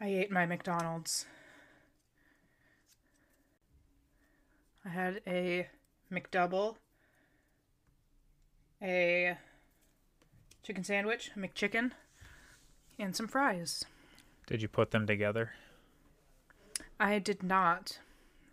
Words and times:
I 0.00 0.08
ate 0.08 0.30
my 0.30 0.46
McDonald's. 0.46 1.26
I 4.84 4.90
had 4.90 5.20
a 5.26 5.66
McDouble, 6.10 6.76
a 8.80 9.36
chicken 10.62 10.84
sandwich, 10.84 11.30
a 11.34 11.38
McChicken, 11.38 11.92
and 12.98 13.14
some 13.14 13.26
fries. 13.26 13.84
Did 14.46 14.62
you 14.62 14.68
put 14.68 14.92
them 14.92 15.06
together? 15.06 15.52
I 17.00 17.18
did 17.18 17.42
not. 17.42 17.98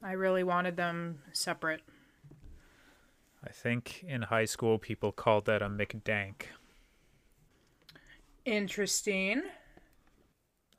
I 0.03 0.11
really 0.11 0.43
wanted 0.43 0.77
them 0.77 1.19
separate. 1.31 1.81
I 3.43 3.51
think 3.51 4.03
in 4.07 4.23
high 4.23 4.45
school 4.45 4.79
people 4.79 5.11
called 5.11 5.45
that 5.45 5.61
a 5.61 5.69
McDank. 5.69 6.47
Interesting. 8.45 9.43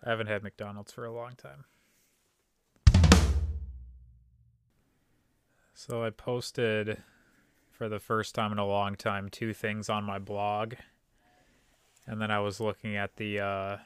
I 0.07 0.11
haven't 0.11 0.29
had 0.29 0.45
McDonald's 0.45 0.93
for 0.93 1.05
a 1.05 1.13
long 1.13 1.33
time. 1.37 1.65
So 5.75 6.05
I 6.05 6.11
posted 6.11 7.03
for 7.73 7.89
the 7.89 7.99
first 7.99 8.35
time 8.35 8.53
in 8.53 8.59
a 8.59 8.67
long 8.67 8.95
time 8.95 9.29
two 9.29 9.53
things 9.53 9.91
on 9.91 10.05
my 10.05 10.21
blog. 10.21 10.75
And 12.07 12.23
then 12.23 12.31
I 12.31 12.39
was 12.39 12.61
looking 12.61 12.97
at 12.97 13.17
the 13.17 13.41
uh, 13.41 13.77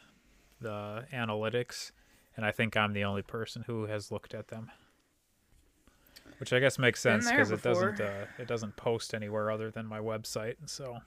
the 0.61 1.07
analytics 1.13 1.93
and 2.37 2.45
I 2.45 2.53
think 2.53 2.77
I'm 2.77 2.93
the 2.93 3.05
only 3.05 3.23
person 3.23 3.65
who 3.67 3.87
has 3.87 4.13
looked 4.13 4.35
at 4.35 4.49
them. 4.49 4.71
Which 6.39 6.53
I 6.53 6.59
guess 6.59 6.79
makes 6.79 7.01
sense 7.01 7.31
because 7.31 7.51
it 7.51 7.63
doesn't 7.63 7.99
uh, 7.99 8.27
it 8.39 8.47
doesn't 8.47 8.77
post 8.77 9.15
anywhere 9.15 9.51
other 9.51 9.71
than 9.71 9.87
my 9.87 9.99
website, 9.99 10.57
so 10.67 10.99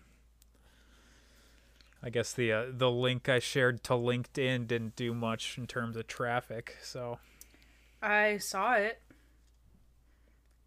I 2.03 2.09
guess 2.09 2.34
the 2.34 2.52
uh, 2.52 2.66
the 2.70 2.91
link 2.91 3.30
I 3.30 3.39
shared 3.39 3.84
to 3.85 3.93
LinkedIn 3.93 4.67
didn't 4.67 4.98
do 4.98 5.13
much 5.13 5.57
in 5.57 5.67
terms 5.67 5.95
of 5.95 6.05
traffic. 6.07 6.75
So 6.81 7.19
I 8.02 8.38
saw 8.38 8.73
it. 8.73 9.02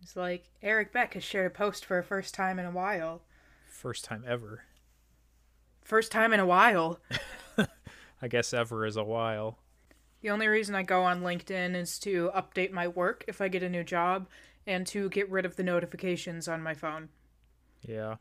It's 0.00 0.16
like 0.16 0.44
Eric 0.62 0.92
Beck 0.92 1.14
has 1.14 1.24
shared 1.24 1.46
a 1.46 1.54
post 1.54 1.84
for 1.84 1.98
a 1.98 2.04
first 2.04 2.34
time 2.34 2.58
in 2.58 2.64
a 2.64 2.70
while. 2.70 3.22
first 3.66 4.04
time 4.04 4.24
ever. 4.26 4.62
First 5.82 6.10
time 6.10 6.32
in 6.32 6.40
a 6.40 6.46
while. 6.46 7.00
I 8.22 8.28
guess 8.28 8.54
ever 8.54 8.86
is 8.86 8.96
a 8.96 9.04
while. 9.04 9.58
The 10.22 10.30
only 10.30 10.48
reason 10.48 10.74
I 10.74 10.82
go 10.82 11.02
on 11.02 11.20
LinkedIn 11.22 11.74
is 11.76 11.98
to 12.00 12.30
update 12.34 12.72
my 12.72 12.88
work 12.88 13.24
if 13.28 13.40
I 13.40 13.48
get 13.48 13.62
a 13.62 13.68
new 13.68 13.84
job 13.84 14.28
and 14.66 14.86
to 14.88 15.08
get 15.10 15.30
rid 15.30 15.44
of 15.44 15.56
the 15.56 15.62
notifications 15.62 16.48
on 16.48 16.62
my 16.62 16.74
phone. 16.74 17.10
Yeah. 17.82 18.16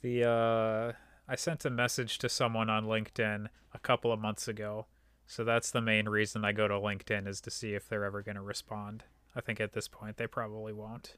The 0.00 0.28
uh 0.28 0.92
I 1.28 1.36
sent 1.36 1.64
a 1.64 1.70
message 1.70 2.18
to 2.18 2.28
someone 2.28 2.68
on 2.68 2.84
LinkedIn 2.84 3.48
a 3.72 3.78
couple 3.78 4.12
of 4.12 4.20
months 4.20 4.46
ago. 4.46 4.86
So 5.26 5.42
that's 5.42 5.70
the 5.70 5.80
main 5.80 6.08
reason 6.08 6.44
I 6.44 6.52
go 6.52 6.68
to 6.68 6.74
LinkedIn 6.74 7.26
is 7.26 7.40
to 7.42 7.50
see 7.50 7.74
if 7.74 7.88
they're 7.88 8.04
ever 8.04 8.22
going 8.22 8.36
to 8.36 8.42
respond. 8.42 9.04
I 9.34 9.40
think 9.40 9.58
at 9.58 9.72
this 9.72 9.88
point 9.88 10.16
they 10.16 10.26
probably 10.26 10.72
won't. 10.72 11.16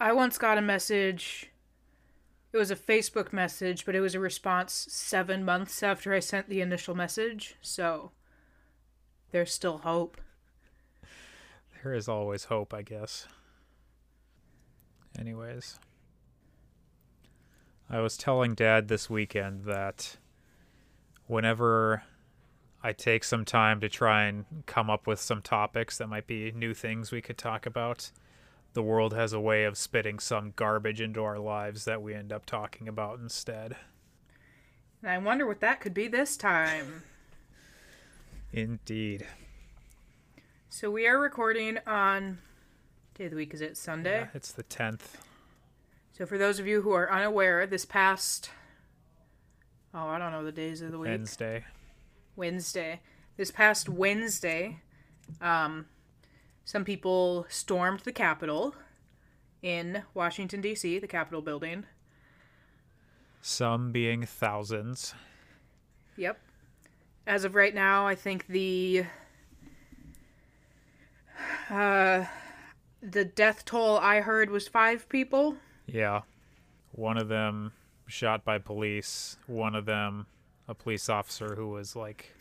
I 0.00 0.12
once 0.12 0.38
got 0.38 0.58
a 0.58 0.62
message. 0.62 1.50
It 2.52 2.56
was 2.56 2.70
a 2.70 2.76
Facebook 2.76 3.32
message, 3.32 3.84
but 3.84 3.94
it 3.94 4.00
was 4.00 4.14
a 4.14 4.20
response 4.20 4.86
seven 4.90 5.44
months 5.44 5.82
after 5.82 6.14
I 6.14 6.20
sent 6.20 6.48
the 6.48 6.62
initial 6.62 6.94
message. 6.94 7.56
So 7.60 8.12
there's 9.32 9.52
still 9.52 9.78
hope. 9.78 10.18
There 11.82 11.92
is 11.92 12.08
always 12.08 12.44
hope, 12.44 12.72
I 12.72 12.82
guess. 12.82 13.26
Anyways, 15.18 15.78
I 17.88 18.00
was 18.00 18.16
telling 18.16 18.54
dad 18.54 18.88
this 18.88 19.08
weekend 19.08 19.64
that 19.64 20.16
whenever 21.26 22.02
I 22.82 22.92
take 22.92 23.22
some 23.22 23.44
time 23.44 23.80
to 23.80 23.88
try 23.88 24.24
and 24.24 24.44
come 24.66 24.90
up 24.90 25.06
with 25.06 25.20
some 25.20 25.40
topics 25.40 25.98
that 25.98 26.08
might 26.08 26.26
be 26.26 26.50
new 26.52 26.74
things 26.74 27.12
we 27.12 27.22
could 27.22 27.38
talk 27.38 27.64
about, 27.64 28.10
the 28.72 28.82
world 28.82 29.14
has 29.14 29.32
a 29.32 29.40
way 29.40 29.64
of 29.64 29.78
spitting 29.78 30.18
some 30.18 30.52
garbage 30.56 31.00
into 31.00 31.22
our 31.22 31.38
lives 31.38 31.84
that 31.84 32.02
we 32.02 32.12
end 32.12 32.32
up 32.32 32.44
talking 32.44 32.88
about 32.88 33.20
instead. 33.20 33.76
And 35.02 35.10
I 35.10 35.18
wonder 35.18 35.46
what 35.46 35.60
that 35.60 35.80
could 35.80 35.94
be 35.94 36.08
this 36.08 36.36
time. 36.36 37.04
Indeed. 38.52 39.26
So 40.68 40.90
we 40.90 41.06
are 41.06 41.18
recording 41.18 41.78
on 41.86 42.38
day 43.14 43.24
of 43.24 43.30
the 43.30 43.36
week 43.36 43.54
is 43.54 43.60
it 43.60 43.76
Sunday? 43.76 44.20
Yeah, 44.20 44.28
it's 44.34 44.52
the 44.52 44.64
10th. 44.64 45.18
So 46.16 46.24
for 46.24 46.38
those 46.38 46.58
of 46.58 46.66
you 46.66 46.80
who 46.80 46.92
are 46.92 47.12
unaware, 47.12 47.66
this 47.66 47.84
past 47.84 48.48
oh, 49.92 50.06
I 50.06 50.18
don't 50.18 50.32
know 50.32 50.44
the 50.44 50.50
days 50.50 50.80
of 50.80 50.90
the 50.90 50.98
week. 50.98 51.10
Wednesday. 51.10 51.64
Wednesday. 52.36 53.00
This 53.36 53.50
past 53.50 53.86
Wednesday, 53.86 54.80
um, 55.42 55.84
some 56.64 56.86
people 56.86 57.44
stormed 57.50 58.00
the 58.00 58.12
Capitol 58.12 58.74
in 59.60 60.04
Washington 60.14 60.62
D.C., 60.62 60.98
the 60.98 61.06
Capitol 61.06 61.42
building. 61.42 61.84
Some 63.42 63.92
being 63.92 64.24
thousands. 64.24 65.14
Yep. 66.16 66.40
As 67.26 67.44
of 67.44 67.54
right 67.54 67.74
now, 67.74 68.06
I 68.06 68.14
think 68.14 68.46
the 68.46 69.04
uh, 71.68 72.24
the 73.02 73.26
death 73.26 73.66
toll 73.66 73.98
I 73.98 74.22
heard 74.22 74.48
was 74.48 74.66
five 74.66 75.10
people. 75.10 75.56
Yeah. 75.86 76.22
One 76.92 77.16
of 77.16 77.28
them 77.28 77.72
shot 78.06 78.44
by 78.44 78.58
police, 78.58 79.36
one 79.46 79.74
of 79.74 79.86
them 79.86 80.26
a 80.68 80.74
police 80.74 81.08
officer 81.08 81.54
who 81.54 81.68
was 81.68 81.94
like 81.94 82.32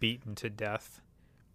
beaten 0.00 0.34
to 0.36 0.50
death, 0.50 1.00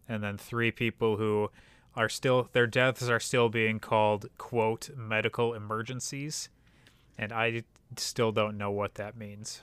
and 0.08 0.24
then 0.24 0.38
three 0.38 0.72
people 0.72 1.18
who 1.18 1.50
are 1.96 2.10
still 2.10 2.50
their 2.54 2.68
deaths 2.68 3.08
are 3.10 3.20
still 3.20 3.50
being 3.50 3.80
called 3.80 4.28
quote 4.38 4.90
medical 4.96 5.54
emergencies, 5.54 6.50
and 7.18 7.32
I 7.32 7.64
still 7.98 8.32
don't 8.32 8.58
know 8.58 8.72
what 8.72 8.96
that 8.96 9.16
means. 9.16 9.62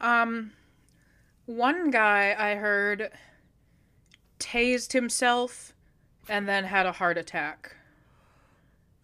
Um, 0.00 0.52
one 1.46 1.90
guy 1.90 2.36
I 2.38 2.54
heard 2.54 3.10
tased 4.38 4.92
himself 4.92 5.72
and 6.28 6.48
then 6.48 6.64
had 6.64 6.86
a 6.86 6.92
heart 6.92 7.18
attack 7.18 7.74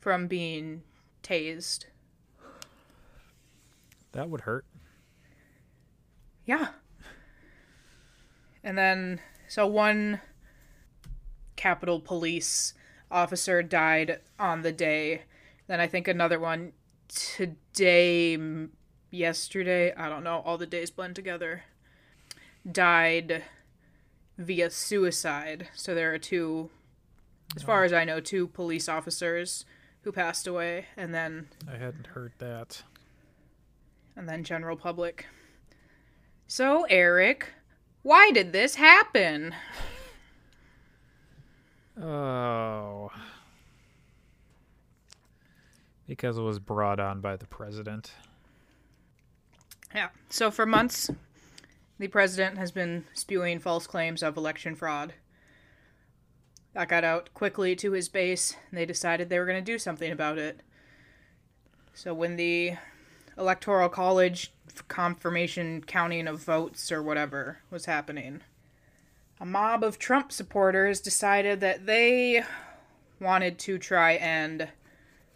from 0.01 0.29
being 0.29 0.83
tased. 1.25 1.87
That 4.13 4.29
would 4.29 4.43
hurt. 4.43 4.65
Yeah. 6.45 6.69
And 8.63 8.79
then, 8.79 9.21
so 9.49 9.67
one 9.67 10.21
Capitol 11.57 12.01
Police 12.01 12.75
officer 13.11 13.63
died 13.63 14.21
on 14.39 14.63
the 14.63 14.73
day. 14.73 15.23
Then 15.67 15.81
I 15.81 15.87
think 15.87 16.07
another 16.07 16.39
one 16.39 16.73
today, 17.09 18.39
yesterday, 19.11 19.93
I 19.95 20.09
don't 20.09 20.25
know, 20.25 20.43
all 20.45 20.59
the 20.59 20.67
days 20.67 20.91
blend 20.91 21.17
together, 21.17 21.65
died 22.71 23.43
via 24.39 24.71
suicide. 24.71 25.69
So 25.75 25.95
there 25.95 26.13
are 26.13 26.19
two, 26.19 26.71
as 27.57 27.63
far 27.63 27.83
oh. 27.83 27.87
as 27.87 27.93
I 27.93 28.05
know, 28.05 28.21
two 28.21 28.47
police 28.47 28.89
officers 28.89 29.65
who 30.05 30.13
passed 30.13 30.47
away, 30.47 30.87
and 30.97 31.13
then 31.15 31.49
I 31.67 31.77
hadn't 31.77 32.07
heard 32.09 32.33
that. 32.39 32.83
and 34.17 34.29
then 34.29 34.45
general 34.45 34.77
public. 34.77 35.27
So, 36.47 36.85
Eric, 36.91 37.53
why 38.03 38.31
did 38.31 38.53
this 38.53 38.75
happen? 38.77 39.55
Oh. 42.01 43.11
Because 46.07 46.37
it 46.37 46.43
was 46.43 46.59
brought 46.59 47.01
on 47.01 47.21
by 47.21 47.37
the 47.37 47.47
president. 47.47 48.13
Yeah. 49.95 50.09
So, 50.29 50.51
for 50.51 50.67
months, 50.67 51.11
the 51.99 52.09
president 52.09 52.59
has 52.59 52.71
been 52.73 53.05
spewing 53.15 53.59
false 53.59 53.87
claims 53.87 54.23
of 54.23 54.37
election 54.37 54.75
fraud. 54.75 55.15
That 56.75 56.89
got 56.89 57.05
out 57.05 57.33
quickly 57.35 57.77
to 57.77 57.93
his 57.93 58.09
base, 58.09 58.57
and 58.69 58.79
they 58.79 58.85
decided 58.85 59.29
they 59.29 59.39
were 59.39 59.47
going 59.47 59.65
to 59.65 59.73
do 59.73 59.79
something 59.79 60.11
about 60.11 60.39
it. 60.39 60.61
So, 61.95 62.13
when 62.13 62.37
the 62.37 62.75
Electoral 63.39 63.89
College 63.89 64.53
confirmation 64.89 65.85
counting 65.87 66.27
of 66.27 66.43
votes 66.43 66.91
or 66.91 67.01
whatever 67.03 67.59
was 67.71 67.87
happening, 67.87 68.41
a 69.41 69.47
mob 69.47 69.85
of 69.85 69.99
Trump 69.99 70.33
supporters 70.33 71.01
decided 71.01 71.61
that 71.61 71.87
they 71.87 72.43
wanted 73.21 73.59
to 73.61 73.79
try 73.79 74.13
and 74.13 74.69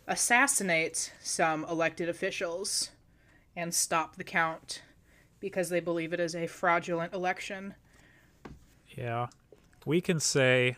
assassinate 0.08 1.12
some 1.22 1.64
elected 1.64 2.08
officials 2.08 2.90
and 3.54 3.72
stop 3.72 4.16
the 4.16 4.24
count 4.24 4.82
because 5.40 5.68
they 5.68 5.80
believe 5.80 6.12
it 6.12 6.20
is 6.20 6.34
a 6.34 6.46
fraudulent 6.46 7.12
election. 7.12 7.74
Yeah. 8.96 9.28
We 9.84 10.00
can 10.00 10.18
say 10.18 10.76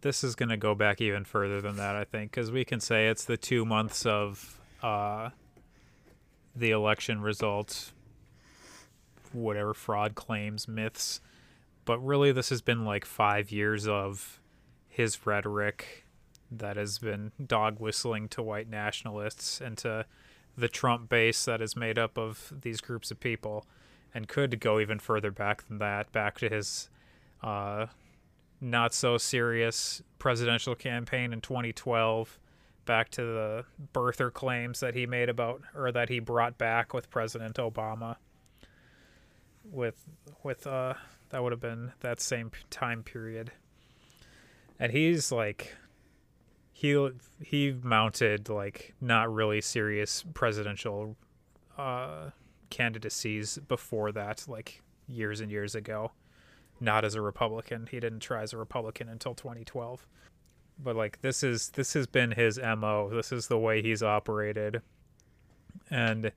this 0.00 0.24
is 0.24 0.34
going 0.34 0.48
to 0.48 0.56
go 0.56 0.74
back 0.74 1.00
even 1.00 1.24
further 1.24 1.60
than 1.60 1.76
that, 1.76 1.96
I 1.96 2.04
think, 2.04 2.30
because 2.30 2.50
we 2.50 2.64
can 2.64 2.80
say 2.80 3.08
it's 3.08 3.24
the 3.24 3.36
two 3.36 3.64
months 3.64 4.04
of 4.04 4.60
uh, 4.82 5.30
the 6.54 6.70
election 6.70 7.20
results, 7.20 7.92
whatever 9.32 9.74
fraud 9.74 10.14
claims, 10.14 10.66
myths. 10.66 11.20
But 11.84 11.98
really 12.04 12.32
this 12.32 12.48
has 12.48 12.62
been 12.62 12.84
like 12.84 13.04
five 13.04 13.52
years 13.52 13.86
of 13.86 14.40
his 14.88 15.26
rhetoric 15.26 16.04
that 16.50 16.76
has 16.76 16.98
been 16.98 17.32
dog 17.44 17.78
whistling 17.78 18.28
to 18.28 18.42
white 18.42 18.68
nationalists 18.68 19.60
and 19.60 19.76
to 19.78 20.06
the 20.56 20.68
Trump 20.68 21.08
base 21.08 21.44
that 21.44 21.60
is 21.60 21.76
made 21.76 21.98
up 21.98 22.16
of 22.16 22.52
these 22.62 22.80
groups 22.80 23.10
of 23.10 23.20
people, 23.20 23.66
and 24.14 24.26
could 24.26 24.58
go 24.58 24.80
even 24.80 24.98
further 24.98 25.30
back 25.30 25.68
than 25.68 25.78
that, 25.78 26.10
back 26.12 26.38
to 26.38 26.48
his 26.48 26.88
uh, 27.42 27.86
not 28.60 28.94
so 28.94 29.18
serious 29.18 30.02
presidential 30.18 30.74
campaign 30.74 31.32
in 31.32 31.40
2012, 31.40 32.38
back 32.84 33.10
to 33.10 33.22
the 33.22 33.64
birther 33.92 34.32
claims 34.32 34.80
that 34.80 34.94
he 34.94 35.06
made 35.06 35.28
about 35.28 35.62
or 35.74 35.92
that 35.92 36.08
he 36.08 36.18
brought 36.20 36.56
back 36.56 36.94
with 36.94 37.10
President 37.10 37.56
Obama. 37.56 38.16
With 39.64 40.04
with 40.42 40.66
uh 40.66 40.94
that 41.30 41.42
would 41.42 41.52
have 41.52 41.60
been 41.60 41.92
that 42.00 42.20
same 42.20 42.52
time 42.70 43.02
period. 43.02 43.50
And 44.78 44.92
he's 44.92 45.32
like 45.32 45.74
he 46.72 47.10
he 47.40 47.72
mounted 47.82 48.48
like 48.48 48.94
not 49.00 49.32
really 49.32 49.60
serious 49.60 50.24
presidential 50.34 51.16
uh 51.76 52.30
candidacies 52.70 53.58
before 53.68 54.12
that 54.12 54.44
like 54.48 54.82
years 55.08 55.40
and 55.40 55.50
years 55.50 55.74
ago 55.74 56.12
not 56.80 57.04
as 57.04 57.14
a 57.14 57.20
republican 57.20 57.88
he 57.90 58.00
didn't 58.00 58.20
try 58.20 58.42
as 58.42 58.52
a 58.52 58.56
republican 58.56 59.08
until 59.08 59.34
2012 59.34 60.06
but 60.78 60.94
like 60.94 61.20
this 61.22 61.42
is 61.42 61.70
this 61.70 61.94
has 61.94 62.06
been 62.06 62.32
his 62.32 62.58
mo 62.58 63.08
this 63.10 63.32
is 63.32 63.48
the 63.48 63.58
way 63.58 63.82
he's 63.82 64.02
operated 64.02 64.82
and 65.90 66.32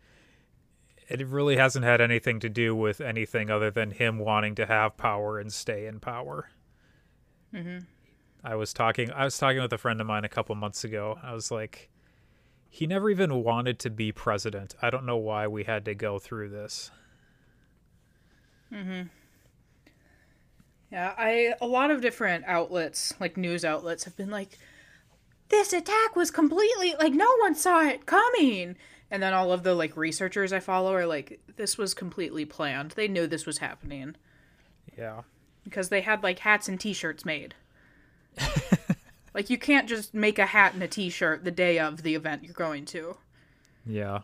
it 1.10 1.26
really 1.28 1.58
hasn't 1.58 1.84
had 1.84 2.00
anything 2.00 2.40
to 2.40 2.50
do 2.50 2.76
with 2.76 3.02
anything 3.02 3.50
other 3.50 3.72
than 3.72 3.92
him 3.92 4.20
wanting 4.20 4.54
to 4.56 4.66
have 4.66 4.96
power 4.96 5.40
and 5.40 5.52
stay 5.52 5.88
in 5.88 6.00
power 6.00 6.50
Mm-hmm. 7.54 7.80
I 8.44 8.56
was 8.56 8.74
talking 8.74 9.12
I 9.12 9.26
was 9.26 9.38
talking 9.38 9.62
with 9.62 9.74
a 9.74 9.78
friend 9.78 10.00
of 10.00 10.08
mine 10.08 10.24
a 10.24 10.30
couple 10.30 10.56
months 10.56 10.84
ago. 10.84 11.18
I 11.22 11.34
was 11.34 11.52
like 11.52 11.90
he 12.70 12.86
never 12.86 13.10
even 13.10 13.44
wanted 13.44 13.80
to 13.80 13.90
be 13.90 14.12
president. 14.12 14.76
I 14.82 14.90
don't 14.90 15.06
know 15.06 15.18
why 15.18 15.48
we 15.48 15.64
had 15.64 15.86
to 15.86 15.96
go 15.96 16.20
through 16.20 16.50
this. 16.50 16.92
Mm-hmm. 18.72 19.08
Yeah, 20.92 21.14
I 21.18 21.54
a 21.62 21.68
lot 21.68 21.92
of 21.92 22.02
different 22.02 22.46
outlets, 22.48 23.14
like 23.20 23.38
news 23.38 23.64
outlets, 23.64 24.06
have 24.06 24.18
been 24.18 24.32
like, 24.32 24.58
this 25.50 25.72
attack 25.74 26.16
was 26.16 26.32
completely 26.32 26.96
like 27.00 27.14
no 27.14 27.32
one 27.42 27.56
saw 27.56 27.84
it 27.86 28.06
coming. 28.06 28.76
And 29.12 29.22
then 29.24 29.34
all 29.34 29.52
of 29.52 29.64
the 29.64 29.74
like 29.74 29.98
researchers 29.98 30.54
I 30.54 30.60
follow 30.60 30.94
are 30.94 31.06
like, 31.08 31.40
this 31.56 31.78
was 31.78 31.94
completely 31.94 32.46
planned. 32.46 32.92
They 32.92 33.08
knew 33.08 33.26
this 33.28 33.46
was 33.46 33.58
happening 33.58 34.16
Yeah. 34.98 35.22
because 35.64 35.90
they 35.90 36.02
had 36.02 36.22
like 36.24 36.40
hats 36.40 36.68
and 36.70 36.80
t-shirts 36.80 37.26
made. 37.26 37.56
like 39.34 39.50
you 39.50 39.58
can't 39.58 39.90
just 39.90 40.14
make 40.14 40.38
a 40.38 40.46
hat 40.48 40.74
and 40.74 40.84
a 40.84 40.88
t-shirt 40.88 41.44
the 41.44 41.52
day 41.52 41.80
of 41.80 42.04
the 42.04 42.14
event 42.16 42.44
you're 42.44 42.54
going 42.54 42.86
to. 42.86 43.18
Yeah. 43.86 44.20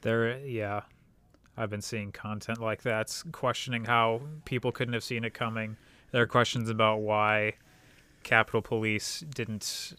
There 0.00 0.38
yeah. 0.38 0.82
I've 1.56 1.70
been 1.70 1.82
seeing 1.82 2.12
content 2.12 2.60
like 2.60 2.82
that 2.82 3.22
questioning 3.32 3.84
how 3.84 4.22
people 4.44 4.72
couldn't 4.72 4.94
have 4.94 5.04
seen 5.04 5.24
it 5.24 5.34
coming. 5.34 5.76
There 6.10 6.22
are 6.22 6.26
questions 6.26 6.70
about 6.70 7.00
why 7.00 7.54
Capitol 8.22 8.62
Police 8.62 9.24
didn't 9.34 9.94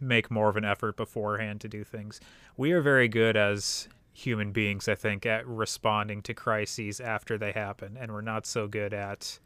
make 0.00 0.30
more 0.30 0.48
of 0.48 0.56
an 0.56 0.64
effort 0.64 0.96
beforehand 0.96 1.60
to 1.60 1.68
do 1.68 1.84
things. 1.84 2.20
We 2.56 2.72
are 2.72 2.80
very 2.80 3.08
good 3.08 3.36
as 3.36 3.88
human 4.12 4.52
beings, 4.52 4.88
I 4.88 4.94
think, 4.94 5.26
at 5.26 5.46
responding 5.46 6.22
to 6.22 6.34
crises 6.34 7.00
after 7.00 7.38
they 7.38 7.52
happen, 7.52 7.96
and 7.98 8.12
we're 8.12 8.20
not 8.20 8.46
so 8.46 8.66
good 8.66 8.94
at 8.94 9.38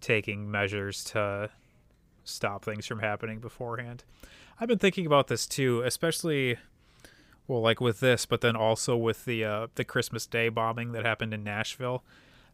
taking 0.00 0.50
measures 0.50 1.04
to 1.04 1.50
stop 2.24 2.64
things 2.64 2.86
from 2.86 3.00
happening 3.00 3.40
beforehand. 3.40 4.04
I've 4.60 4.68
been 4.68 4.78
thinking 4.78 5.06
about 5.06 5.28
this 5.28 5.46
too, 5.46 5.82
especially 5.82 6.58
well, 7.48 7.62
like 7.62 7.80
with 7.80 8.00
this, 8.00 8.26
but 8.26 8.42
then 8.42 8.54
also 8.54 8.94
with 8.94 9.24
the 9.24 9.44
uh, 9.44 9.66
the 9.74 9.84
Christmas 9.84 10.26
Day 10.26 10.50
bombing 10.50 10.92
that 10.92 11.04
happened 11.04 11.32
in 11.32 11.42
Nashville. 11.42 12.04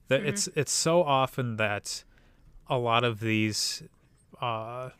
That 0.08 0.20
mm-hmm. 0.20 0.28
it's 0.28 0.48
it's 0.54 0.72
so 0.72 1.02
often 1.02 1.56
that 1.56 2.04
a 2.68 2.78
lot 2.78 3.02
of 3.02 3.20
these 3.20 3.82
uh, 4.40 4.90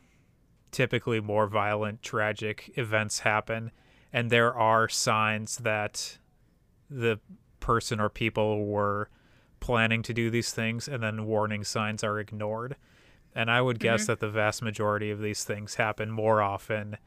typically 0.71 1.21
more 1.21 1.47
violent, 1.47 2.03
tragic 2.03 2.71
events 2.75 3.19
happen, 3.19 3.71
and 4.11 4.29
there 4.29 4.53
are 4.53 4.89
signs 4.89 5.57
that 5.57 6.17
the 6.89 7.19
person 7.61 7.99
or 7.99 8.09
people 8.09 8.65
were 8.65 9.09
planning 9.61 10.03
to 10.03 10.13
do 10.13 10.29
these 10.29 10.51
things, 10.51 10.89
and 10.89 11.01
then 11.01 11.25
warning 11.25 11.63
signs 11.63 12.03
are 12.03 12.19
ignored. 12.19 12.75
And 13.33 13.49
I 13.49 13.61
would 13.61 13.79
guess 13.79 14.03
mm-hmm. 14.03 14.11
that 14.11 14.19
the 14.19 14.29
vast 14.29 14.61
majority 14.61 15.09
of 15.09 15.19
these 15.19 15.43
things 15.43 15.75
happen 15.75 16.11
more 16.11 16.41
often 16.41 16.97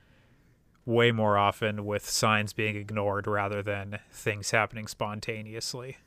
way 0.88 1.12
more 1.12 1.36
often 1.36 1.84
with 1.84 2.08
signs 2.08 2.54
being 2.54 2.74
ignored 2.74 3.26
rather 3.26 3.62
than 3.62 3.98
things 4.10 4.52
happening 4.52 4.86
spontaneously. 4.86 5.98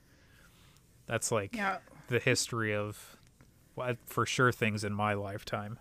That's 1.06 1.32
like 1.32 1.56
yeah. 1.56 1.78
the 2.08 2.18
history 2.18 2.74
of 2.74 3.18
well, 3.76 3.94
for 4.08 4.26
sure 4.26 4.52
things 4.52 4.84
in 4.84 4.92
my 4.92 5.14
lifetime. 5.14 5.78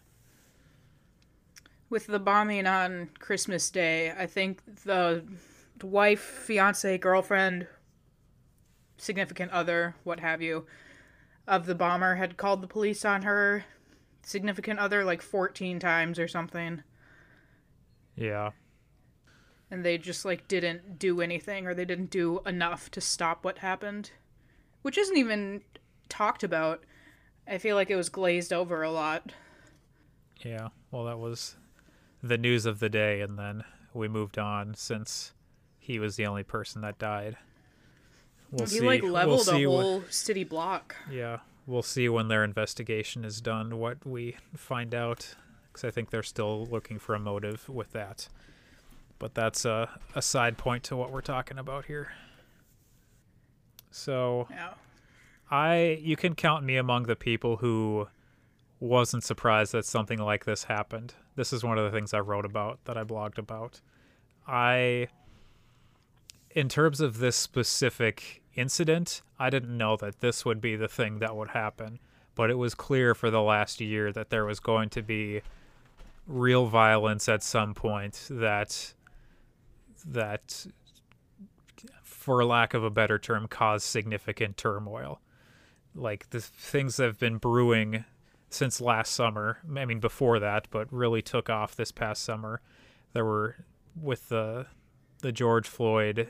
With 1.88 2.08
the 2.08 2.18
bombing 2.18 2.66
on 2.66 3.08
Christmas 3.18 3.70
Day, 3.70 4.12
I 4.16 4.26
think 4.26 4.60
the, 4.84 5.24
the 5.78 5.86
wife, 5.86 6.20
fiance, 6.20 6.98
girlfriend, 6.98 7.66
significant 8.98 9.50
other, 9.50 9.96
what 10.04 10.20
have 10.20 10.42
you, 10.42 10.66
of 11.48 11.64
the 11.64 11.74
bomber 11.74 12.16
had 12.16 12.36
called 12.36 12.62
the 12.62 12.68
police 12.68 13.04
on 13.06 13.22
her 13.22 13.64
significant 14.22 14.78
other 14.78 15.04
like 15.04 15.22
14 15.22 15.80
times 15.80 16.18
or 16.18 16.28
something. 16.28 16.82
Yeah 18.14 18.50
and 19.70 19.84
they 19.84 19.98
just 19.98 20.24
like 20.24 20.48
didn't 20.48 20.98
do 20.98 21.20
anything 21.20 21.66
or 21.66 21.74
they 21.74 21.84
didn't 21.84 22.10
do 22.10 22.40
enough 22.46 22.90
to 22.90 23.00
stop 23.00 23.44
what 23.44 23.58
happened 23.58 24.10
which 24.82 24.96
isn't 24.96 25.18
even 25.18 25.60
talked 26.08 26.42
about. 26.42 26.82
I 27.46 27.58
feel 27.58 27.76
like 27.76 27.90
it 27.90 27.96
was 27.96 28.08
glazed 28.08 28.50
over 28.50 28.82
a 28.82 28.90
lot. 28.90 29.32
Yeah 30.44 30.68
well 30.90 31.04
that 31.04 31.18
was 31.18 31.56
the 32.22 32.38
news 32.38 32.66
of 32.66 32.80
the 32.80 32.88
day 32.88 33.20
and 33.20 33.38
then 33.38 33.64
we 33.92 34.08
moved 34.08 34.38
on 34.38 34.74
since 34.74 35.32
he 35.78 35.98
was 35.98 36.16
the 36.16 36.26
only 36.26 36.42
person 36.42 36.82
that 36.82 36.98
died. 36.98 37.36
We'll 38.50 38.66
he 38.66 38.78
see. 38.78 38.80
like 38.80 39.02
leveled 39.02 39.46
we'll 39.46 39.56
a 39.56 39.66
whole 39.66 40.00
what, 40.00 40.14
city 40.14 40.44
block. 40.44 40.96
Yeah 41.10 41.38
we'll 41.66 41.82
see 41.82 42.08
when 42.08 42.28
their 42.28 42.42
investigation 42.42 43.24
is 43.24 43.40
done 43.40 43.78
what 43.78 44.04
we 44.04 44.36
find 44.56 44.94
out 44.94 45.34
because 45.68 45.84
i 45.84 45.90
think 45.90 46.10
they're 46.10 46.22
still 46.22 46.66
looking 46.66 46.98
for 46.98 47.14
a 47.14 47.18
motive 47.18 47.68
with 47.68 47.92
that 47.92 48.28
but 49.20 49.34
that's 49.34 49.64
a, 49.64 49.88
a 50.16 50.22
side 50.22 50.58
point 50.58 50.82
to 50.84 50.96
what 50.96 51.12
we're 51.12 51.20
talking 51.20 51.58
about 51.58 51.84
here. 51.84 52.12
So 53.92 54.48
yeah. 54.50 54.74
I 55.48 56.00
you 56.02 56.16
can 56.16 56.34
count 56.34 56.64
me 56.64 56.76
among 56.76 57.04
the 57.04 57.14
people 57.14 57.58
who 57.58 58.08
wasn't 58.80 59.22
surprised 59.22 59.72
that 59.72 59.84
something 59.84 60.18
like 60.18 60.46
this 60.46 60.64
happened. 60.64 61.14
This 61.36 61.52
is 61.52 61.62
one 61.62 61.78
of 61.78 61.84
the 61.84 61.96
things 61.96 62.12
I 62.12 62.20
wrote 62.20 62.46
about 62.46 62.84
that 62.86 62.96
I 62.96 63.04
blogged 63.04 63.38
about. 63.38 63.80
I 64.48 65.08
in 66.50 66.68
terms 66.68 67.00
of 67.00 67.18
this 67.18 67.36
specific 67.36 68.42
incident, 68.54 69.22
I 69.38 69.50
didn't 69.50 69.76
know 69.76 69.96
that 69.98 70.20
this 70.20 70.44
would 70.44 70.60
be 70.60 70.76
the 70.76 70.88
thing 70.88 71.18
that 71.18 71.36
would 71.36 71.50
happen, 71.50 72.00
but 72.34 72.50
it 72.50 72.58
was 72.58 72.74
clear 72.74 73.14
for 73.14 73.30
the 73.30 73.42
last 73.42 73.80
year 73.80 74.12
that 74.12 74.30
there 74.30 74.46
was 74.46 74.60
going 74.60 74.88
to 74.90 75.02
be 75.02 75.42
real 76.26 76.66
violence 76.66 77.28
at 77.28 77.42
some 77.42 77.74
point 77.74 78.26
that 78.30 78.94
that, 80.06 80.66
for 82.02 82.44
lack 82.44 82.74
of 82.74 82.84
a 82.84 82.90
better 82.90 83.18
term, 83.18 83.46
cause 83.48 83.84
significant 83.84 84.56
turmoil. 84.56 85.20
Like 85.94 86.30
the 86.30 86.40
things 86.40 86.96
that 86.96 87.04
have 87.04 87.18
been 87.18 87.38
brewing 87.38 88.04
since 88.50 88.80
last 88.80 89.14
summer. 89.14 89.58
I 89.76 89.84
mean, 89.84 90.00
before 90.00 90.38
that, 90.40 90.68
but 90.70 90.92
really 90.92 91.22
took 91.22 91.48
off 91.48 91.76
this 91.76 91.92
past 91.92 92.22
summer. 92.22 92.60
There 93.12 93.24
were 93.24 93.56
with 94.00 94.28
the 94.28 94.66
the 95.22 95.32
George 95.32 95.68
Floyd, 95.68 96.28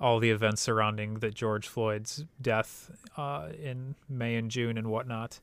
all 0.00 0.18
the 0.18 0.30
events 0.30 0.62
surrounding 0.62 1.14
the 1.14 1.30
George 1.30 1.66
Floyd's 1.66 2.24
death 2.40 2.90
uh, 3.16 3.48
in 3.60 3.94
May 4.08 4.36
and 4.36 4.50
June 4.50 4.78
and 4.78 4.88
whatnot. 4.88 5.40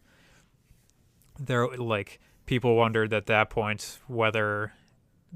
There, 1.40 1.68
like 1.68 2.20
people 2.46 2.76
wondered 2.76 3.14
at 3.14 3.28
that 3.28 3.50
point 3.50 4.00
whether 4.08 4.74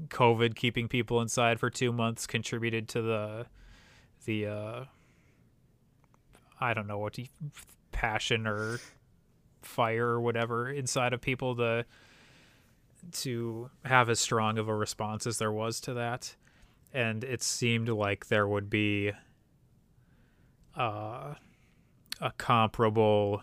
COVID 0.08 0.54
keeping 0.54 0.88
people 0.88 1.20
inside 1.20 1.60
for 1.60 1.70
two 1.70 1.92
months 1.92 2.26
contributed 2.26 2.88
to 2.88 3.02
the 3.02 3.46
the 4.24 4.46
uh, 4.46 4.84
I 6.60 6.74
don't 6.74 6.86
know 6.86 6.98
what 6.98 7.18
you, 7.18 7.26
passion 7.92 8.46
or 8.46 8.80
fire 9.62 10.06
or 10.06 10.20
whatever 10.20 10.70
inside 10.70 11.12
of 11.12 11.20
people 11.20 11.56
to 11.56 11.84
to 13.12 13.70
have 13.84 14.08
as 14.08 14.18
strong 14.18 14.58
of 14.58 14.68
a 14.68 14.74
response 14.74 15.26
as 15.26 15.38
there 15.38 15.52
was 15.52 15.80
to 15.80 15.94
that, 15.94 16.34
and 16.92 17.22
it 17.22 17.42
seemed 17.42 17.88
like 17.88 18.26
there 18.26 18.48
would 18.48 18.70
be 18.70 19.12
uh, 20.76 21.34
a 22.20 22.32
comparable 22.38 23.42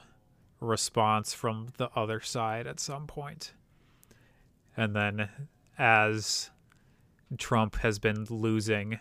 response 0.59 1.33
from 1.33 1.67
the 1.77 1.89
other 1.95 2.19
side 2.19 2.67
at 2.67 2.79
some 2.79 3.07
point. 3.07 3.53
And 4.77 4.95
then 4.95 5.29
as 5.81 6.51
Trump 7.39 7.77
has 7.77 7.97
been 7.97 8.27
losing 8.29 8.99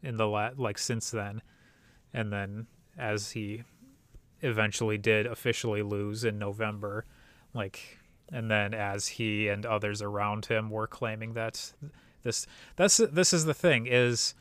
in 0.00 0.16
the 0.16 0.28
la- 0.28 0.50
like 0.56 0.78
since 0.78 1.10
then. 1.10 1.42
And 2.14 2.32
then 2.32 2.68
as 2.96 3.32
he 3.32 3.64
eventually 4.42 4.96
did 4.96 5.26
officially 5.26 5.82
lose 5.82 6.22
in 6.22 6.38
November 6.38 7.04
like 7.52 7.98
and 8.30 8.50
then 8.50 8.74
as 8.74 9.08
he 9.08 9.48
and 9.48 9.66
others 9.66 10.02
around 10.02 10.46
him 10.46 10.70
were 10.70 10.86
claiming 10.86 11.32
that 11.32 11.72
this 12.22 12.46
that's 12.76 12.98
this 12.98 13.32
is 13.32 13.44
the 13.44 13.54
thing 13.54 13.86
is 13.86 14.34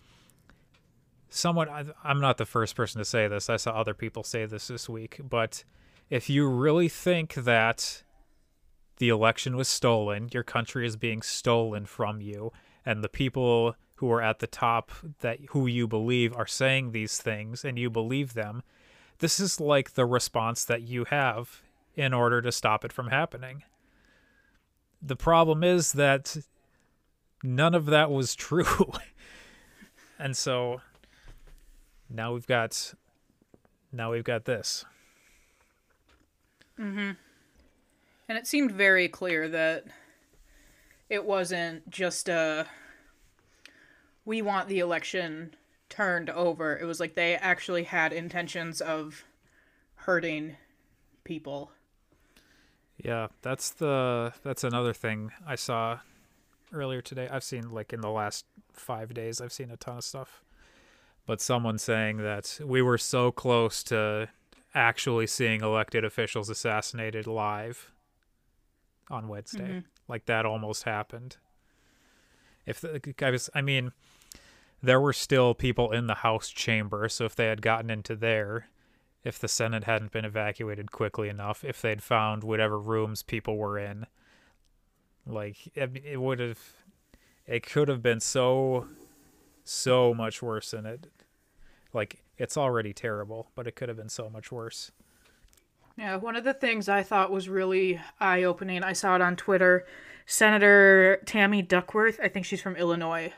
someone 1.29 1.93
I'm 2.03 2.19
not 2.19 2.37
the 2.37 2.45
first 2.45 2.75
person 2.75 2.99
to 2.99 3.05
say 3.05 3.27
this. 3.27 3.49
I 3.49 3.57
saw 3.57 3.71
other 3.71 3.93
people 3.95 4.23
say 4.23 4.45
this 4.45 4.67
this 4.67 4.87
week 4.87 5.19
but 5.27 5.63
if 6.09 6.29
you 6.29 6.47
really 6.47 6.89
think 6.89 7.33
that 7.33 8.03
the 8.97 9.09
election 9.09 9.55
was 9.55 9.67
stolen, 9.67 10.29
your 10.31 10.43
country 10.43 10.85
is 10.85 10.95
being 10.95 11.21
stolen 11.21 11.85
from 11.85 12.21
you, 12.21 12.51
and 12.85 13.03
the 13.03 13.09
people 13.09 13.75
who 13.95 14.11
are 14.11 14.21
at 14.21 14.39
the 14.39 14.47
top 14.47 14.91
that 15.21 15.39
who 15.49 15.67
you 15.67 15.87
believe 15.87 16.35
are 16.35 16.47
saying 16.47 16.91
these 16.91 17.17
things 17.17 17.63
and 17.63 17.79
you 17.79 17.89
believe 17.89 18.33
them, 18.33 18.61
this 19.19 19.39
is 19.39 19.59
like 19.59 19.93
the 19.93 20.05
response 20.05 20.65
that 20.65 20.81
you 20.81 21.05
have 21.05 21.61
in 21.95 22.13
order 22.13 22.41
to 22.41 22.51
stop 22.51 22.83
it 22.83 22.91
from 22.91 23.07
happening. 23.07 23.63
The 25.01 25.15
problem 25.15 25.63
is 25.63 25.93
that 25.93 26.37
none 27.41 27.73
of 27.73 27.85
that 27.87 28.11
was 28.11 28.35
true. 28.35 28.91
and 30.19 30.35
so 30.35 30.81
now 32.09 32.33
we've 32.33 32.47
got 32.47 32.93
now 33.91 34.11
we've 34.11 34.23
got 34.23 34.43
this. 34.45 34.83
Mm-hmm. 36.77 37.11
And 38.27 38.37
it 38.37 38.47
seemed 38.47 38.71
very 38.71 39.07
clear 39.07 39.47
that 39.49 39.85
it 41.09 41.25
wasn't 41.25 41.89
just 41.89 42.27
a 42.27 42.65
we 44.25 44.41
want 44.41 44.67
the 44.67 44.79
election 44.79 45.55
turned 45.89 46.29
over. 46.31 46.75
It 46.75 46.85
was 46.85 46.99
like 46.99 47.13
they 47.13 47.35
actually 47.35 47.83
had 47.83 48.11
intentions 48.11 48.81
of 48.81 49.23
hurting 49.95 50.57
people. 51.23 51.71
Yeah, 52.97 53.27
that's 53.43 53.69
the 53.69 54.33
that's 54.43 54.63
another 54.63 54.93
thing 54.93 55.31
I 55.45 55.55
saw 55.55 55.99
earlier 56.73 57.01
today. 57.01 57.27
I've 57.31 57.43
seen 57.43 57.71
like 57.71 57.93
in 57.93 58.01
the 58.01 58.09
last 58.09 58.45
5 58.73 59.13
days 59.13 59.39
I've 59.39 59.53
seen 59.53 59.69
a 59.69 59.77
ton 59.77 59.97
of 59.97 60.03
stuff. 60.03 60.41
But 61.27 61.41
someone 61.41 61.77
saying 61.77 62.17
that 62.17 62.59
we 62.63 62.81
were 62.81 62.97
so 62.97 63.31
close 63.31 63.83
to 63.83 64.29
actually 64.73 65.27
seeing 65.27 65.61
elected 65.61 66.03
officials 66.03 66.49
assassinated 66.49 67.27
live 67.27 67.91
on 69.09 69.27
Wednesday. 69.27 69.67
Mm-hmm. 69.67 69.79
Like 70.07 70.25
that 70.25 70.45
almost 70.45 70.83
happened. 70.83 71.37
If 72.65 72.81
the, 72.81 73.13
I 73.21 73.29
was, 73.29 73.49
I 73.53 73.61
mean, 73.61 73.91
there 74.81 74.99
were 74.99 75.13
still 75.13 75.53
people 75.53 75.91
in 75.91 76.07
the 76.07 76.15
House 76.15 76.49
chamber, 76.49 77.07
so 77.09 77.25
if 77.25 77.35
they 77.35 77.47
had 77.47 77.61
gotten 77.61 77.89
into 77.89 78.15
there, 78.15 78.67
if 79.23 79.39
the 79.39 79.47
Senate 79.47 79.85
hadn't 79.85 80.11
been 80.11 80.25
evacuated 80.25 80.91
quickly 80.91 81.29
enough, 81.29 81.63
if 81.63 81.81
they'd 81.81 82.03
found 82.03 82.43
whatever 82.43 82.79
rooms 82.79 83.23
people 83.23 83.57
were 83.57 83.77
in, 83.77 84.05
like 85.25 85.75
it, 85.75 86.03
it 86.05 86.21
would 86.21 86.39
have, 86.39 86.59
it 87.47 87.65
could 87.65 87.87
have 87.87 88.03
been 88.03 88.19
so, 88.19 88.87
so 89.63 90.13
much 90.13 90.41
worse 90.41 90.71
than 90.71 90.85
it. 90.85 91.07
Like 91.93 92.23
it's 92.37 92.57
already 92.57 92.93
terrible, 92.93 93.49
but 93.55 93.67
it 93.67 93.75
could 93.75 93.89
have 93.89 93.97
been 93.97 94.09
so 94.09 94.29
much 94.29 94.51
worse. 94.51 94.91
Yeah, 95.97 96.17
one 96.17 96.35
of 96.35 96.43
the 96.43 96.53
things 96.53 96.89
I 96.89 97.03
thought 97.03 97.31
was 97.31 97.47
really 97.47 98.01
eye 98.19 98.43
opening, 98.43 98.83
I 98.83 98.93
saw 98.93 99.15
it 99.15 99.21
on 99.21 99.35
Twitter. 99.35 99.85
Senator 100.25 101.21
Tammy 101.25 101.61
Duckworth, 101.61 102.19
I 102.21 102.27
think 102.27 102.45
she's 102.45 102.61
from 102.61 102.75
Illinois. 102.75 103.31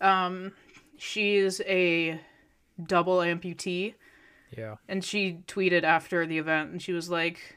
Um, 0.00 0.52
she's 0.98 1.60
a 1.62 2.20
double 2.82 3.18
amputee. 3.18 3.94
Yeah. 4.56 4.76
And 4.88 5.04
she 5.04 5.38
tweeted 5.46 5.84
after 5.84 6.26
the 6.26 6.38
event 6.38 6.72
and 6.72 6.82
she 6.82 6.92
was 6.92 7.08
like, 7.08 7.56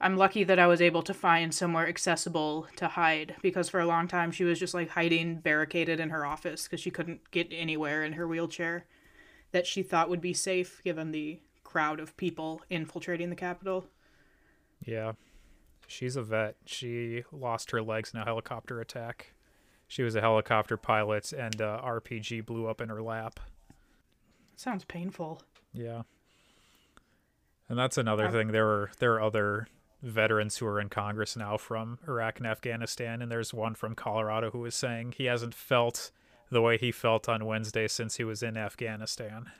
I'm 0.00 0.16
lucky 0.16 0.44
that 0.44 0.60
I 0.60 0.68
was 0.68 0.80
able 0.80 1.02
to 1.02 1.14
find 1.14 1.52
somewhere 1.52 1.88
accessible 1.88 2.68
to 2.76 2.86
hide 2.86 3.34
because 3.42 3.68
for 3.68 3.80
a 3.80 3.86
long 3.86 4.06
time 4.06 4.30
she 4.30 4.44
was 4.44 4.60
just 4.60 4.74
like 4.74 4.90
hiding 4.90 5.40
barricaded 5.40 5.98
in 5.98 6.10
her 6.10 6.24
office 6.24 6.64
because 6.64 6.80
she 6.80 6.92
couldn't 6.92 7.30
get 7.32 7.48
anywhere 7.50 8.04
in 8.04 8.12
her 8.12 8.28
wheelchair 8.28 8.86
that 9.50 9.66
she 9.66 9.82
thought 9.82 10.08
would 10.08 10.20
be 10.20 10.34
safe 10.34 10.80
given 10.84 11.10
the 11.10 11.40
crowd 11.68 12.00
of 12.00 12.16
people 12.16 12.62
infiltrating 12.70 13.28
the 13.28 13.36
Capitol. 13.36 13.84
Yeah. 14.84 15.12
She's 15.86 16.16
a 16.16 16.22
vet. 16.22 16.56
She 16.64 17.24
lost 17.30 17.72
her 17.72 17.82
legs 17.82 18.12
in 18.14 18.20
a 18.20 18.24
helicopter 18.24 18.80
attack. 18.80 19.34
She 19.86 20.02
was 20.02 20.14
a 20.16 20.20
helicopter 20.22 20.78
pilot, 20.78 21.32
and 21.32 21.60
uh, 21.60 21.80
RPG 21.84 22.46
blew 22.46 22.66
up 22.66 22.80
in 22.80 22.88
her 22.88 23.02
lap. 23.02 23.38
Sounds 24.56 24.84
painful. 24.84 25.42
Yeah. 25.74 26.02
And 27.68 27.78
that's 27.78 27.98
another 27.98 28.26
um, 28.26 28.32
thing. 28.32 28.48
There 28.48 28.66
are 28.66 28.90
there 28.98 29.14
are 29.14 29.22
other 29.22 29.68
veterans 30.02 30.56
who 30.56 30.66
are 30.66 30.80
in 30.80 30.88
Congress 30.88 31.36
now 31.36 31.58
from 31.58 31.98
Iraq 32.08 32.38
and 32.38 32.46
Afghanistan, 32.46 33.20
and 33.20 33.30
there's 33.30 33.52
one 33.52 33.74
from 33.74 33.94
Colorado 33.94 34.50
who 34.50 34.60
was 34.60 34.74
saying 34.74 35.14
he 35.16 35.26
hasn't 35.26 35.54
felt 35.54 36.10
the 36.50 36.62
way 36.62 36.78
he 36.78 36.92
felt 36.92 37.28
on 37.28 37.44
Wednesday 37.44 37.88
since 37.88 38.16
he 38.16 38.24
was 38.24 38.42
in 38.42 38.56
Afghanistan. 38.56 39.50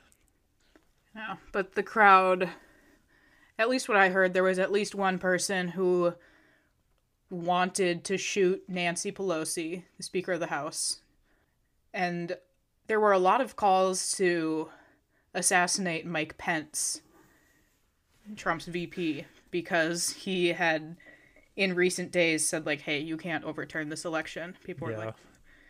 Yeah, 1.15 1.37
but 1.51 1.75
the 1.75 1.83
crowd, 1.83 2.49
at 3.57 3.69
least 3.69 3.89
what 3.89 3.97
I 3.97 4.09
heard, 4.09 4.33
there 4.33 4.43
was 4.43 4.59
at 4.59 4.71
least 4.71 4.95
one 4.95 5.19
person 5.19 5.69
who 5.69 6.13
wanted 7.29 8.03
to 8.05 8.17
shoot 8.17 8.63
Nancy 8.67 9.11
Pelosi, 9.11 9.83
the 9.97 10.03
Speaker 10.03 10.33
of 10.33 10.39
the 10.39 10.47
House. 10.47 11.01
And 11.93 12.37
there 12.87 12.99
were 12.99 13.11
a 13.11 13.19
lot 13.19 13.41
of 13.41 13.55
calls 13.55 14.11
to 14.13 14.69
assassinate 15.33 16.05
Mike 16.05 16.37
Pence, 16.37 17.01
Trump's 18.35 18.65
VP, 18.65 19.25
because 19.51 20.11
he 20.11 20.47
had 20.49 20.97
in 21.55 21.75
recent 21.75 22.11
days 22.11 22.47
said 22.47 22.65
like, 22.65 22.81
"Hey, 22.81 22.99
you 22.99 23.17
can't 23.17 23.43
overturn 23.43 23.89
this 23.89 24.05
election." 24.05 24.55
People 24.63 24.87
were 24.87 24.93
yeah. 24.93 25.05
like, 25.05 25.15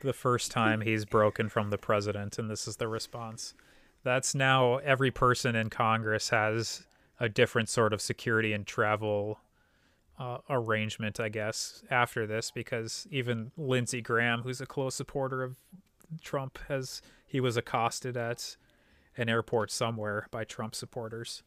the 0.01 0.13
first 0.13 0.51
time 0.51 0.81
he's 0.81 1.05
broken 1.05 1.49
from 1.49 1.69
the 1.69 1.77
president, 1.77 2.37
and 2.39 2.49
this 2.49 2.67
is 2.67 2.77
the 2.77 2.87
response. 2.87 3.53
That's 4.03 4.33
now 4.33 4.77
every 4.77 5.11
person 5.11 5.55
in 5.55 5.69
Congress 5.69 6.29
has 6.29 6.85
a 7.19 7.27
different 7.27 7.69
sort 7.69 7.93
of 7.93 8.01
security 8.01 8.53
and 8.53 8.65
travel 8.65 9.39
uh, 10.17 10.37
arrangement, 10.49 11.19
I 11.19 11.29
guess, 11.29 11.83
after 11.89 12.25
this, 12.25 12.51
because 12.51 13.07
even 13.11 13.51
Lindsey 13.57 14.01
Graham, 14.01 14.41
who's 14.41 14.61
a 14.61 14.65
close 14.65 14.95
supporter 14.95 15.43
of 15.43 15.57
Trump, 16.21 16.59
has 16.67 17.01
he 17.25 17.39
was 17.39 17.57
accosted 17.57 18.17
at 18.17 18.55
an 19.17 19.29
airport 19.29 19.71
somewhere 19.71 20.27
by 20.31 20.43
Trump 20.43 20.75
supporters. 20.75 21.43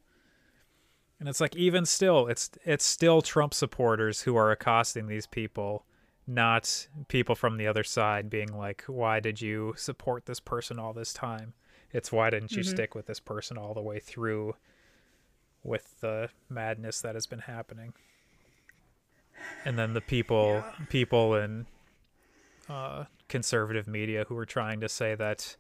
And 1.19 1.29
it's 1.29 1.41
like 1.41 1.57
even 1.57 1.87
still, 1.87 2.27
it's 2.27 2.51
it's 2.65 2.85
still 2.85 3.23
Trump 3.23 3.55
supporters 3.55 4.23
who 4.23 4.37
are 4.37 4.51
accosting 4.51 5.07
these 5.07 5.27
people 5.27 5.85
not 6.27 6.87
people 7.09 7.35
from 7.35 7.57
the 7.57 7.67
other 7.67 7.85
side 7.85 8.31
being 8.31 8.53
like, 8.57 8.85
why 8.87 9.21
did 9.21 9.41
you 9.41 9.75
support 9.77 10.27
this 10.27 10.41
person 10.41 10.79
all 10.79 10.93
this 10.93 11.13
time? 11.13 11.55
It's 11.93 12.11
why 12.11 12.31
didn't 12.31 12.53
you 12.53 12.63
mm-hmm. 12.63 12.71
stick 12.71 12.95
with 12.95 13.07
this 13.07 13.21
person 13.21 13.59
all 13.59 13.75
the 13.75 13.83
way 13.83 13.99
through 13.99 14.55
with 15.63 16.01
the 16.01 16.31
madness 16.49 17.01
that 17.03 17.15
has 17.15 17.27
been 17.27 17.41
happening? 17.41 17.93
And 19.65 19.79
then 19.79 19.95
the 19.95 20.01
people, 20.01 20.55
yeah. 20.55 20.85
people 20.89 21.35
in 21.35 21.67
uh, 22.69 23.05
conservative 23.29 23.87
media 23.87 24.25
who 24.29 24.35
were 24.35 24.47
trying 24.47 24.81
to 24.81 24.89
say 24.89 25.15
that 25.15 25.57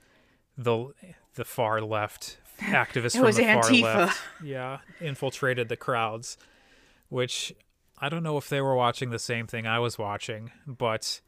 the 0.56 0.92
the 1.34 1.44
far 1.44 1.80
left 1.80 2.38
activists 2.60 3.12
from 3.18 3.32
the 3.32 3.42
Antifa. 3.42 3.80
far 3.82 4.00
left, 4.00 4.20
yeah, 4.42 4.78
infiltrated 5.00 5.68
the 5.68 5.76
crowds, 5.76 6.36
which 7.08 7.54
I 7.98 8.08
don't 8.08 8.22
know 8.22 8.36
if 8.36 8.48
they 8.48 8.60
were 8.60 8.74
watching 8.74 9.10
the 9.10 9.18
same 9.18 9.46
thing 9.46 9.66
I 9.66 9.78
was 9.78 9.98
watching, 9.98 10.50
but 10.66 11.20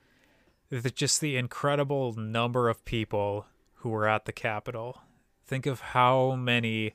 the, 0.71 0.91
just 0.91 1.21
the 1.21 1.37
incredible 1.37 2.15
number 2.15 2.69
of 2.69 2.85
people 2.85 3.47
who 3.85 3.91
were 3.91 4.09
at 4.09 4.25
the 4.25 4.33
Capitol. 4.33 5.03
Think 5.47 5.67
of 5.67 5.81
how 5.81 6.37
many 6.37 6.95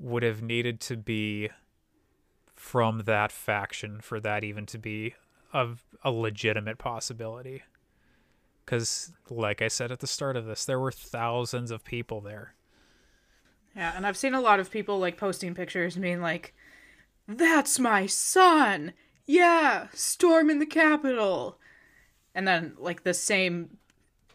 would 0.00 0.24
have 0.24 0.42
needed 0.42 0.80
to 0.80 0.96
be 0.96 1.48
from 2.56 3.04
that 3.06 3.30
faction 3.30 4.00
for 4.00 4.18
that 4.18 4.42
even 4.42 4.66
to 4.66 4.78
be 4.78 5.14
a, 5.54 5.68
a 6.02 6.10
legitimate 6.10 6.76
possibility. 6.76 7.62
Because, 8.64 9.12
like 9.30 9.62
I 9.62 9.68
said 9.68 9.92
at 9.92 10.00
the 10.00 10.08
start 10.08 10.36
of 10.36 10.46
this, 10.46 10.64
there 10.64 10.80
were 10.80 10.90
thousands 10.90 11.70
of 11.70 11.84
people 11.84 12.20
there. 12.20 12.54
Yeah, 13.76 13.92
and 13.94 14.04
I've 14.04 14.16
seen 14.16 14.34
a 14.34 14.40
lot 14.40 14.58
of 14.58 14.72
people 14.72 14.98
like 14.98 15.18
posting 15.18 15.54
pictures 15.54 15.94
being 15.94 16.20
like, 16.20 16.52
that's 17.28 17.78
my 17.78 18.06
son. 18.06 18.92
Yeah, 19.24 19.86
storm 19.94 20.50
in 20.50 20.58
the 20.58 20.66
Capitol. 20.66 21.60
And 22.34 22.48
then, 22.48 22.74
like, 22.76 23.04
the 23.04 23.14
same 23.14 23.78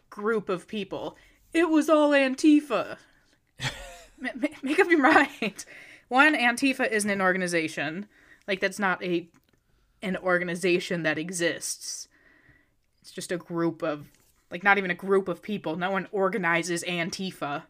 group 0.08 0.48
of 0.48 0.66
people. 0.66 1.18
It 1.54 1.70
was 1.70 1.88
all 1.88 2.10
Antifa. 2.10 2.98
M- 3.60 4.42
make 4.62 4.78
up 4.80 4.90
your 4.90 5.00
mind. 5.00 5.64
one, 6.08 6.34
Antifa 6.34 6.90
isn't 6.90 7.08
an 7.08 7.22
organization. 7.22 8.06
Like 8.46 8.60
that's 8.60 8.78
not 8.78 9.02
a 9.02 9.28
an 10.02 10.16
organization 10.18 11.04
that 11.04 11.16
exists. 11.16 12.08
It's 13.00 13.12
just 13.12 13.32
a 13.32 13.38
group 13.38 13.82
of 13.82 14.08
like 14.50 14.62
not 14.62 14.78
even 14.78 14.90
a 14.90 14.94
group 14.94 15.28
of 15.28 15.42
people. 15.42 15.76
No 15.76 15.90
one 15.90 16.08
organizes 16.12 16.84
Antifa. 16.84 17.62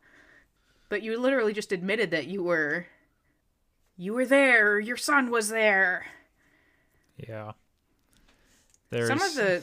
But 0.89 1.03
you 1.03 1.19
literally 1.19 1.53
just 1.53 1.73
admitted 1.73 2.11
that 2.11 2.27
you 2.27 2.43
were 2.43 2.87
you 3.97 4.15
were 4.15 4.27
there, 4.27 4.81
your 4.81 4.97
son 4.97 5.31
was 5.31 5.49
there. 5.51 6.07
Yeah. 7.17 7.53
There's 8.91 9.09
Some 9.09 9.21
of 9.21 9.35
the 9.35 9.63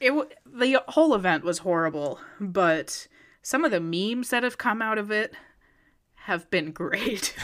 it 0.00 0.12
the 0.44 0.82
whole 0.88 1.14
event 1.14 1.44
was 1.44 1.58
horrible, 1.58 2.18
but 2.40 3.06
some 3.44 3.62
of 3.62 3.70
the 3.70 3.78
memes 3.78 4.30
that 4.30 4.42
have 4.42 4.56
come 4.56 4.80
out 4.80 4.96
of 4.96 5.10
it 5.10 5.34
have 6.14 6.50
been 6.50 6.72
great. 6.72 7.36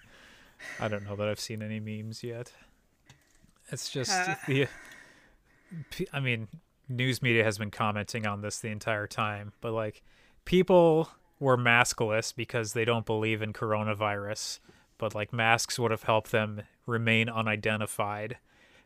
I 0.80 0.86
don't 0.88 1.04
know 1.04 1.16
that 1.16 1.28
I've 1.28 1.40
seen 1.40 1.60
any 1.60 1.80
memes 1.80 2.22
yet. 2.22 2.52
It's 3.70 3.90
just 3.90 4.12
Uh. 4.12 4.36
the 4.46 4.68
I 6.12 6.20
mean, 6.20 6.46
news 6.88 7.20
media 7.20 7.42
has 7.42 7.58
been 7.58 7.72
commenting 7.72 8.26
on 8.26 8.42
this 8.42 8.60
the 8.60 8.68
entire 8.68 9.08
time, 9.08 9.52
but 9.60 9.72
like 9.72 10.02
people 10.44 11.10
were 11.40 11.56
maskless 11.58 12.32
because 12.34 12.72
they 12.72 12.84
don't 12.84 13.04
believe 13.04 13.42
in 13.42 13.52
coronavirus, 13.52 14.60
but 14.98 15.16
like 15.16 15.32
masks 15.32 15.80
would 15.80 15.90
have 15.90 16.04
helped 16.04 16.30
them 16.30 16.62
remain 16.86 17.28
unidentified. 17.28 18.38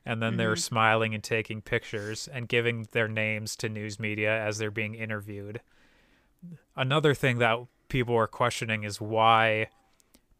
And 0.07 0.23
then 0.23 0.39
they're 0.39 0.57
smiling 0.57 1.13
and 1.13 1.23
taking 1.23 1.61
pictures 1.61 2.27
and 2.27 2.49
giving 2.49 2.89
their 2.93 3.09
names 3.09 3.55
to 3.57 3.69
news 3.69 4.01
media 4.01 4.41
as 4.41 4.57
they're 4.57 4.71
being 4.71 4.95
interviewed. 4.95 5.61
Another 6.77 7.15
thing 7.15 7.39
that 7.39 7.59
people 7.89 8.15
are 8.15 8.27
questioning 8.27 8.85
is 8.85 9.01
why 9.01 9.69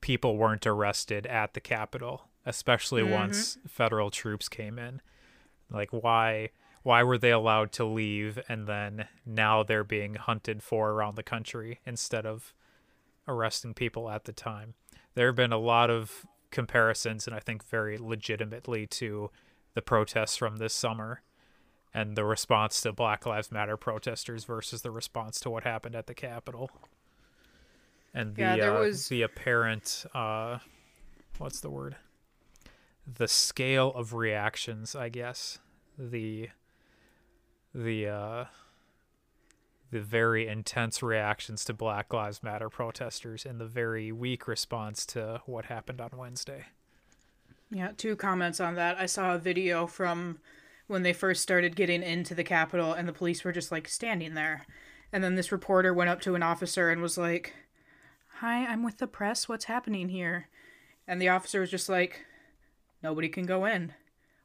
people 0.01 0.37
weren't 0.37 0.67
arrested 0.67 1.27
at 1.27 1.55
the 1.55 1.61
Capitol, 1.61 2.29
especially 2.47 3.03
mm-hmm. 3.03 3.13
once 3.13 3.59
federal 3.67 4.11
troops 4.11 4.49
came 4.49 4.79
in. 4.79 5.01
Like 5.71 5.91
why 5.91 6.51
why 6.83 7.03
were 7.03 7.19
they 7.19 7.33
allowed 7.33 7.73
to 7.73 7.85
leave 7.85 8.39
and 8.49 8.67
then 8.67 9.09
now 9.27 9.63
they're 9.63 9.85
being 9.85 10.15
hunted 10.15 10.63
for 10.63 10.93
around 10.93 11.17
the 11.17 11.23
country 11.23 11.81
instead 11.85 12.25
of 12.25 12.55
arresting 13.27 13.75
people 13.75 14.09
at 14.09 14.25
the 14.25 14.33
time? 14.33 14.75
There 15.15 15.27
have 15.27 15.37
been 15.37 15.53
a 15.53 15.59
lot 15.59 15.91
of 15.91 16.25
comparisons 16.51 17.27
and 17.27 17.35
I 17.35 17.41
think 17.41 17.65
very 17.65 17.99
legitimately 17.99 18.87
to 18.87 19.31
the 19.75 19.83
protests 19.83 20.37
from 20.37 20.57
this 20.57 20.73
summer 20.73 21.23
and 21.99 22.17
the 22.17 22.25
response 22.25 22.81
to 22.83 22.93
Black 22.93 23.27
Lives 23.27 23.51
Matter 23.51 23.77
protesters 23.77 24.45
versus 24.45 24.83
the 24.83 24.91
response 24.93 25.41
to 25.41 25.51
what 25.51 25.65
happened 25.65 25.97
at 25.97 26.07
the 26.07 26.15
Capitol. 26.15 26.71
And 28.15 28.37
the 28.37 28.43
Yeah, 28.43 28.57
there 28.57 28.77
uh, 28.77 28.81
was- 28.81 29.09
the 29.09 29.23
apparent 29.23 30.07
uh 30.15 30.59
what's 31.39 31.61
the 31.61 31.71
word? 31.71 31.97
The 33.13 33.27
scale 33.29 33.93
of 33.95 34.13
reactions, 34.13 34.95
I 34.95 35.09
guess. 35.09 35.59
The 35.99 36.51
the 37.75 38.07
uh 38.07 38.45
the 39.91 40.01
very 40.01 40.47
intense 40.47 41.03
reactions 41.03 41.65
to 41.65 41.73
Black 41.73 42.13
Lives 42.13 42.43
Matter 42.43 42.69
protesters 42.69 43.45
and 43.45 43.61
the 43.61 43.67
very 43.67 44.13
weak 44.13 44.47
response 44.47 45.05
to 45.07 45.41
what 45.47 45.65
happened 45.65 46.01
on 46.01 46.11
Wednesday. 46.15 46.67
Yeah, 47.71 47.91
two 47.97 48.15
comments 48.15 48.61
on 48.61 48.75
that. 48.77 48.99
I 48.99 49.07
saw 49.07 49.35
a 49.35 49.39
video 49.39 49.87
from 49.87 50.39
when 50.89 51.03
they 51.03 51.13
first 51.13 51.43
started 51.43 51.77
getting 51.77 52.03
into 52.03 52.35
the 52.35 52.43
Capitol 52.43 52.93
and 52.93 53.07
the 53.07 53.13
police 53.13 53.45
were 53.45 53.53
just 53.53 53.71
like 53.71 53.87
standing 53.87 54.35
there. 54.35 54.67
And 55.13 55.23
then 55.23 55.37
this 55.37 55.53
reporter 55.53 55.95
went 55.95 56.11
up 56.11 56.21
to 56.23 56.35
an 56.35 56.43
officer 56.43 56.91
and 56.91 57.01
was 57.01 57.17
like, 57.17 57.55
Hi, 58.41 58.67
I'm 58.67 58.83
with 58.83 58.99
the 58.99 59.07
press. 59.07 59.49
What's 59.49 59.67
happening 59.67 60.09
here? 60.09 60.49
And 61.07 61.21
the 61.21 61.29
officer 61.29 61.61
was 61.61 61.71
just 61.71 61.89
like, 61.89 62.25
Nobody 63.03 63.29
can 63.29 63.47
go 63.47 63.65
in. 63.65 63.93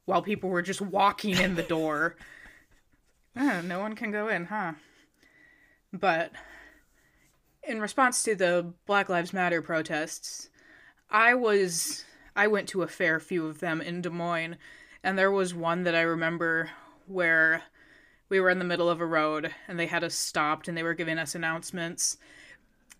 While 0.04 0.22
people 0.22 0.50
were 0.50 0.62
just 0.62 0.80
walking 0.80 1.36
in 1.36 1.56
the 1.56 1.62
door. 1.62 2.16
oh, 3.36 3.60
no 3.64 3.80
one 3.80 3.94
can 3.94 4.10
go 4.10 4.28
in, 4.28 4.44
huh? 4.46 4.74
But 5.92 6.32
in 7.62 7.80
response 7.80 8.22
to 8.24 8.34
the 8.34 8.72
Black 8.86 9.08
Lives 9.08 9.32
Matter 9.32 9.62
protests, 9.62 10.50
I 11.10 11.34
was 11.34 12.04
I 12.36 12.48
went 12.48 12.68
to 12.70 12.82
a 12.82 12.88
fair 12.88 13.20
few 13.20 13.46
of 13.46 13.60
them 13.60 13.80
in 13.80 14.02
Des 14.02 14.10
Moines, 14.10 14.56
and 15.04 15.18
there 15.18 15.30
was 15.30 15.54
one 15.54 15.82
that 15.84 15.94
I 15.94 16.00
remember 16.00 16.70
where 17.06 17.62
we 18.30 18.40
were 18.40 18.48
in 18.48 18.58
the 18.58 18.64
middle 18.64 18.88
of 18.88 19.02
a 19.02 19.06
road 19.06 19.54
and 19.68 19.78
they 19.78 19.86
had 19.86 20.02
us 20.02 20.14
stopped 20.14 20.66
and 20.66 20.76
they 20.76 20.82
were 20.82 20.94
giving 20.94 21.18
us 21.18 21.34
announcements. 21.34 22.16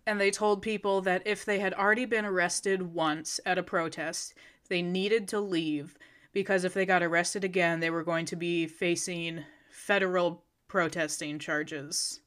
And 0.07 0.21
they 0.21 0.31
told 0.31 0.61
people 0.61 1.01
that 1.01 1.23
if 1.25 1.47
they 1.47 1.61
had 1.61 1.73
already 1.73 2.05
been 2.05 2.27
arrested 2.27 2.95
once 2.95 3.41
at 3.47 3.57
a 3.57 3.63
protest, 3.63 4.35
they 4.69 4.83
needed 4.83 5.27
to 5.29 5.41
leave 5.41 5.97
because 6.35 6.63
if 6.63 6.75
they 6.75 6.85
got 6.85 7.03
arrested 7.03 7.43
again, 7.43 7.81
they 7.81 7.89
were 7.89 8.05
going 8.05 8.27
to 8.27 8.37
be 8.37 8.67
facing 8.67 9.43
federal 9.71 10.45
protesting 10.69 11.39
charges. 11.39 12.21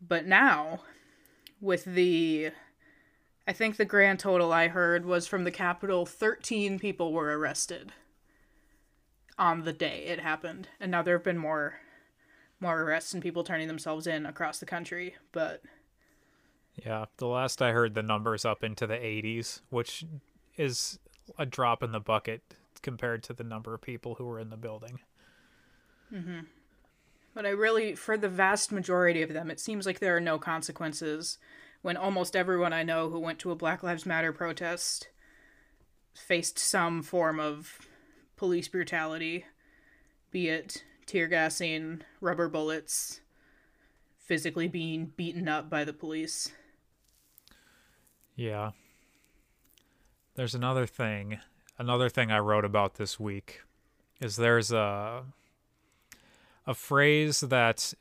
But 0.00 0.24
now, 0.24 0.80
with 1.60 1.84
the 1.84 2.52
I 3.46 3.52
think 3.52 3.76
the 3.76 3.84
grand 3.84 4.18
total 4.18 4.50
I 4.50 4.68
heard 4.68 5.04
was 5.04 5.26
from 5.26 5.44
the 5.44 5.50
Capitol 5.50 6.06
13 6.06 6.78
people 6.78 7.12
were 7.12 7.38
arrested 7.38 7.92
on 9.38 9.62
the 9.64 9.72
day 9.72 10.04
it 10.06 10.20
happened. 10.20 10.68
And 10.80 10.90
now 10.90 11.02
there 11.02 11.16
have 11.16 11.24
been 11.24 11.38
more 11.38 11.80
more 12.60 12.82
arrests 12.82 13.12
and 13.12 13.22
people 13.22 13.42
turning 13.42 13.66
themselves 13.66 14.06
in 14.06 14.24
across 14.24 14.58
the 14.60 14.66
country, 14.66 15.16
but 15.32 15.62
Yeah, 16.76 17.06
the 17.16 17.26
last 17.26 17.60
I 17.60 17.72
heard 17.72 17.94
the 17.94 18.02
numbers 18.04 18.44
up 18.44 18.62
into 18.62 18.86
the 18.86 18.94
80s, 18.96 19.62
which 19.70 20.04
is 20.56 20.98
a 21.38 21.44
drop 21.44 21.82
in 21.82 21.90
the 21.92 22.00
bucket 22.00 22.42
compared 22.82 23.22
to 23.24 23.32
the 23.32 23.44
number 23.44 23.74
of 23.74 23.80
people 23.82 24.14
who 24.16 24.24
were 24.24 24.38
in 24.38 24.50
the 24.50 24.56
building. 24.56 25.00
Mhm. 26.12 26.46
but 27.34 27.46
I 27.46 27.50
really 27.50 27.94
for 27.94 28.18
the 28.18 28.28
vast 28.28 28.70
majority 28.70 29.22
of 29.22 29.32
them 29.32 29.50
it 29.50 29.58
seems 29.58 29.86
like 29.86 29.98
there 29.98 30.14
are 30.16 30.20
no 30.20 30.38
consequences 30.38 31.38
when 31.80 31.96
almost 31.96 32.36
everyone 32.36 32.72
I 32.74 32.82
know 32.82 33.08
who 33.08 33.18
went 33.18 33.38
to 33.40 33.50
a 33.50 33.56
Black 33.56 33.82
Lives 33.82 34.04
Matter 34.04 34.32
protest 34.32 35.08
faced 36.14 36.58
some 36.58 37.02
form 37.02 37.40
of 37.40 37.88
police 38.42 38.66
brutality, 38.66 39.44
be 40.32 40.48
it 40.48 40.82
tear 41.06 41.28
gassing, 41.28 42.02
rubber 42.20 42.48
bullets, 42.48 43.20
physically 44.18 44.66
being 44.66 45.12
beaten 45.16 45.46
up 45.46 45.70
by 45.70 45.84
the 45.84 45.92
police. 45.92 46.50
Yeah. 48.34 48.72
There's 50.34 50.56
another 50.56 50.86
thing. 50.86 51.38
Another 51.78 52.08
thing 52.08 52.32
I 52.32 52.40
wrote 52.40 52.64
about 52.64 52.94
this 52.94 53.20
week 53.20 53.60
is 54.20 54.34
there's 54.34 54.72
a 54.72 55.22
a 56.66 56.74
phrase 56.74 57.42
that 57.42 57.94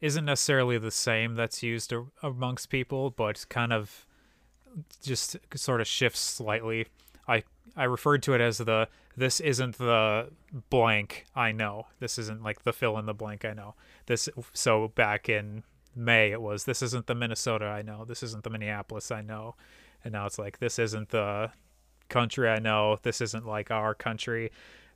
isn't 0.00 0.24
necessarily 0.24 0.78
the 0.78 0.90
same 0.90 1.36
that's 1.36 1.62
used 1.62 1.94
amongst 2.20 2.68
people, 2.68 3.10
but 3.10 3.46
kind 3.48 3.72
of 3.72 4.04
just 5.04 5.36
sort 5.54 5.80
of 5.80 5.86
shifts 5.86 6.18
slightly. 6.18 6.88
I 7.76 7.84
referred 7.84 8.22
to 8.24 8.34
it 8.34 8.40
as 8.40 8.58
the 8.58 8.88
this 9.16 9.40
isn't 9.40 9.78
the 9.78 10.30
blank 10.70 11.26
I 11.34 11.52
know. 11.52 11.86
This 11.98 12.18
isn't 12.18 12.42
like 12.42 12.62
the 12.62 12.72
fill 12.72 12.98
in 12.98 13.06
the 13.06 13.14
blank 13.14 13.44
I 13.44 13.52
know. 13.52 13.74
This 14.06 14.28
so 14.52 14.88
back 14.88 15.28
in 15.28 15.64
May 15.94 16.30
it 16.30 16.40
was 16.40 16.64
this 16.64 16.82
isn't 16.82 17.06
the 17.06 17.14
Minnesota 17.14 17.66
I 17.66 17.82
know. 17.82 18.04
This 18.04 18.22
isn't 18.22 18.44
the 18.44 18.50
Minneapolis 18.50 19.10
I 19.10 19.22
know. 19.22 19.56
And 20.04 20.12
now 20.12 20.26
it's 20.26 20.38
like 20.38 20.58
this 20.58 20.78
isn't 20.78 21.08
the 21.10 21.50
country 22.08 22.48
I 22.48 22.58
know. 22.58 22.98
This 23.02 23.20
isn't 23.20 23.46
like 23.46 23.70
our 23.70 23.94
country. 23.94 24.50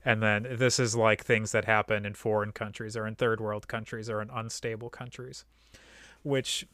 And 0.04 0.22
then 0.22 0.46
this 0.58 0.78
is 0.78 0.96
like 0.96 1.24
things 1.24 1.52
that 1.52 1.64
happen 1.64 2.04
in 2.04 2.14
foreign 2.14 2.52
countries 2.52 2.96
or 2.96 3.06
in 3.06 3.14
third 3.14 3.40
world 3.40 3.68
countries 3.68 4.08
or 4.11 4.20
in 4.20 4.30
unstable 4.30 4.90
countries. 4.90 5.44
Which 6.22 6.66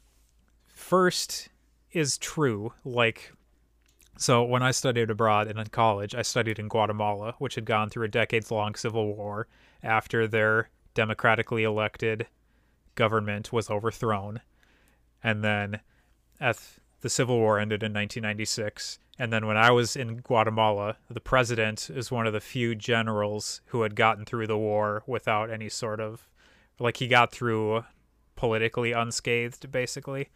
first 0.67 1.49
is 1.91 2.17
true. 2.17 2.73
Like 2.83 3.33
so 4.19 4.43
when 4.43 4.61
I 4.61 4.71
studied 4.71 5.09
abroad 5.09 5.47
and 5.47 5.57
in 5.57 5.67
college, 5.67 6.13
I 6.13 6.21
studied 6.21 6.59
in 6.59 6.67
Guatemala, 6.67 7.35
which 7.39 7.55
had 7.55 7.65
gone 7.65 7.89
through 7.89 8.05
a 8.05 8.09
decades 8.09 8.51
long 8.51 8.75
civil 8.75 9.15
war 9.15 9.47
after 9.81 10.27
their 10.27 10.69
democratically 10.93 11.63
elected 11.63 12.27
government 12.95 13.53
was 13.53 13.69
overthrown. 13.69 14.41
And 15.23 15.43
then 15.43 15.79
as 16.39 16.79
the 17.01 17.09
civil 17.09 17.37
war 17.37 17.59
ended 17.59 17.81
in 17.81 17.93
1996. 17.93 18.99
And 19.17 19.31
then 19.31 19.45
when 19.47 19.57
I 19.57 19.71
was 19.71 19.95
in 19.95 20.17
Guatemala, 20.17 20.97
the 21.09 21.19
president 21.19 21.89
is 21.89 22.11
one 22.11 22.27
of 22.27 22.33
the 22.33 22.39
few 22.39 22.75
generals 22.75 23.61
who 23.67 23.81
had 23.83 23.95
gotten 23.95 24.25
through 24.25 24.47
the 24.47 24.57
war 24.57 25.03
without 25.07 25.49
any 25.49 25.69
sort 25.69 25.99
of 25.99 26.27
like 26.79 26.97
he 26.97 27.07
got 27.07 27.31
through 27.31 27.83
politically 28.35 28.93
unscathed 28.93 29.69
basically 29.71 30.29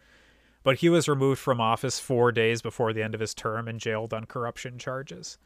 but 0.64 0.78
he 0.78 0.88
was 0.88 1.08
removed 1.08 1.40
from 1.40 1.60
office 1.60 2.00
four 2.00 2.32
days 2.32 2.60
before 2.62 2.92
the 2.92 3.02
end 3.02 3.14
of 3.14 3.20
his 3.20 3.34
term 3.34 3.68
and 3.68 3.78
jailed 3.78 4.12
on 4.12 4.24
corruption 4.24 4.78
charges. 4.78 5.38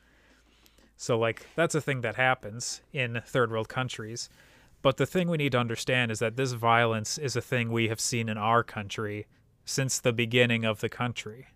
So, 0.96 1.18
like, 1.18 1.46
that's 1.54 1.74
a 1.74 1.80
thing 1.80 2.00
that 2.00 2.14
happens 2.14 2.80
in 2.92 3.20
third 3.26 3.50
world 3.50 3.68
countries. 3.68 4.30
But 4.80 4.96
the 4.96 5.06
thing 5.06 5.28
we 5.28 5.36
need 5.36 5.52
to 5.52 5.58
understand 5.58 6.10
is 6.10 6.20
that 6.20 6.36
this 6.36 6.52
violence 6.52 7.18
is 7.18 7.36
a 7.36 7.40
thing 7.40 7.70
we 7.70 7.88
have 7.88 8.00
seen 8.00 8.28
in 8.28 8.38
our 8.38 8.62
country 8.62 9.26
since 9.64 9.98
the 10.00 10.12
beginning 10.12 10.64
of 10.64 10.80
the 10.80 10.88
country. 10.88 11.48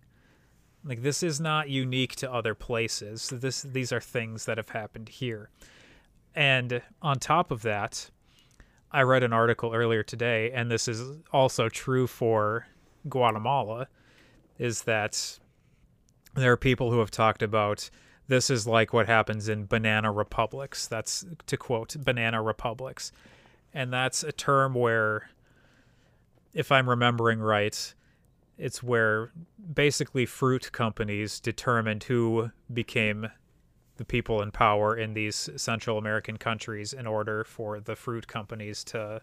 Like 0.83 1.01
this 1.01 1.23
is 1.23 1.39
not 1.39 1.69
unique 1.69 2.15
to 2.17 2.31
other 2.31 2.53
places. 2.53 3.29
This 3.29 3.61
these 3.61 3.93
are 3.93 4.01
things 4.01 4.45
that 4.45 4.57
have 4.57 4.69
happened 4.69 5.07
here. 5.07 5.49
And 6.35 6.81
on 7.01 7.19
top 7.19 7.51
of 7.51 7.61
that, 7.61 8.09
I 8.91 9.03
read 9.03 9.23
an 9.23 9.31
article 9.31 9.73
earlier 9.73 10.03
today 10.03 10.51
and 10.51 10.69
this 10.69 10.87
is 10.89 11.01
also 11.31 11.69
true 11.69 12.05
for 12.05 12.67
Guatemala 13.07 13.87
is 14.57 14.83
that 14.83 15.39
there 16.35 16.51
are 16.51 16.57
people 16.57 16.91
who 16.91 16.99
have 16.99 17.11
talked 17.11 17.41
about 17.41 17.89
this 18.27 18.49
is 18.49 18.65
like 18.65 18.93
what 18.93 19.07
happens 19.07 19.49
in 19.49 19.65
banana 19.65 20.11
republics. 20.11 20.87
That's 20.87 21.25
to 21.47 21.57
quote 21.57 21.95
banana 21.99 22.41
republics. 22.41 23.11
And 23.73 23.91
that's 23.91 24.23
a 24.23 24.31
term 24.31 24.73
where 24.73 25.29
if 26.53 26.71
I'm 26.71 26.89
remembering 26.89 27.39
right, 27.39 27.93
it's 28.57 28.81
where 28.81 29.31
basically 29.73 30.25
fruit 30.25 30.71
companies 30.71 31.39
determined 31.39 32.03
who 32.03 32.51
became 32.71 33.29
the 33.97 34.05
people 34.05 34.41
in 34.41 34.51
power 34.51 34.95
in 34.95 35.13
these 35.13 35.49
Central 35.55 35.97
American 35.97 36.37
countries 36.37 36.93
in 36.93 37.05
order 37.07 37.43
for 37.43 37.79
the 37.79 37.95
fruit 37.95 38.27
companies 38.27 38.83
to 38.85 39.21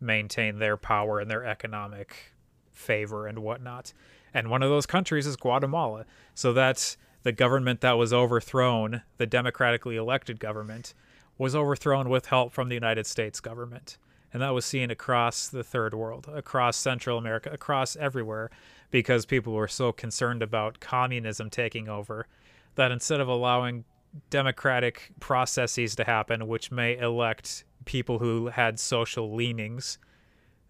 maintain 0.00 0.58
their 0.58 0.76
power 0.76 1.20
and 1.20 1.30
their 1.30 1.44
economic 1.44 2.31
favor 2.72 3.26
and 3.26 3.38
whatnot. 3.40 3.92
And 4.34 4.48
one 4.48 4.62
of 4.62 4.70
those 4.70 4.86
countries 4.86 5.26
is 5.26 5.36
Guatemala. 5.36 6.06
So 6.34 6.52
that's 6.52 6.96
the 7.22 7.32
government 7.32 7.80
that 7.82 7.92
was 7.92 8.12
overthrown, 8.12 9.02
the 9.18 9.26
democratically 9.26 9.96
elected 9.96 10.40
government, 10.40 10.94
was 11.38 11.54
overthrown 11.54 12.08
with 12.08 12.26
help 12.26 12.52
from 12.52 12.68
the 12.68 12.74
United 12.74 13.06
States 13.06 13.40
government. 13.40 13.98
And 14.32 14.40
that 14.40 14.54
was 14.54 14.64
seen 14.64 14.90
across 14.90 15.48
the 15.48 15.62
third 15.62 15.92
world, 15.92 16.28
across 16.32 16.76
Central 16.76 17.18
America, 17.18 17.50
across 17.52 17.96
everywhere, 17.96 18.50
because 18.90 19.26
people 19.26 19.52
were 19.52 19.68
so 19.68 19.92
concerned 19.92 20.42
about 20.42 20.80
communism 20.80 21.50
taking 21.50 21.88
over 21.88 22.26
that 22.74 22.90
instead 22.90 23.20
of 23.20 23.28
allowing 23.28 23.84
democratic 24.30 25.12
processes 25.20 25.94
to 25.96 26.04
happen, 26.04 26.46
which 26.46 26.70
may 26.70 26.96
elect 26.98 27.64
people 27.84 28.18
who 28.18 28.48
had 28.48 28.78
social 28.78 29.34
leanings, 29.34 29.98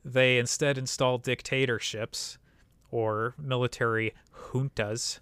they 0.04 0.38
instead 0.38 0.78
installed 0.78 1.22
dictatorships 1.22 2.38
or 2.90 3.34
military 3.38 4.14
juntas, 4.50 5.20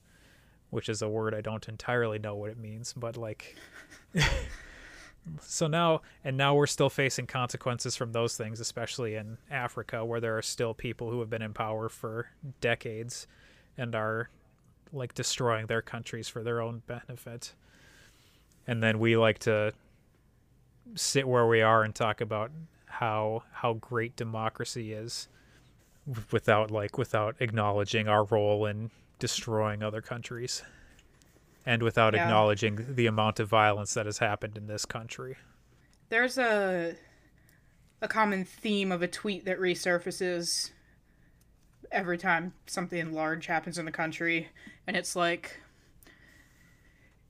which 0.71 0.89
is 0.89 1.03
a 1.03 1.09
word 1.09 1.35
I 1.35 1.41
don't 1.41 1.69
entirely 1.69 2.19
know 2.19 2.35
what 2.35 2.51
it 2.51 2.59
means, 2.59 2.93
but 2.93 3.17
like. 3.17 3.57
so 5.41 5.67
now, 5.67 6.03
and 6.25 6.37
now 6.37 6.55
we're 6.55 6.67
still 6.67 6.91
facing 6.91 7.27
consequences 7.27 7.97
from 7.97 8.13
those 8.13 8.37
things, 8.37 8.61
especially 8.61 9.15
in 9.15 9.39
Africa, 9.51 10.05
where 10.05 10.21
there 10.21 10.37
are 10.37 10.43
still 10.43 10.75
people 10.75 11.11
who 11.11 11.21
have 11.21 11.31
been 11.31 11.43
in 11.43 11.53
power 11.53 11.89
for 11.89 12.29
decades 12.61 13.27
and 13.77 13.95
are 13.95 14.31
like 14.93 15.15
destroying 15.15 15.67
their 15.67 15.83
countries 15.83 16.29
for 16.29 16.43
their 16.43 16.61
own 16.61 16.83
benefit. 16.87 17.55
And 18.67 18.83
then 18.83 18.99
we 18.99 19.17
like 19.17 19.39
to 19.41 19.73
sit 20.95 21.27
where 21.29 21.47
we 21.47 21.63
are 21.63 21.85
and 21.85 21.95
talk 21.95 22.21
about 22.21 22.51
how 23.01 23.43
how 23.51 23.73
great 23.73 24.15
democracy 24.15 24.93
is 24.93 25.27
without 26.31 26.71
like 26.71 26.99
without 26.99 27.35
acknowledging 27.41 28.09
our 28.09 28.25
role 28.25 28.67
in 28.67 28.91
destroying 29.19 29.83
other 29.83 30.03
countries 30.03 30.63
and 31.65 31.83
without 31.83 32.13
yeah. 32.13 32.23
acknowledging 32.23 32.85
the 32.95 33.07
amount 33.07 33.41
of 33.41 33.49
violence 33.49 33.95
that 33.95 34.05
has 34.05 34.19
happened 34.19 34.55
in 34.59 34.67
this 34.67 34.85
country. 34.85 35.37
There's 36.11 36.37
a 36.37 36.95
a 38.03 38.09
common 38.09 38.45
theme 38.45 38.93
of 38.93 39.01
a 39.01 39.09
tweet 39.09 39.47
that 39.47 39.59
resurfaces 39.59 40.71
every 41.91 42.19
time 42.19 42.53
something 42.67 43.15
large 43.15 43.47
happens 43.47 43.79
in 43.79 43.87
the 43.87 43.91
country 43.91 44.49
and 44.87 44.95
it's 44.95 45.17
like 45.17 45.63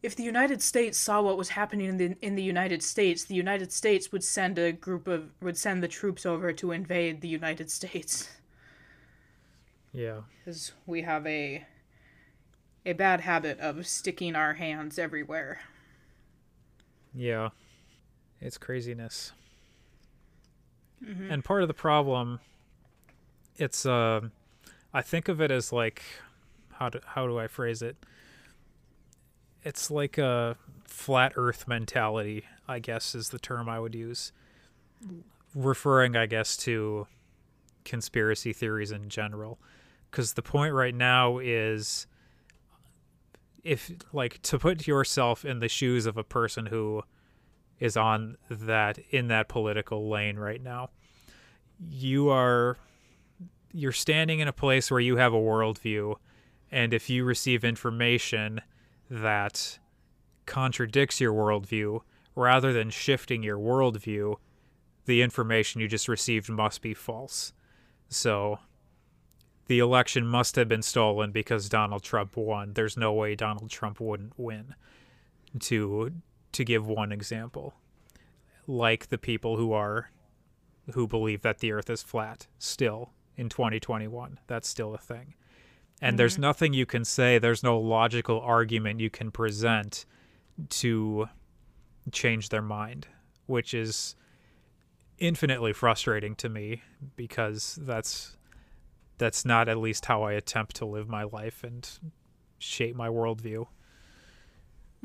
if 0.02 0.16
the 0.16 0.22
United 0.22 0.62
States 0.62 0.96
saw 0.96 1.20
what 1.20 1.36
was 1.36 1.50
happening 1.50 1.86
in 1.86 1.96
the 1.96 2.16
in 2.22 2.34
the 2.34 2.42
United 2.42 2.82
States, 2.82 3.24
the 3.24 3.34
United 3.34 3.72
States 3.72 4.12
would 4.12 4.24
send 4.24 4.58
a 4.58 4.72
group 4.72 5.06
of 5.06 5.30
would 5.40 5.58
send 5.58 5.82
the 5.82 5.88
troops 5.88 6.24
over 6.24 6.52
to 6.52 6.72
invade 6.72 7.20
the 7.20 7.28
United 7.28 7.70
States. 7.70 8.30
Yeah. 9.92 10.20
Cuz 10.44 10.72
we 10.86 11.02
have 11.02 11.26
a 11.26 11.66
a 12.86 12.92
bad 12.94 13.20
habit 13.20 13.58
of 13.58 13.86
sticking 13.86 14.34
our 14.34 14.54
hands 14.54 14.98
everywhere. 14.98 15.60
Yeah. 17.14 17.50
It's 18.40 18.56
craziness. 18.56 19.32
Mm-hmm. 21.04 21.30
And 21.30 21.44
part 21.44 21.62
of 21.62 21.68
the 21.68 21.74
problem 21.74 22.40
it's 23.56 23.84
uh 23.84 24.20
I 24.92 25.02
think 25.02 25.28
of 25.28 25.40
it 25.40 25.50
as 25.50 25.72
like 25.72 26.02
how 26.72 26.88
do 26.88 27.00
how 27.04 27.26
do 27.26 27.38
I 27.38 27.46
phrase 27.46 27.82
it? 27.82 27.96
It's 29.62 29.90
like 29.90 30.18
a 30.18 30.56
flat 30.84 31.32
earth 31.36 31.68
mentality, 31.68 32.44
I 32.66 32.78
guess 32.78 33.14
is 33.14 33.30
the 33.30 33.38
term 33.38 33.68
I 33.68 33.78
would 33.78 33.94
use. 33.94 34.32
Referring 35.54 36.16
I 36.16 36.26
guess 36.26 36.56
to 36.58 37.06
conspiracy 37.84 38.52
theories 38.52 38.92
in 38.92 39.08
general 39.08 39.58
cuz 40.10 40.34
the 40.34 40.42
point 40.42 40.74
right 40.74 40.94
now 40.94 41.38
is 41.38 42.06
if 43.64 43.90
like 44.12 44.40
to 44.42 44.58
put 44.58 44.86
yourself 44.86 45.44
in 45.44 45.60
the 45.60 45.68
shoes 45.68 46.06
of 46.06 46.16
a 46.16 46.24
person 46.24 46.66
who 46.66 47.02
is 47.78 47.96
on 47.96 48.36
that 48.50 48.98
in 49.10 49.28
that 49.28 49.48
political 49.48 50.08
lane 50.08 50.36
right 50.36 50.62
now 50.62 50.90
you 51.88 52.28
are 52.28 52.76
you're 53.72 53.92
standing 53.92 54.40
in 54.40 54.48
a 54.48 54.52
place 54.52 54.90
where 54.90 55.00
you 55.00 55.16
have 55.16 55.32
a 55.32 55.38
worldview 55.38 56.14
and 56.70 56.92
if 56.92 57.08
you 57.08 57.24
receive 57.24 57.64
information 57.64 58.60
that 59.10 59.78
contradicts 60.46 61.20
your 61.20 61.32
worldview 61.32 62.00
rather 62.34 62.72
than 62.72 62.90
shifting 62.90 63.42
your 63.42 63.58
worldview 63.58 64.36
the 65.04 65.22
information 65.22 65.80
you 65.80 65.88
just 65.88 66.08
received 66.08 66.48
must 66.48 66.80
be 66.80 66.94
false 66.94 67.52
so 68.08 68.58
the 69.70 69.78
election 69.78 70.26
must 70.26 70.56
have 70.56 70.66
been 70.66 70.82
stolen 70.82 71.30
because 71.30 71.68
Donald 71.68 72.02
Trump 72.02 72.36
won. 72.36 72.72
There's 72.72 72.96
no 72.96 73.12
way 73.12 73.36
Donald 73.36 73.70
Trump 73.70 74.00
wouldn't 74.00 74.36
win. 74.36 74.74
To 75.60 76.10
to 76.50 76.64
give 76.64 76.88
one 76.88 77.12
example, 77.12 77.74
like 78.66 79.10
the 79.10 79.18
people 79.18 79.56
who 79.56 79.72
are 79.72 80.10
who 80.94 81.06
believe 81.06 81.42
that 81.42 81.60
the 81.60 81.70
earth 81.70 81.88
is 81.88 82.02
flat 82.02 82.48
still 82.58 83.12
in 83.36 83.48
2021. 83.48 84.40
That's 84.48 84.68
still 84.68 84.92
a 84.92 84.98
thing. 84.98 85.34
And 86.00 86.12
mm-hmm. 86.12 86.16
there's 86.16 86.38
nothing 86.38 86.72
you 86.72 86.86
can 86.86 87.04
say, 87.04 87.38
there's 87.38 87.62
no 87.62 87.78
logical 87.78 88.40
argument 88.40 89.00
you 89.00 89.10
can 89.10 89.30
present 89.30 90.06
to 90.68 91.28
change 92.12 92.48
their 92.48 92.62
mind, 92.62 93.06
which 93.46 93.74
is 93.74 94.16
infinitely 95.18 95.72
frustrating 95.72 96.34
to 96.34 96.48
me 96.48 96.82
because 97.16 97.78
that's 97.82 98.36
that's 99.18 99.44
not 99.44 99.68
at 99.68 99.76
least 99.76 100.06
how 100.06 100.22
I 100.22 100.32
attempt 100.32 100.76
to 100.76 100.86
live 100.86 101.08
my 101.08 101.24
life 101.24 101.62
and 101.62 101.88
shape 102.58 102.96
my 102.96 103.08
worldview. 103.08 103.66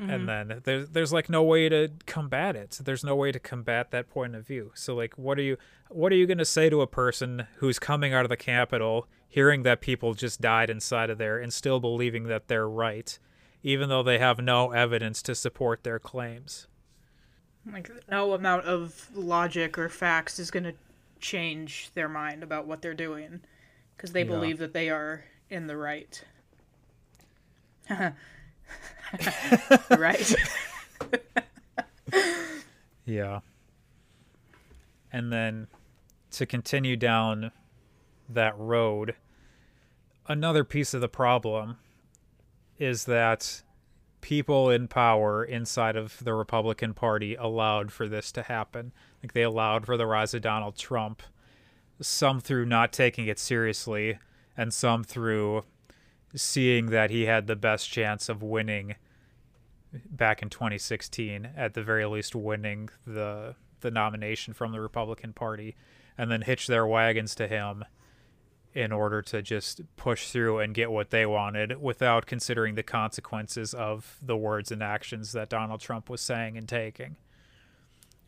Mm-hmm. 0.00 0.10
And 0.10 0.28
then 0.28 0.60
there's 0.64 0.88
there's 0.90 1.12
like 1.12 1.28
no 1.28 1.42
way 1.42 1.68
to 1.68 1.90
combat 2.06 2.56
it. 2.56 2.78
There's 2.82 3.04
no 3.04 3.14
way 3.14 3.32
to 3.32 3.38
combat 3.38 3.90
that 3.92 4.08
point 4.08 4.34
of 4.34 4.46
view. 4.46 4.72
So 4.74 4.94
like 4.94 5.16
what 5.16 5.38
are 5.38 5.42
you 5.42 5.56
what 5.88 6.12
are 6.12 6.16
you 6.16 6.26
going 6.26 6.38
to 6.38 6.44
say 6.44 6.68
to 6.70 6.80
a 6.80 6.86
person 6.86 7.46
who's 7.56 7.78
coming 7.78 8.12
out 8.12 8.24
of 8.24 8.28
the 8.28 8.36
Capitol, 8.36 9.06
hearing 9.28 9.62
that 9.62 9.80
people 9.80 10.14
just 10.14 10.40
died 10.40 10.70
inside 10.70 11.10
of 11.10 11.18
there 11.18 11.38
and 11.38 11.52
still 11.52 11.80
believing 11.80 12.24
that 12.24 12.48
they're 12.48 12.68
right, 12.68 13.18
even 13.62 13.88
though 13.88 14.02
they 14.02 14.18
have 14.18 14.38
no 14.38 14.72
evidence 14.72 15.22
to 15.22 15.34
support 15.34 15.82
their 15.82 15.98
claims? 15.98 16.66
Like 17.70 17.90
no 18.08 18.32
amount 18.32 18.64
of 18.64 19.08
logic 19.14 19.76
or 19.76 19.88
facts 19.88 20.38
is 20.38 20.50
going 20.50 20.64
to 20.64 20.74
change 21.20 21.90
their 21.94 22.08
mind 22.08 22.42
about 22.42 22.66
what 22.66 22.82
they're 22.82 22.94
doing 22.94 23.40
because 23.96 24.12
they 24.12 24.22
yeah. 24.22 24.26
believe 24.26 24.58
that 24.58 24.72
they 24.72 24.90
are 24.90 25.24
in 25.50 25.66
the 25.66 25.76
right. 25.76 26.22
right. 29.90 30.34
yeah. 33.04 33.40
And 35.12 35.32
then 35.32 35.68
to 36.32 36.46
continue 36.46 36.96
down 36.96 37.52
that 38.28 38.58
road, 38.58 39.14
another 40.26 40.64
piece 40.64 40.94
of 40.94 41.00
the 41.00 41.08
problem 41.08 41.78
is 42.78 43.04
that 43.04 43.62
people 44.20 44.70
in 44.70 44.88
power 44.88 45.44
inside 45.44 45.96
of 45.96 46.22
the 46.24 46.34
Republican 46.34 46.92
Party 46.92 47.34
allowed 47.36 47.92
for 47.92 48.08
this 48.08 48.32
to 48.32 48.42
happen. 48.42 48.92
Like 49.22 49.32
they 49.32 49.42
allowed 49.42 49.86
for 49.86 49.96
the 49.96 50.06
rise 50.06 50.34
of 50.34 50.42
Donald 50.42 50.76
Trump 50.76 51.22
some 52.00 52.40
through 52.40 52.66
not 52.66 52.92
taking 52.92 53.26
it 53.26 53.38
seriously, 53.38 54.18
and 54.56 54.72
some 54.72 55.04
through 55.04 55.64
seeing 56.34 56.86
that 56.86 57.10
he 57.10 57.26
had 57.26 57.46
the 57.46 57.56
best 57.56 57.90
chance 57.90 58.28
of 58.28 58.42
winning 58.42 58.96
back 60.10 60.42
in 60.42 60.50
2016, 60.50 61.48
at 61.56 61.74
the 61.74 61.82
very 61.82 62.04
least 62.04 62.34
winning 62.34 62.88
the 63.06 63.54
the 63.80 63.90
nomination 63.90 64.54
from 64.54 64.72
the 64.72 64.80
Republican 64.80 65.32
Party, 65.32 65.76
and 66.18 66.30
then 66.30 66.42
hitch 66.42 66.66
their 66.66 66.86
wagons 66.86 67.34
to 67.34 67.46
him 67.46 67.84
in 68.76 68.92
order 68.92 69.22
to 69.22 69.40
just 69.40 69.80
push 69.96 70.28
through 70.28 70.58
and 70.58 70.74
get 70.74 70.92
what 70.92 71.08
they 71.08 71.24
wanted 71.24 71.80
without 71.80 72.26
considering 72.26 72.74
the 72.74 72.82
consequences 72.82 73.72
of 73.72 74.18
the 74.20 74.36
words 74.36 74.70
and 74.70 74.82
actions 74.82 75.32
that 75.32 75.48
Donald 75.48 75.80
Trump 75.80 76.10
was 76.10 76.20
saying 76.20 76.58
and 76.58 76.68
taking. 76.68 77.16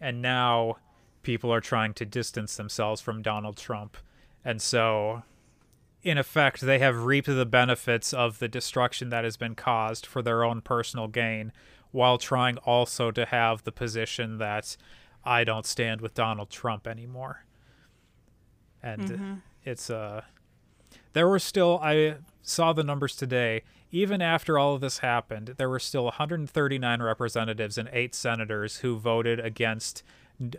And 0.00 0.22
now 0.22 0.78
people 1.22 1.52
are 1.52 1.60
trying 1.60 1.92
to 1.92 2.06
distance 2.06 2.56
themselves 2.56 3.02
from 3.02 3.20
Donald 3.20 3.58
Trump. 3.58 3.98
And 4.42 4.62
so, 4.62 5.22
in 6.02 6.16
effect, 6.16 6.62
they 6.62 6.78
have 6.78 7.04
reaped 7.04 7.26
the 7.26 7.44
benefits 7.44 8.14
of 8.14 8.38
the 8.38 8.48
destruction 8.48 9.10
that 9.10 9.24
has 9.24 9.36
been 9.36 9.54
caused 9.54 10.06
for 10.06 10.22
their 10.22 10.44
own 10.44 10.62
personal 10.62 11.08
gain 11.08 11.52
while 11.90 12.16
trying 12.16 12.56
also 12.58 13.10
to 13.10 13.26
have 13.26 13.64
the 13.64 13.72
position 13.72 14.38
that 14.38 14.78
I 15.24 15.44
don't 15.44 15.66
stand 15.66 16.00
with 16.00 16.14
Donald 16.14 16.48
Trump 16.48 16.86
anymore. 16.86 17.44
And 18.82 19.10
mm-hmm. 19.10 19.34
it's 19.62 19.90
uh 19.90 20.22
there 21.18 21.26
were 21.26 21.40
still 21.40 21.80
I 21.82 22.18
saw 22.42 22.72
the 22.72 22.84
numbers 22.84 23.16
today. 23.16 23.64
Even 23.90 24.22
after 24.22 24.56
all 24.56 24.76
of 24.76 24.80
this 24.80 24.98
happened, 24.98 25.54
there 25.56 25.68
were 25.68 25.80
still 25.80 26.04
139 26.04 27.02
representatives 27.02 27.76
and 27.76 27.88
8 27.92 28.14
senators 28.14 28.76
who 28.76 28.96
voted 28.96 29.40
against 29.40 30.04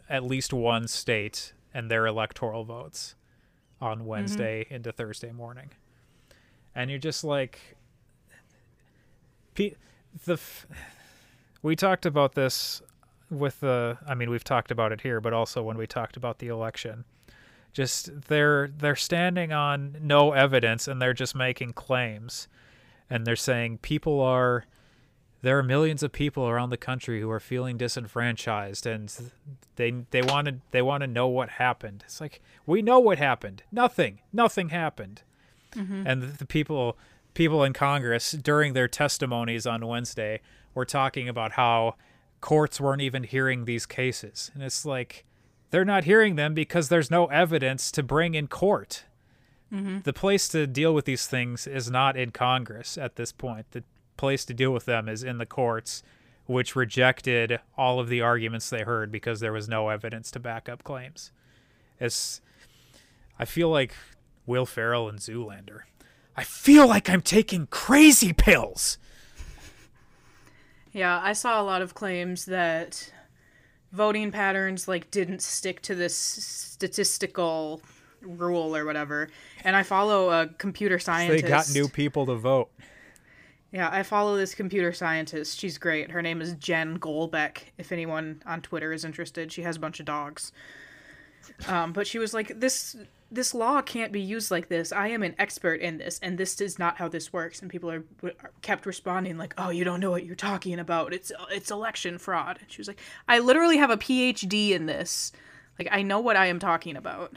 at 0.09 0.25
least 0.25 0.51
one 0.51 0.89
state 0.89 1.53
and 1.73 1.89
their 1.89 2.05
electoral 2.05 2.65
votes 2.65 3.15
on 3.79 3.99
mm-hmm. 3.99 4.07
Wednesday 4.07 4.65
mm-hmm. 4.65 4.73
into 4.73 4.91
Thursday 4.91 5.31
morning. 5.31 5.69
And 6.75 6.89
you're 6.89 6.99
just 6.99 7.23
like 7.23 7.77
the 9.55 10.39
we 11.61 11.77
talked 11.77 12.05
about 12.05 12.35
this 12.35 12.81
with 13.29 13.61
the 13.61 13.97
I 14.05 14.13
mean 14.13 14.29
we've 14.29 14.43
talked 14.43 14.71
about 14.71 14.91
it 14.91 14.99
here 15.01 15.21
but 15.21 15.31
also 15.31 15.63
when 15.63 15.77
we 15.77 15.87
talked 15.87 16.17
about 16.17 16.39
the 16.39 16.47
election 16.47 17.05
just 17.73 18.27
they're 18.27 18.67
they're 18.67 18.95
standing 18.95 19.51
on 19.51 19.97
no 20.01 20.33
evidence 20.33 20.87
and 20.87 21.01
they're 21.01 21.13
just 21.13 21.35
making 21.35 21.73
claims. 21.73 22.47
And 23.09 23.25
they're 23.25 23.35
saying 23.35 23.79
people 23.79 24.21
are 24.21 24.65
there 25.41 25.57
are 25.57 25.63
millions 25.63 26.03
of 26.03 26.11
people 26.11 26.47
around 26.47 26.69
the 26.69 26.77
country 26.77 27.21
who 27.21 27.29
are 27.31 27.39
feeling 27.39 27.77
disenfranchised 27.77 28.85
and 28.85 29.31
they 29.75 29.91
they 30.11 30.21
want 30.21 30.47
to 30.47 30.55
they 30.71 30.81
want 30.81 31.01
to 31.01 31.07
know 31.07 31.27
what 31.27 31.49
happened. 31.49 32.03
It's 32.05 32.21
like 32.21 32.41
we 32.65 32.81
know 32.81 32.99
what 32.99 33.17
happened. 33.17 33.63
Nothing. 33.71 34.19
Nothing 34.33 34.69
happened. 34.69 35.23
Mm-hmm. 35.75 36.07
and 36.07 36.23
the, 36.23 36.27
the 36.39 36.45
people 36.47 36.97
people 37.35 37.63
in 37.63 37.73
congress 37.73 38.31
during 38.31 38.73
their 38.73 38.87
testimonies 38.87 39.67
on 39.67 39.85
wednesday 39.85 40.41
were 40.73 40.83
talking 40.83 41.29
about 41.29 41.51
how 41.51 41.93
courts 42.41 42.79
weren't 42.79 43.01
even 43.01 43.23
hearing 43.23 43.65
these 43.65 43.85
cases. 43.85 44.51
And 44.53 44.63
it's 44.63 44.85
like 44.85 45.25
they're 45.71 45.85
not 45.85 46.03
hearing 46.03 46.35
them 46.35 46.53
because 46.53 46.89
there's 46.89 47.11
no 47.11 47.27
evidence 47.27 47.91
to 47.91 48.03
bring 48.03 48.35
in 48.35 48.47
court. 48.47 49.03
Mm-hmm. 49.73 49.99
The 50.03 50.13
place 50.13 50.47
to 50.49 50.65
deal 50.65 50.93
with 50.93 51.05
these 51.05 51.27
things 51.27 51.67
is 51.67 51.91
not 51.91 52.17
in 52.17 52.31
Congress 52.31 52.97
at 52.97 53.15
this 53.15 53.31
point. 53.31 53.71
The 53.71 53.83
place 54.17 54.43
to 54.45 54.53
deal 54.53 54.71
with 54.71 54.85
them 54.85 55.07
is 55.07 55.23
in 55.23 55.37
the 55.37 55.45
courts, 55.45 56.01
which 56.47 56.75
rejected 56.75 57.59
all 57.77 57.99
of 57.99 58.09
the 58.09 58.21
arguments 58.21 58.69
they 58.69 58.81
heard 58.81 59.11
because 59.11 59.39
there 59.39 59.53
was 59.53 59.69
no 59.69 59.89
evidence 59.89 60.31
to 60.31 60.39
back 60.39 60.67
up 60.67 60.83
claims. 60.83 61.31
It's, 61.99 62.41
I 63.37 63.45
feel 63.45 63.69
like 63.69 63.93
Will 64.47 64.65
Ferrell 64.65 65.07
and 65.07 65.19
Zoolander. 65.19 65.81
I 66.35 66.43
feel 66.43 66.87
like 66.87 67.09
I'm 67.09 67.21
taking 67.21 67.67
crazy 67.67 68.33
pills. 68.33 68.97
Yeah, 70.91 71.21
I 71.23 71.33
saw 71.33 71.61
a 71.61 71.63
lot 71.63 71.83
of 71.83 71.93
claims 71.93 72.45
that 72.45 73.13
voting 73.91 74.31
patterns 74.31 74.87
like 74.87 75.11
didn't 75.11 75.41
stick 75.41 75.81
to 75.83 75.95
this 75.95 76.15
statistical 76.15 77.81
rule 78.21 78.75
or 78.75 78.85
whatever. 78.85 79.29
And 79.63 79.75
I 79.75 79.83
follow 79.83 80.29
a 80.29 80.47
computer 80.47 80.99
scientist. 80.99 81.41
So 81.41 81.45
they 81.45 81.49
got 81.49 81.71
new 81.73 81.87
people 81.87 82.25
to 82.27 82.35
vote. 82.35 82.69
Yeah, 83.71 83.89
I 83.91 84.01
follow 84.01 84.35
this 84.35 84.55
computer 84.55 84.91
scientist. 84.93 85.59
She's 85.59 85.77
great. 85.77 86.09
Her 86.09 86.21
name 86.21 86.41
is 86.41 86.53
Jen 86.53 86.97
Golbeck. 86.97 87.59
If 87.77 87.91
anyone 87.91 88.41
on 88.45 88.61
Twitter 88.61 88.91
is 88.91 89.05
interested, 89.05 89.51
she 89.51 89.61
has 89.61 89.77
a 89.77 89.79
bunch 89.79 89.99
of 89.99 90.07
dogs. 90.07 90.51
Um, 91.67 91.93
but 91.93 92.07
she 92.07 92.17
was 92.17 92.33
like, 92.33 92.59
"This 92.59 92.95
this 93.31 93.53
law 93.53 93.81
can't 93.81 94.11
be 94.11 94.21
used 94.21 94.49
like 94.51 94.69
this. 94.69 94.91
I 94.91 95.09
am 95.09 95.23
an 95.23 95.35
expert 95.37 95.81
in 95.81 95.97
this, 95.97 96.19
and 96.21 96.37
this 96.37 96.59
is 96.61 96.79
not 96.79 96.97
how 96.97 97.07
this 97.07 97.31
works." 97.31 97.61
And 97.61 97.69
people 97.69 97.91
are, 97.91 98.03
are 98.23 98.51
kept 98.61 98.85
responding 98.85 99.37
like, 99.37 99.53
"Oh, 99.57 99.69
you 99.69 99.83
don't 99.83 99.99
know 99.99 100.11
what 100.11 100.25
you're 100.25 100.35
talking 100.35 100.79
about. 100.79 101.13
It's 101.13 101.31
it's 101.51 101.71
election 101.71 102.17
fraud." 102.17 102.57
And 102.61 102.71
she 102.71 102.79
was 102.79 102.87
like, 102.87 102.99
"I 103.27 103.39
literally 103.39 103.77
have 103.77 103.91
a 103.91 103.97
PhD 103.97 104.71
in 104.71 104.85
this. 104.85 105.31
Like, 105.77 105.89
I 105.91 106.01
know 106.01 106.19
what 106.19 106.35
I 106.35 106.47
am 106.47 106.59
talking 106.59 106.95
about." 106.95 107.33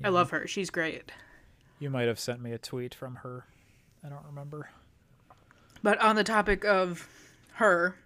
Yeah. 0.00 0.08
I 0.08 0.10
love 0.10 0.30
her. 0.30 0.46
She's 0.46 0.70
great. 0.70 1.12
You 1.78 1.90
might 1.90 2.08
have 2.08 2.20
sent 2.20 2.40
me 2.40 2.52
a 2.52 2.58
tweet 2.58 2.94
from 2.94 3.16
her. 3.16 3.46
I 4.04 4.08
don't 4.08 4.24
remember. 4.26 4.70
But 5.82 5.98
on 5.98 6.16
the 6.16 6.24
topic 6.24 6.64
of 6.64 7.08
her, 7.54 7.96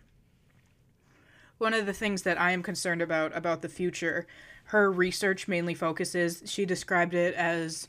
one 1.58 1.74
of 1.74 1.86
the 1.86 1.92
things 1.92 2.22
that 2.22 2.40
I 2.40 2.52
am 2.52 2.62
concerned 2.62 3.02
about 3.02 3.36
about 3.36 3.62
the 3.62 3.68
future 3.68 4.26
her 4.64 4.90
research 4.90 5.46
mainly 5.46 5.74
focuses, 5.74 6.42
she 6.46 6.64
described 6.64 7.14
it 7.14 7.34
as 7.34 7.88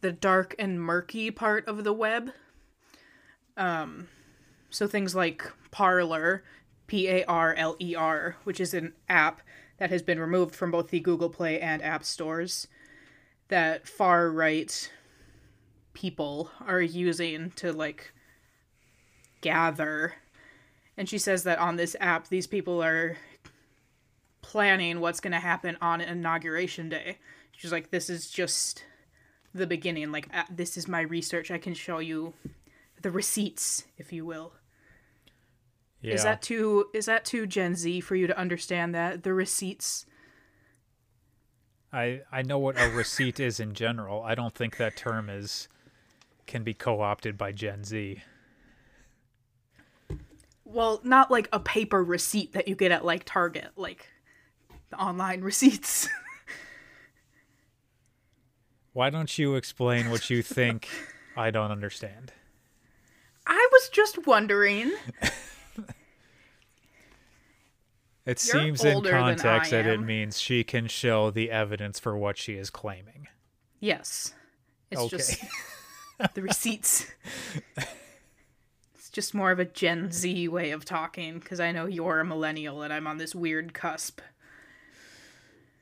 the 0.00 0.12
dark 0.12 0.54
and 0.58 0.80
murky 0.80 1.30
part 1.30 1.66
of 1.66 1.84
the 1.84 1.92
web. 1.92 2.30
Um, 3.56 4.08
so 4.70 4.86
things 4.86 5.14
like 5.14 5.50
Parler, 5.70 6.42
P 6.86 7.08
A 7.08 7.24
R 7.24 7.54
L 7.54 7.76
E 7.80 7.94
R, 7.94 8.36
which 8.44 8.60
is 8.60 8.74
an 8.74 8.92
app 9.08 9.42
that 9.78 9.90
has 9.90 10.02
been 10.02 10.20
removed 10.20 10.54
from 10.54 10.70
both 10.70 10.88
the 10.88 11.00
Google 11.00 11.30
Play 11.30 11.60
and 11.60 11.82
App 11.82 12.04
Stores, 12.04 12.68
that 13.48 13.86
far 13.86 14.30
right 14.30 14.90
people 15.92 16.50
are 16.66 16.80
using 16.80 17.50
to 17.52 17.72
like 17.72 18.12
gather. 19.40 20.14
And 20.96 21.08
she 21.08 21.18
says 21.18 21.44
that 21.44 21.58
on 21.58 21.76
this 21.76 21.96
app, 22.00 22.28
these 22.28 22.46
people 22.46 22.82
are 22.82 23.16
planning 24.42 25.00
what's 25.00 25.20
going 25.20 25.32
to 25.32 25.40
happen 25.40 25.76
on 25.80 26.00
inauguration 26.00 26.88
day. 26.88 27.18
She's 27.52 27.72
like, 27.72 27.90
this 27.90 28.10
is 28.10 28.30
just 28.30 28.84
the 29.54 29.66
beginning. 29.66 30.12
Like, 30.12 30.28
uh, 30.34 30.44
this 30.50 30.76
is 30.76 30.88
my 30.88 31.00
research. 31.00 31.50
I 31.50 31.58
can 31.58 31.74
show 31.74 31.98
you 31.98 32.34
the 33.00 33.10
receipts, 33.10 33.84
if 33.96 34.12
you 34.12 34.24
will. 34.24 34.52
Yeah. 36.00 36.14
Is 36.14 36.24
that 36.24 36.42
too 36.42 36.86
is 36.92 37.06
that 37.06 37.24
too 37.24 37.46
Gen 37.46 37.76
Z 37.76 38.00
for 38.00 38.16
you 38.16 38.26
to 38.26 38.36
understand 38.36 38.92
that 38.94 39.22
the 39.22 39.32
receipts? 39.32 40.04
I 41.92 42.22
I 42.32 42.42
know 42.42 42.58
what 42.58 42.80
a 42.80 42.90
receipt 42.90 43.38
is 43.38 43.60
in 43.60 43.72
general. 43.72 44.22
I 44.22 44.34
don't 44.34 44.54
think 44.54 44.78
that 44.78 44.96
term 44.96 45.30
is 45.30 45.68
can 46.46 46.64
be 46.64 46.74
co-opted 46.74 47.38
by 47.38 47.52
Gen 47.52 47.84
Z. 47.84 48.20
Well, 50.64 51.00
not 51.04 51.30
like 51.30 51.48
a 51.52 51.60
paper 51.60 52.02
receipt 52.02 52.52
that 52.54 52.66
you 52.66 52.74
get 52.74 52.90
at 52.90 53.04
like 53.04 53.22
Target, 53.24 53.68
like 53.76 54.08
online 54.94 55.40
receipts. 55.42 56.08
Why 58.92 59.10
don't 59.10 59.38
you 59.38 59.54
explain 59.54 60.10
what 60.10 60.28
you 60.28 60.42
think 60.42 60.88
I 61.36 61.50
don't 61.50 61.70
understand? 61.70 62.32
I 63.46 63.68
was 63.72 63.88
just 63.88 64.26
wondering. 64.26 64.92
it 65.22 65.32
You're 68.26 68.34
seems 68.36 68.84
in 68.84 69.02
context 69.02 69.70
that 69.70 69.86
it 69.86 70.00
means 70.00 70.40
she 70.40 70.62
can 70.62 70.86
show 70.88 71.30
the 71.30 71.50
evidence 71.50 71.98
for 71.98 72.16
what 72.16 72.36
she 72.36 72.54
is 72.54 72.70
claiming. 72.70 73.28
Yes. 73.80 74.34
It's 74.90 75.00
okay. 75.00 75.16
just 75.16 75.44
the 76.34 76.42
receipts. 76.42 77.10
It's 78.94 79.10
just 79.10 79.34
more 79.34 79.50
of 79.50 79.58
a 79.58 79.64
Gen 79.64 80.12
Z 80.12 80.48
way 80.48 80.70
of 80.70 80.84
talking 80.84 81.38
because 81.38 81.60
I 81.60 81.72
know 81.72 81.86
you're 81.86 82.20
a 82.20 82.24
millennial 82.24 82.82
and 82.82 82.92
I'm 82.92 83.06
on 83.06 83.16
this 83.16 83.34
weird 83.34 83.74
cusp. 83.74 84.20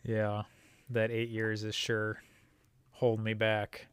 Yeah, 0.04 0.42
that 0.90 1.10
eight 1.10 1.28
years 1.28 1.64
is 1.64 1.74
sure 1.74 2.22
holding 2.92 3.24
me 3.24 3.34
back. 3.34 3.86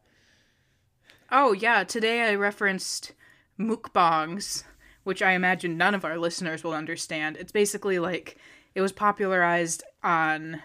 Oh, 1.32 1.52
yeah. 1.54 1.84
Today 1.84 2.30
I 2.30 2.36
referenced 2.36 3.14
mukbangs, 3.60 4.64
which 5.04 5.22
I 5.22 5.32
imagine 5.32 5.78
none 5.78 5.96
of 5.96 6.06
our 6.06 6.18
listeners 6.18 6.64
will 6.64 6.74
understand. 6.74 7.38
It's 7.38 7.52
basically 7.52 8.00
like 8.00 8.38
it 8.76 8.82
was 8.82 8.92
popularized 8.92 9.84
on 10.04 10.62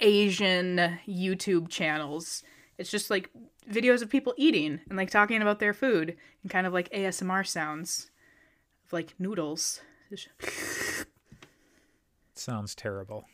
Asian 0.00 0.98
YouTube 1.06 1.68
channels. 1.68 2.42
It's 2.78 2.90
just 2.90 3.10
like 3.10 3.30
videos 3.70 4.02
of 4.02 4.08
people 4.08 4.34
eating 4.36 4.80
and 4.88 4.96
like 4.96 5.10
talking 5.10 5.42
about 5.42 5.58
their 5.58 5.74
food 5.74 6.16
and 6.42 6.50
kind 6.50 6.66
of 6.66 6.72
like 6.72 6.90
ASMR 6.90 7.46
sounds 7.46 8.10
of 8.86 8.92
like 8.92 9.14
noodles. 9.18 9.80
Sounds 12.34 12.74
terrible. 12.74 13.24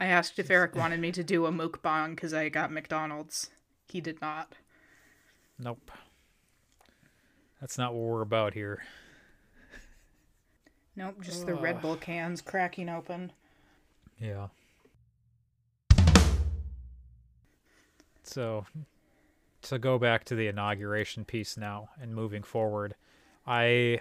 I 0.00 0.06
asked 0.06 0.38
if 0.38 0.50
Eric 0.50 0.74
wanted 0.74 0.98
me 0.98 1.12
to 1.12 1.22
do 1.22 1.46
a 1.46 1.52
mukbang 1.52 2.16
because 2.16 2.34
I 2.34 2.48
got 2.48 2.72
McDonald's. 2.72 3.50
He 3.88 4.00
did 4.00 4.20
not. 4.20 4.54
Nope. 5.58 5.90
That's 7.60 7.76
not 7.76 7.92
what 7.92 8.02
we're 8.02 8.22
about 8.22 8.54
here. 8.54 8.82
Nope, 10.96 11.16
just 11.20 11.46
the 11.46 11.54
Red 11.54 11.80
Bull 11.82 11.96
cans 11.96 12.40
cracking 12.40 12.88
open. 12.88 13.32
Yeah. 14.18 14.48
So 18.22 18.64
to 19.62 19.78
go 19.78 19.98
back 19.98 20.24
to 20.24 20.34
the 20.34 20.46
inauguration 20.46 21.24
piece 21.24 21.56
now 21.56 21.90
and 22.00 22.14
moving 22.14 22.42
forward, 22.42 22.94
I 23.46 24.00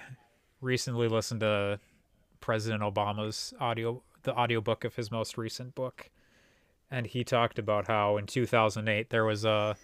recently 0.61 1.07
listened 1.07 1.41
to 1.41 1.79
President 2.39 2.81
Obama's 2.81 3.53
audio 3.59 4.01
the 4.23 4.35
audiobook 4.35 4.83
of 4.83 4.95
his 4.95 5.11
most 5.11 5.37
recent 5.37 5.75
book. 5.75 6.09
And 6.91 7.07
he 7.07 7.23
talked 7.23 7.59
about 7.59 7.87
how 7.87 8.17
in 8.17 8.25
2008 8.25 9.09
there 9.09 9.25
was 9.25 9.45
a 9.45 9.75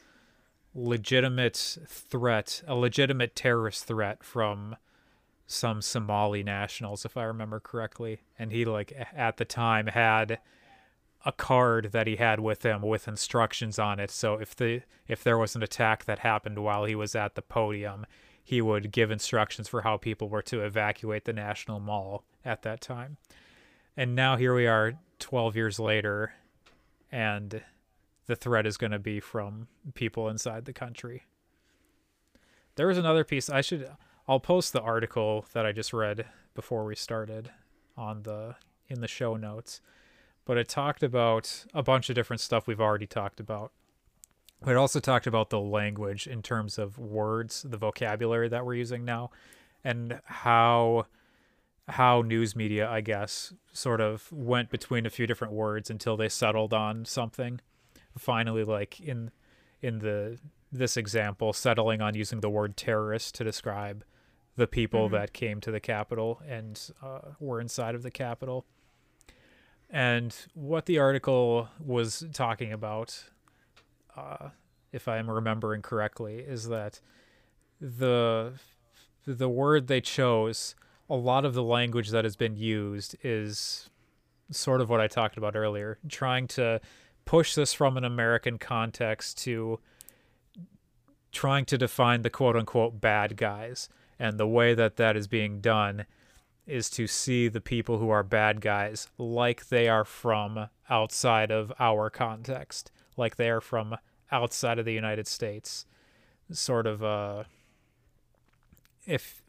legitimate 0.74 1.78
threat, 1.88 2.64
a 2.68 2.76
legitimate 2.76 3.36
terrorist 3.36 3.86
threat 3.86 4.24
from 4.24 4.76
some 5.48 5.82
Somali 5.82 6.44
nationals 6.44 7.06
if 7.06 7.16
I 7.16 7.24
remember 7.24 7.60
correctly. 7.60 8.22
And 8.40 8.52
he 8.52 8.66
like 8.66 8.94
at 9.16 9.38
the 9.38 9.46
time 9.46 9.88
had 9.88 10.40
a 11.24 11.32
card 11.32 11.92
that 11.92 12.08
he 12.08 12.18
had 12.18 12.40
with 12.40 12.64
him 12.64 12.82
with 12.82 13.08
instructions 13.08 13.80
on 13.80 14.00
it. 14.00 14.12
So 14.12 14.36
if 14.36 14.56
the 14.56 14.82
if 15.08 15.24
there 15.24 15.38
was 15.38 15.56
an 15.56 15.64
attack 15.64 16.06
that 16.06 16.20
happened 16.20 16.60
while 16.60 16.86
he 16.86 16.96
was 16.96 17.16
at 17.16 17.36
the 17.36 17.42
podium 17.42 18.06
he 18.46 18.62
would 18.62 18.92
give 18.92 19.10
instructions 19.10 19.68
for 19.68 19.82
how 19.82 19.98
people 19.98 20.30
were 20.30 20.44
to 20.44 20.62
evacuate 20.62 21.26
the 21.26 21.34
National 21.34 21.80
Mall 21.80 22.24
at 22.46 22.62
that 22.62 22.80
time. 22.80 23.18
And 23.98 24.14
now 24.16 24.36
here 24.36 24.54
we 24.54 24.68
are 24.68 24.96
12 25.20 25.56
years 25.56 25.80
later, 25.80 26.34
and 27.12 27.62
the 28.28 28.36
threat 28.36 28.66
is 28.66 28.76
going 28.76 28.92
to 28.92 29.00
be 29.00 29.22
from 29.22 29.68
people 29.94 30.28
inside 30.28 30.66
the 30.66 30.74
country. 30.74 31.24
There 32.76 32.88
was 32.88 32.98
another 32.98 33.24
piece 33.24 33.50
I 33.50 33.62
should 33.62 33.90
I'll 34.28 34.40
post 34.40 34.74
the 34.74 34.82
article 34.82 35.46
that 35.54 35.66
I 35.66 35.72
just 35.72 35.94
read 35.94 36.26
before 36.56 36.84
we 36.84 36.96
started 36.96 37.52
on 37.96 38.24
the 38.24 38.56
in 38.88 39.02
the 39.02 39.08
show 39.08 39.36
notes. 39.36 39.82
But 40.46 40.58
it 40.58 40.68
talked 40.68 41.02
about 41.02 41.66
a 41.74 41.82
bunch 41.82 42.10
of 42.10 42.16
different 42.16 42.42
stuff 42.42 42.68
we've 42.68 42.82
already 42.82 43.08
talked 43.08 43.40
about. 43.40 43.72
But 44.62 44.72
it 44.72 44.78
also 44.78 45.00
talked 45.00 45.28
about 45.28 45.50
the 45.50 45.60
language 45.60 46.28
in 46.28 46.42
terms 46.42 46.78
of 46.78 46.98
words, 46.98 47.66
the 47.68 47.78
vocabulary 47.78 48.50
that 48.50 48.66
we're 48.66 48.76
using 48.76 49.06
now, 49.06 49.32
and 49.84 50.20
how 50.26 51.06
how 51.88 52.22
news 52.22 52.56
media, 52.56 52.90
I 52.90 53.02
guess, 53.02 53.54
sort 53.72 54.02
of 54.02 54.32
went 54.32 54.70
between 54.70 55.06
a 55.06 55.10
few 55.10 55.28
different 55.28 55.54
words 55.54 55.90
until 55.90 56.18
they 56.18 56.30
settled 56.30 56.74
on 56.74 57.06
something. 57.06 57.62
Finally, 58.18 58.64
like 58.64 59.00
in 59.00 59.32
in 59.82 60.00
the 60.00 60.40
this 60.72 60.98
example, 60.98 61.54
settling 61.54 62.02
on 62.02 62.16
using 62.16 62.40
the 62.40 62.50
word 62.50 62.76
terrorist 62.76 63.36
to 63.36 63.44
describe 63.44 64.04
the 64.56 64.68
people 64.68 65.06
mm-hmm. 65.06 65.16
that 65.16 65.34
came 65.34 65.62
to 65.62 65.72
the 65.72 65.80
Capitol 65.80 66.42
and 66.48 66.92
uh, 67.04 67.20
were 67.40 67.62
inside 67.62 67.94
of 67.94 68.04
the 68.04 68.12
Capitol. 68.12 68.66
And 69.90 70.36
what 70.54 70.86
the 70.86 70.98
article 70.98 71.70
was 71.80 72.26
talking 72.34 72.74
about 72.74 73.26
uh, 74.18 74.50
if 74.92 75.08
I'm 75.08 75.30
remembering 75.30 75.82
correctly, 75.82 76.38
is 76.38 76.70
that 76.70 77.02
the 77.82 78.54
the 79.26 79.50
word 79.50 79.88
they 79.88 80.02
chose, 80.02 80.76
a 81.10 81.16
lot 81.16 81.46
of 81.46 81.54
the 81.54 81.64
language 81.64 82.10
that 82.10 82.26
has 82.26 82.36
been 82.36 82.56
used 82.56 83.16
is 83.24 83.90
sort 84.52 84.82
of 84.82 84.90
what 84.90 85.02
I 85.02 85.08
talked 85.08 85.38
about 85.38 85.56
earlier, 85.56 85.98
trying 86.10 86.48
to 86.50 86.82
push 87.26 87.56
this 87.56 87.74
from 87.74 87.98
an 87.98 88.04
American 88.04 88.58
context 88.58 89.38
to 89.40 89.80
trying 91.32 91.66
to 91.66 91.78
define 91.78 92.22
the 92.22 92.30
quote 92.30 92.56
unquote 92.56 93.02
bad 93.02 93.36
guys. 93.36 93.90
And 94.18 94.40
the 94.40 94.48
way 94.48 94.74
that 94.74 94.96
that 94.96 95.18
is 95.18 95.28
being 95.28 95.60
done 95.60 96.06
is 96.66 96.90
to 96.92 97.06
see 97.06 97.48
the 97.48 97.62
people 97.62 98.00
who 98.00 98.10
are 98.10 98.24
bad 98.24 98.62
guys 98.62 99.08
like 99.18 99.68
they 99.68 99.88
are 99.88 100.06
from 100.06 100.70
outside 100.90 101.52
of 101.52 101.72
our 101.80 102.10
context, 102.10 102.92
like 103.18 103.36
they 103.36 103.50
are 103.50 103.62
from 103.62 103.98
outside 104.32 104.80
of 104.80 104.86
the 104.86 104.94
United 104.94 105.28
States. 105.28 105.86
Sort 106.52 106.88
of, 106.88 107.04
uh, 107.04 107.44
if 109.06 109.44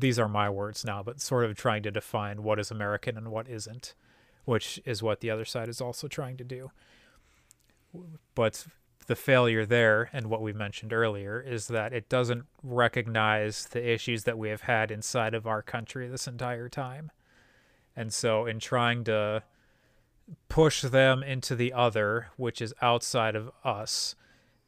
these 0.00 0.18
are 0.18 0.28
my 0.28 0.48
words 0.50 0.84
now, 0.84 1.02
but 1.02 1.20
sort 1.20 1.44
of 1.44 1.56
trying 1.56 1.82
to 1.84 1.90
define 1.90 2.42
what 2.42 2.58
is 2.58 2.70
American 2.70 3.16
and 3.16 3.28
what 3.28 3.48
isn't, 3.48 3.94
which 4.44 4.80
is 4.84 5.02
what 5.02 5.20
the 5.20 5.30
other 5.30 5.44
side 5.44 5.68
is 5.68 5.80
also 5.80 6.08
trying 6.08 6.36
to 6.38 6.44
do. 6.44 6.70
But 8.34 8.66
the 9.06 9.16
failure 9.16 9.66
there, 9.66 10.08
and 10.12 10.28
what 10.28 10.42
we 10.42 10.52
mentioned 10.52 10.92
earlier, 10.92 11.40
is 11.40 11.68
that 11.68 11.92
it 11.92 12.08
doesn't 12.08 12.44
recognize 12.62 13.66
the 13.66 13.90
issues 13.90 14.24
that 14.24 14.38
we 14.38 14.50
have 14.50 14.62
had 14.62 14.90
inside 14.90 15.34
of 15.34 15.46
our 15.46 15.62
country 15.62 16.06
this 16.06 16.28
entire 16.28 16.68
time. 16.68 17.10
And 17.96 18.12
so, 18.12 18.46
in 18.46 18.60
trying 18.60 19.04
to 19.04 19.42
push 20.48 20.82
them 20.82 21.22
into 21.22 21.56
the 21.56 21.72
other, 21.72 22.28
which 22.36 22.62
is 22.62 22.72
outside 22.80 23.34
of 23.34 23.50
us, 23.64 24.14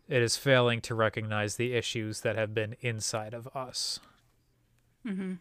it 0.09 0.21
is 0.21 0.37
failing 0.37 0.81
to 0.83 0.95
recognize 0.95 1.57
the 1.57 1.75
issues 1.75 2.23
that 2.23 2.37
have 2.37 2.53
been 2.53 2.75
inside 2.81 3.35
of 3.35 3.47
us. 3.55 4.01
Mm-hmm. 5.07 5.35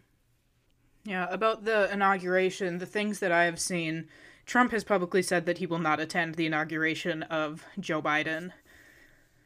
Yeah, 1.03 1.27
about 1.29 1.65
the 1.65 1.91
inauguration, 1.91 2.77
the 2.77 2.85
things 2.85 3.19
that 3.19 3.31
I 3.31 3.45
have 3.45 3.59
seen, 3.59 4.07
Trump 4.45 4.71
has 4.71 4.83
publicly 4.83 5.21
said 5.21 5.45
that 5.45 5.57
he 5.57 5.65
will 5.65 5.79
not 5.79 5.99
attend 5.99 6.35
the 6.35 6.45
inauguration 6.45 7.23
of 7.23 7.65
Joe 7.79 8.01
Biden, 8.01 8.51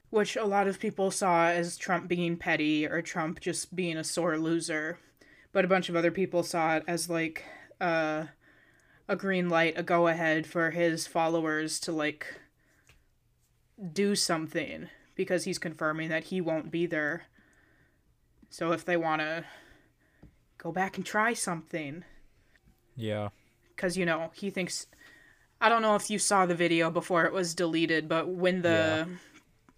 which 0.09 0.35
a 0.35 0.45
lot 0.45 0.67
of 0.67 0.79
people 0.79 1.11
saw 1.11 1.49
as 1.49 1.77
Trump 1.77 2.07
being 2.07 2.37
petty 2.37 2.85
or 2.85 3.01
Trump 3.01 3.39
just 3.39 3.75
being 3.75 3.97
a 3.97 4.03
sore 4.03 4.37
loser. 4.37 4.99
But 5.53 5.63
a 5.63 5.69
bunch 5.69 5.87
of 5.87 5.95
other 5.95 6.11
people 6.11 6.43
saw 6.43 6.75
it 6.75 6.83
as 6.87 7.09
like 7.09 7.45
uh, 7.79 8.25
a 9.07 9.15
green 9.15 9.49
light, 9.49 9.77
a 9.77 9.83
go 9.83 10.07
ahead 10.07 10.45
for 10.45 10.71
his 10.71 11.07
followers 11.07 11.79
to 11.81 11.91
like 11.91 12.35
do 13.93 14.15
something 14.15 14.89
because 15.15 15.45
he's 15.45 15.59
confirming 15.59 16.09
that 16.09 16.25
he 16.25 16.41
won't 16.41 16.71
be 16.71 16.85
there. 16.85 17.23
So 18.49 18.71
if 18.71 18.83
they 18.83 18.97
want 18.97 19.21
to 19.21 19.45
go 20.65 20.71
back 20.71 20.97
and 20.97 21.05
try 21.05 21.31
something. 21.31 22.03
Yeah. 22.95 23.29
Cuz 23.77 23.95
you 23.97 24.05
know, 24.05 24.31
he 24.33 24.49
thinks 24.49 24.87
I 25.61 25.69
don't 25.69 25.83
know 25.83 25.95
if 25.95 26.09
you 26.09 26.17
saw 26.17 26.47
the 26.47 26.55
video 26.55 26.89
before 26.89 27.25
it 27.25 27.33
was 27.33 27.53
deleted, 27.53 28.09
but 28.09 28.27
when 28.29 28.63
the 28.63 29.05
yeah. 29.07 29.15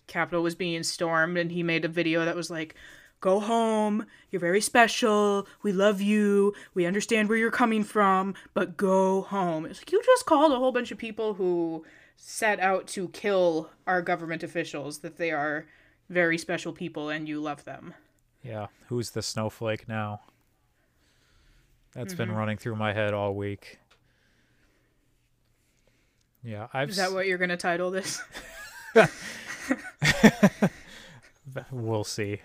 Capitol 0.08 0.42
was 0.42 0.56
being 0.56 0.84
stormed 0.84 1.38
and 1.38 1.52
he 1.52 1.62
made 1.62 1.84
a 1.84 1.90
video 1.90 2.24
that 2.24 2.38
was 2.38 2.50
like 2.50 2.74
go 3.20 3.42
home. 3.42 4.06
You're 4.32 4.40
very 4.40 4.62
special. 4.62 5.46
We 5.62 5.74
love 5.74 6.00
you. 6.00 6.54
We 6.74 6.86
understand 6.86 7.28
where 7.28 7.38
you're 7.38 7.52
coming 7.52 7.84
from, 7.84 8.34
but 8.54 8.78
go 8.78 9.24
home. 9.24 9.66
It's 9.66 9.82
like 9.82 9.92
you 9.92 10.02
just 10.06 10.26
called 10.26 10.54
a 10.54 10.58
whole 10.58 10.72
bunch 10.72 10.94
of 10.94 10.98
people 10.98 11.34
who 11.34 11.84
set 12.16 12.62
out 12.62 12.88
to 12.88 13.10
kill 13.10 13.72
our 13.86 14.02
government 14.02 14.42
officials 14.42 15.00
that 15.00 15.18
they 15.18 15.32
are 15.32 15.66
very 16.10 16.38
special 16.38 16.72
people 16.72 17.10
and 17.10 17.28
you 17.28 17.42
love 17.42 17.66
them. 17.66 17.94
Yeah. 18.42 18.68
Who's 18.88 19.12
the 19.12 19.22
snowflake 19.22 19.90
now? 19.90 20.22
That's 21.94 22.14
mm-hmm. 22.14 22.24
been 22.24 22.32
running 22.32 22.58
through 22.58 22.76
my 22.76 22.94
head 22.94 23.14
all 23.14 23.34
week. 23.36 23.80
Yeah, 26.44 26.68
I've 26.74 26.90
Is 26.90 26.98
that 26.98 27.12
what 27.12 27.28
you're 27.28 27.38
going 27.38 27.50
to 27.50 27.58
title 27.58 27.92
this? 27.92 28.22
we'll 31.72 32.04
see. 32.04 32.42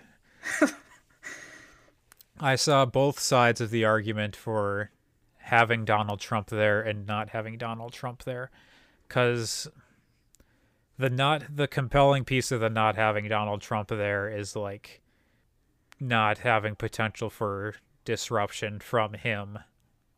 I 2.40 2.57
saw 2.57 2.85
both 2.85 3.20
sides 3.20 3.61
of 3.61 3.70
the 3.70 3.85
argument 3.85 4.35
for 4.35 4.90
having 5.37 5.85
Donald 5.85 6.18
Trump 6.18 6.48
there 6.48 6.81
and 6.81 7.07
not 7.07 7.28
having 7.28 7.59
Donald 7.59 7.92
Trump 7.92 8.24
there 8.24 8.50
cuz 9.09 9.68
the 10.98 11.11
not 11.11 11.57
the 11.57 11.68
compelling 11.68 12.24
piece 12.24 12.50
of 12.50 12.61
the 12.61 12.70
not 12.70 12.96
having 12.96 13.28
Donald 13.28 13.61
Trump 13.61 13.88
there 13.88 14.28
is 14.28 14.57
like 14.57 15.02
not 16.00 16.38
having 16.38 16.74
potential 16.74 17.31
for 17.31 17.74
disruption 18.04 18.80
from 18.80 19.14
him 19.14 19.58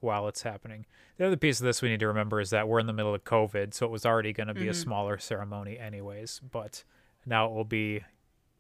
while 0.01 0.29
it's 0.29 0.43
happening. 0.43 0.87
The 1.17 1.27
other 1.27 1.37
piece 1.37 1.61
of 1.61 1.65
this 1.65 1.83
we 1.83 1.89
need 1.89 2.01
to 2.01 2.09
remember 2.09 2.41
is 2.41 2.51
that 2.51 2.69
we're 2.69 2.81
in 2.81 2.87
the 2.87 2.93
middle 2.93 3.15
of 3.15 3.25
COVID, 3.25 3.75
so 3.75 3.87
it 3.87 3.93
was 3.93 4.05
already 4.05 4.33
going 4.33 4.49
to 4.49 4.55
be 4.55 4.63
mm-hmm. 4.63 4.71
a 4.71 4.75
smaller 4.75 5.19
ceremony 5.19 5.79
anyways, 5.79 6.41
but 6.51 6.85
now 7.25 7.47
it 7.47 7.53
will 7.53 7.65
be 7.65 8.03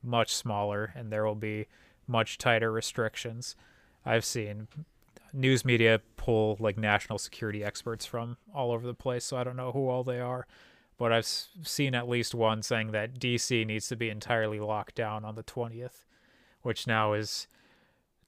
much 0.02 0.34
smaller 0.34 0.92
and 0.94 1.12
there 1.12 1.24
will 1.24 1.34
be 1.34 1.66
much 2.06 2.38
tighter 2.38 2.70
restrictions. 2.70 3.56
I've 4.04 4.24
seen 4.24 4.68
news 5.32 5.64
media 5.64 6.00
pull 6.16 6.56
like 6.60 6.78
national 6.78 7.18
security 7.18 7.64
experts 7.64 8.06
from 8.06 8.36
all 8.54 8.72
over 8.72 8.86
the 8.86 8.94
place, 8.94 9.24
so 9.24 9.36
I 9.36 9.44
don't 9.44 9.56
know 9.56 9.72
who 9.72 9.88
all 9.88 10.04
they 10.04 10.20
are. 10.20 10.46
But 10.96 11.12
I've 11.12 11.26
seen 11.26 11.94
at 11.94 12.08
least 12.08 12.34
one 12.34 12.62
saying 12.62 12.92
that 12.92 13.18
DC 13.18 13.66
needs 13.66 13.88
to 13.88 13.96
be 13.96 14.10
entirely 14.10 14.60
locked 14.60 14.94
down 14.94 15.24
on 15.24 15.34
the 15.34 15.42
20th, 15.42 16.04
which 16.62 16.86
now 16.86 17.14
is 17.14 17.48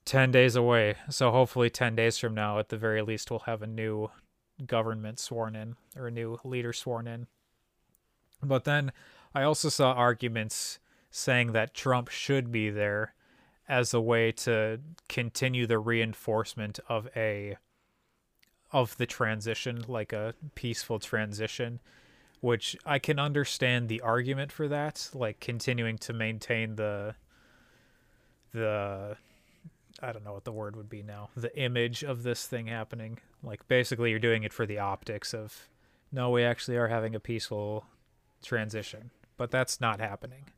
10 0.06 0.30
days 0.30 0.56
away. 0.56 0.94
So 1.10 1.30
hopefully, 1.30 1.68
10 1.68 1.94
days 1.94 2.16
from 2.16 2.34
now, 2.34 2.58
at 2.58 2.70
the 2.70 2.78
very 2.78 3.02
least, 3.02 3.30
we'll 3.30 3.40
have 3.40 3.60
a 3.60 3.66
new 3.66 4.10
government 4.64 5.18
sworn 5.18 5.54
in 5.54 5.76
or 5.94 6.06
a 6.06 6.10
new 6.10 6.38
leader 6.42 6.72
sworn 6.72 7.06
in. 7.06 7.26
But 8.42 8.64
then 8.64 8.92
I 9.34 9.42
also 9.42 9.68
saw 9.68 9.92
arguments 9.92 10.78
saying 11.10 11.52
that 11.52 11.74
Trump 11.74 12.08
should 12.08 12.50
be 12.50 12.70
there 12.70 13.14
as 13.68 13.92
a 13.92 14.00
way 14.00 14.32
to 14.32 14.80
continue 15.08 15.66
the 15.66 15.78
reinforcement 15.78 16.80
of 16.88 17.08
a 17.14 17.56
of 18.72 18.96
the 18.96 19.06
transition 19.06 19.84
like 19.86 20.12
a 20.12 20.34
peaceful 20.54 20.98
transition 20.98 21.80
which 22.40 22.76
I 22.84 22.98
can 22.98 23.18
understand 23.18 23.88
the 23.88 24.00
argument 24.02 24.52
for 24.52 24.68
that, 24.68 25.10
like 25.14 25.40
continuing 25.40 25.98
to 25.98 26.12
maintain 26.12 26.76
the 26.76 27.14
the 28.52 29.16
I 30.02 30.12
don't 30.12 30.24
know 30.24 30.32
what 30.34 30.44
the 30.44 30.52
word 30.52 30.76
would 30.76 30.88
be 30.90 31.02
now, 31.02 31.30
the 31.36 31.56
image 31.58 32.02
of 32.04 32.22
this 32.22 32.46
thing 32.46 32.66
happening. 32.66 33.18
Like 33.42 33.66
basically 33.68 34.10
you're 34.10 34.18
doing 34.18 34.42
it 34.42 34.52
for 34.52 34.66
the 34.66 34.78
optics 34.78 35.32
of 35.34 35.68
no, 36.12 36.30
we 36.30 36.44
actually 36.44 36.76
are 36.76 36.88
having 36.88 37.14
a 37.14 37.20
peaceful 37.20 37.86
transition, 38.42 39.10
but 39.36 39.50
that's 39.50 39.80
not 39.80 40.00
happening. 40.00 40.50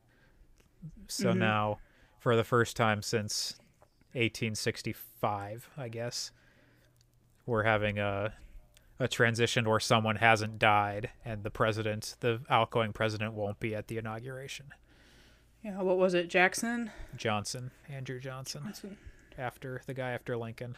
So 1.09 1.33
Mhm. 1.33 1.39
now 1.39 1.79
for 2.19 2.37
the 2.37 2.45
first 2.45 2.77
time 2.77 3.03
since 3.03 3.59
1865, 4.15 5.71
I 5.77 5.89
guess, 5.89 6.33
we're 7.47 7.65
having 7.65 7.99
a 7.99 8.35
a 9.01 9.07
transition 9.07 9.69
where 9.69 9.79
someone 9.79 10.17
hasn't 10.17 10.59
died 10.59 11.11
and 11.25 11.45
the 11.45 11.51
president, 11.53 12.17
the 12.19 12.41
outgoing 12.51 12.93
president 12.93 13.33
won't 13.33 13.61
be 13.61 13.73
at 13.73 13.87
the 13.87 13.97
inauguration. 13.97 14.67
Yeah, 15.63 15.81
what 15.83 15.99
was 15.99 16.15
it, 16.15 16.29
Jackson? 16.29 16.91
Johnson, 17.17 17.71
Andrew 17.89 18.19
Johnson, 18.19 18.63
Johnson. 18.65 18.99
After 19.39 19.81
the 19.87 19.95
guy 19.95 20.11
after 20.11 20.37
Lincoln, 20.37 20.77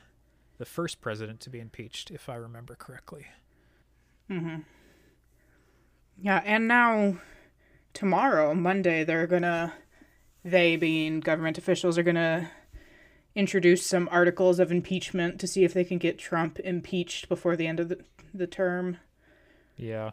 the 0.59 0.65
first 0.65 1.01
president 1.01 1.41
to 1.41 1.51
be 1.51 1.59
impeached, 1.59 2.11
if 2.11 2.29
I 2.29 2.35
remember 2.35 2.75
correctly. 2.75 3.27
Mm-hmm. 4.31 4.61
Yeah, 6.21 6.43
and 6.45 6.69
now 6.69 7.17
tomorrow, 7.95 8.55
Monday, 8.55 9.05
they're 9.05 9.27
gonna, 9.27 9.73
they 10.45 10.77
being 10.77 11.21
government 11.21 11.59
officials, 11.59 11.97
are 11.97 12.03
gonna 12.03 12.51
introduce 13.35 13.87
some 13.87 14.09
articles 14.11 14.59
of 14.59 14.71
impeachment 14.71 15.41
to 15.41 15.47
see 15.47 15.65
if 15.65 15.73
they 15.73 15.85
can 15.85 15.99
get 15.99 16.19
Trump 16.19 16.59
impeached 16.61 17.29
before 17.29 17.57
the 17.57 17.67
end 17.67 17.81
of 17.81 17.89
the, 17.89 18.05
the 18.35 18.47
term. 18.47 18.99
Yeah. 19.77 20.11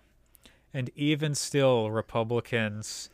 And 0.74 0.92
even 0.96 1.36
still, 1.36 1.92
Republicans, 1.92 3.10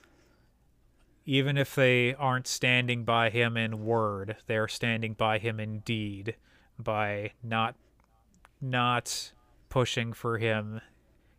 even 1.26 1.58
if 1.58 1.76
they 1.76 2.14
aren't 2.16 2.48
standing 2.48 3.04
by 3.04 3.30
him 3.30 3.56
in 3.56 3.86
word, 3.86 4.38
they're 4.48 4.68
standing 4.68 5.14
by 5.14 5.38
him 5.38 5.60
in 5.60 5.80
deed 5.80 6.36
by 6.78 7.32
not 7.42 7.76
not 8.62 9.34
pushing 9.70 10.14
for 10.14 10.38
him 10.38 10.82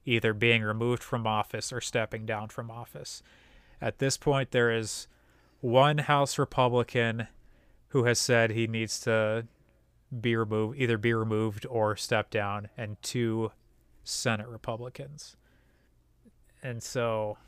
either 0.04 0.34
being 0.34 0.62
removed 0.62 1.02
from 1.02 1.26
office 1.26 1.72
or 1.72 1.80
stepping 1.80 2.26
down 2.26 2.48
from 2.48 2.70
office. 2.70 3.22
At 3.80 3.98
this 3.98 4.16
point 4.16 4.50
there 4.50 4.70
is 4.70 5.08
one 5.60 5.98
House 5.98 6.38
Republican 6.38 7.28
who 7.88 8.04
has 8.04 8.18
said 8.18 8.50
he 8.50 8.66
needs 8.66 9.00
to 9.00 9.46
be 10.20 10.36
removed 10.36 10.78
either 10.78 10.98
be 10.98 11.14
removed 11.14 11.66
or 11.68 11.96
step 11.96 12.30
down 12.30 12.68
and 12.76 13.00
two 13.02 13.50
Senate 14.04 14.46
Republicans. 14.46 15.36
And 16.62 16.82
so, 16.82 17.38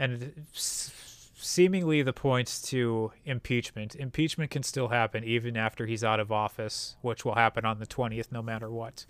and 0.00 0.46
seemingly 0.54 2.00
the 2.00 2.14
points 2.14 2.62
to 2.62 3.12
impeachment. 3.26 3.94
Impeachment 3.94 4.50
can 4.50 4.62
still 4.62 4.88
happen 4.88 5.22
even 5.24 5.58
after 5.58 5.84
he's 5.84 6.02
out 6.02 6.18
of 6.18 6.32
office, 6.32 6.96
which 7.02 7.22
will 7.22 7.34
happen 7.34 7.66
on 7.66 7.78
the 7.78 7.86
20th 7.86 8.32
no 8.32 8.40
matter 8.40 8.70
what. 8.70 9.04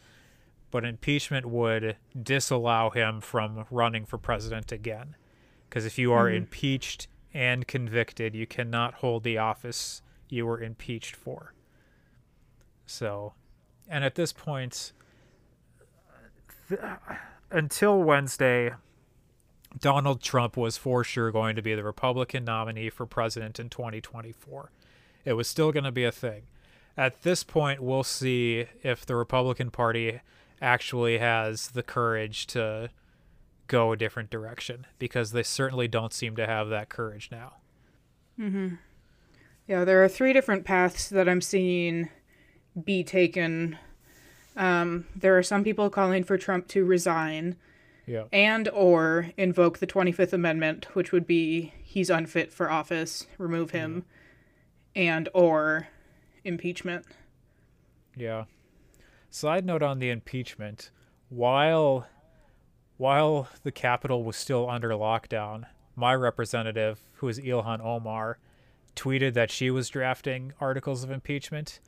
But 0.73 0.85
impeachment 0.85 1.47
would 1.47 1.97
disallow 2.21 2.91
him 2.91 3.21
from 3.21 3.67
running 3.71 4.05
for 4.05 4.19
president 4.19 4.73
again. 4.73 5.15
Because 5.69 5.87
if 5.87 5.97
you 5.97 6.13
are 6.13 6.29
Mhm. 6.29 6.39
impeached 6.39 7.07
and 7.33 7.69
convicted, 7.69 8.35
you 8.35 8.49
cannot 8.49 8.95
hold 8.95 9.23
the 9.23 9.39
office 9.39 10.03
you 10.29 10.45
were 10.45 10.61
impeached 10.61 11.15
for. 11.15 11.55
So, 12.85 13.35
and 13.89 14.05
at 14.05 14.17
this 14.17 14.33
point, 14.33 14.93
th- 16.69 16.81
until 17.53 18.03
Wednesday, 18.03 18.75
Donald 19.79 20.21
Trump 20.21 20.57
was 20.57 20.77
for 20.77 21.05
sure 21.05 21.31
going 21.31 21.57
to 21.57 21.63
be 21.63 21.75
the 21.75 21.85
Republican 21.85 22.45
nominee 22.45 22.91
for 22.91 23.07
president 23.07 23.61
in 23.61 23.69
2024. 23.69 24.71
It 25.25 25.35
was 25.35 25.49
still 25.49 25.73
going 25.73 25.85
to 25.85 25.93
be 25.93 26.05
a 26.05 26.13
thing. 26.13 26.43
At 26.97 27.23
this 27.23 27.45
point, 27.45 27.81
we'll 27.81 28.03
see 28.03 28.67
if 28.83 29.07
the 29.07 29.17
Republican 29.17 29.71
Party 29.71 30.21
actually 30.61 31.19
has 31.19 31.69
the 31.69 31.83
courage 31.83 32.47
to 32.49 32.91
go 33.69 33.93
a 33.93 33.97
different 33.97 34.31
direction 34.31 34.87
because 34.99 35.31
they 35.31 35.45
certainly 35.45 35.87
don't 35.87 36.13
seem 36.13 36.35
to 36.37 36.47
have 36.47 36.69
that 36.69 36.89
courage 36.89 37.29
now. 37.31 37.55
Mm-hmm. 38.39 38.75
Yeah, 39.69 39.85
there 39.85 40.03
are 40.03 40.09
three 40.09 40.33
different 40.33 40.65
paths 40.65 41.09
that 41.11 41.29
I'm 41.29 41.41
seeing 41.41 42.09
be 42.85 43.05
taken. 43.05 43.79
Um, 44.57 45.07
there 45.15 45.39
are 45.39 45.43
some 45.43 45.63
people 45.63 45.89
calling 45.91 46.25
for 46.25 46.37
Trump 46.37 46.67
to 46.69 46.85
resign 46.85 47.57
Yeah. 48.07 48.25
and 48.33 48.69
or 48.69 49.31
invoke 49.37 49.79
the 49.79 49.87
25th 49.87 50.33
amendment 50.33 50.87
which 50.95 51.13
would 51.13 51.27
be 51.27 51.73
he's 51.83 52.11
unfit 52.11 52.53
for 52.53 52.71
office 52.71 53.27
remove 53.39 53.71
him 53.71 54.03
mm-hmm. 54.03 54.07
and 54.97 55.29
or 55.35 55.89
impeachment 56.45 57.07
Yeah. 58.17 58.45
Side 59.31 59.65
note 59.65 59.83
on 59.83 60.01
the 60.01 60.11
impeachment, 60.11 60.91
while 61.29 62.09
while 62.97 63.49
the 63.63 63.73
Capitol 63.73 64.25
was 64.25 64.37
still 64.37 64.69
under 64.69 64.91
lockdown, 64.91 65.67
my 65.95 66.15
representative, 66.15 66.99
who 67.15 67.29
is 67.29 67.39
Ilhan 67.39 67.81
Omar, 67.81 68.39
tweeted 68.97 69.35
that 69.35 69.51
she 69.51 69.71
was 69.71 69.89
drafting 69.89 70.53
articles 70.61 71.05
of 71.05 71.11
impeachment, 71.11 71.81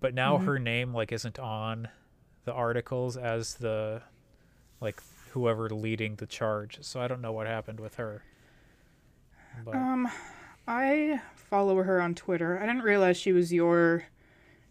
but 0.00 0.12
now 0.12 0.36
mm-hmm. 0.36 0.46
her 0.46 0.58
name 0.58 0.92
like 0.92 1.12
isn't 1.12 1.38
on 1.38 1.88
the 2.44 2.52
articles 2.52 3.16
as 3.16 3.54
the 3.54 4.02
like 4.80 5.00
whoever 5.30 5.68
leading 5.70 6.16
the 6.16 6.26
charge. 6.26 6.78
So 6.82 7.00
I 7.00 7.08
don't 7.08 7.20
know 7.20 7.32
what 7.32 7.46
happened 7.46 7.80
with 7.80 7.96
her. 7.96 8.22
But 9.64 9.74
um 9.74 10.08
i 10.68 11.20
follow 11.34 11.82
her 11.82 12.00
on 12.00 12.14
twitter 12.14 12.56
i 12.58 12.66
didn't 12.66 12.82
realize 12.82 13.16
she 13.16 13.32
was 13.32 13.52
your 13.52 14.04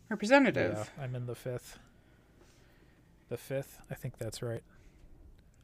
representative 0.07 0.89
Yeah, 0.97 1.03
I'm 1.03 1.15
in 1.15 1.25
the 1.25 1.35
fifth. 1.35 1.77
The 3.27 3.37
fifth, 3.37 3.79
I 3.91 3.95
think 3.95 4.17
that's 4.17 4.41
right. 4.41 4.63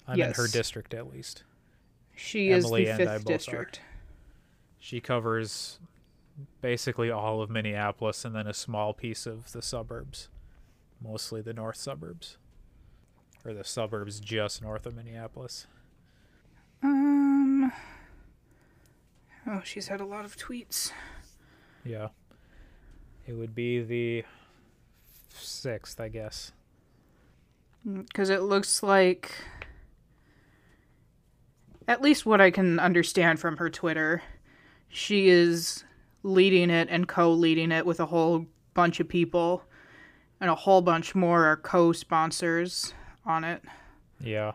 I'm 0.07 0.19
in 0.19 0.33
her 0.33 0.47
district 0.47 0.93
at 0.93 1.11
least. 1.11 1.43
she 2.15 2.51
Emily 2.51 2.83
is 2.87 2.99
and 2.99 3.07
the 3.07 3.11
I 3.13 3.15
fifth 3.17 3.23
both 3.25 3.31
are. 3.31 3.37
district 3.37 3.79
She 4.79 4.99
covers 4.99 5.79
basically 6.61 7.09
all 7.09 7.41
of 7.41 7.49
Minneapolis 7.49 8.25
and 8.25 8.35
then 8.35 8.45
a 8.47 8.53
small 8.53 8.93
piece 8.93 9.25
of 9.25 9.51
the 9.53 9.61
suburbs, 9.61 10.27
mostly 11.01 11.41
the 11.41 11.53
north 11.53 11.77
suburbs, 11.77 12.37
or 13.45 13.53
the 13.53 13.63
suburbs 13.63 14.19
just 14.19 14.61
north 14.61 14.85
of 14.85 14.95
Minneapolis. 14.95 15.67
um 16.83 17.71
oh 19.47 19.61
she's 19.63 19.87
had 19.87 20.01
a 20.01 20.05
lot 20.05 20.25
of 20.25 20.35
tweets 20.35 20.91
Yeah, 21.83 22.07
it 23.27 23.33
would 23.33 23.53
be 23.53 23.81
the 23.81 24.23
sixth, 25.29 25.99
I 25.99 26.09
guess. 26.09 26.51
because 27.85 28.29
it 28.31 28.41
looks 28.41 28.81
like 28.81 29.31
at 31.87 32.01
least 32.01 32.25
what 32.25 32.41
i 32.41 32.49
can 32.49 32.79
understand 32.79 33.39
from 33.39 33.57
her 33.57 33.69
twitter 33.69 34.23
she 34.89 35.27
is 35.29 35.83
leading 36.23 36.71
it 36.71 36.87
and 36.89 37.07
co-leading 37.07 37.71
it 37.71 37.85
with 37.85 37.99
a 37.99 38.05
whole 38.07 38.47
bunch 38.73 38.99
of 38.99 39.07
people 39.07 39.61
and 40.41 40.49
a 40.49 40.55
whole 40.55 40.81
bunch 40.81 41.13
more 41.13 41.45
are 41.45 41.57
co-sponsors 41.57 42.93
on 43.25 43.43
it 43.43 43.61
Yeah. 44.19 44.53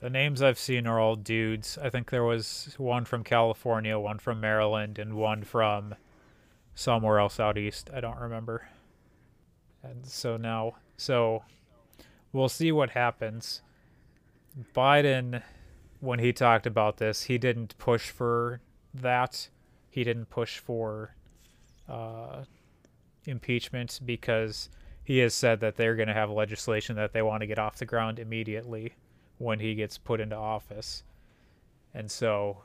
The 0.00 0.10
names 0.10 0.42
I've 0.42 0.58
seen 0.58 0.86
are 0.86 1.00
all 1.00 1.16
dudes. 1.16 1.76
I 1.82 1.90
think 1.90 2.10
there 2.10 2.22
was 2.22 2.74
one 2.78 3.04
from 3.04 3.24
California, 3.24 3.98
one 3.98 4.20
from 4.20 4.40
Maryland, 4.40 4.96
and 4.98 5.14
one 5.14 5.42
from 5.42 5.96
somewhere 6.74 7.18
else 7.18 7.40
out 7.40 7.58
east. 7.58 7.90
I 7.92 8.00
don't 8.00 8.20
remember. 8.20 8.68
And 9.82 10.06
so 10.06 10.36
now, 10.36 10.74
so 10.96 11.42
we'll 12.32 12.48
see 12.48 12.70
what 12.70 12.90
happens. 12.90 13.62
Biden, 14.72 15.42
when 15.98 16.20
he 16.20 16.32
talked 16.32 16.66
about 16.66 16.98
this, 16.98 17.24
he 17.24 17.36
didn't 17.36 17.76
push 17.78 18.10
for 18.10 18.60
that. 18.94 19.48
He 19.90 20.04
didn't 20.04 20.26
push 20.26 20.58
for 20.58 21.16
uh, 21.88 22.44
impeachment 23.26 23.98
because 24.04 24.68
he 25.08 25.20
has 25.20 25.32
said 25.32 25.60
that 25.60 25.76
they're 25.76 25.96
going 25.96 26.08
to 26.08 26.12
have 26.12 26.28
legislation 26.28 26.94
that 26.96 27.14
they 27.14 27.22
want 27.22 27.40
to 27.40 27.46
get 27.46 27.58
off 27.58 27.78
the 27.78 27.86
ground 27.86 28.18
immediately 28.18 28.92
when 29.38 29.58
he 29.58 29.74
gets 29.74 29.96
put 29.96 30.20
into 30.20 30.36
office. 30.36 31.02
And 31.94 32.10
so 32.10 32.58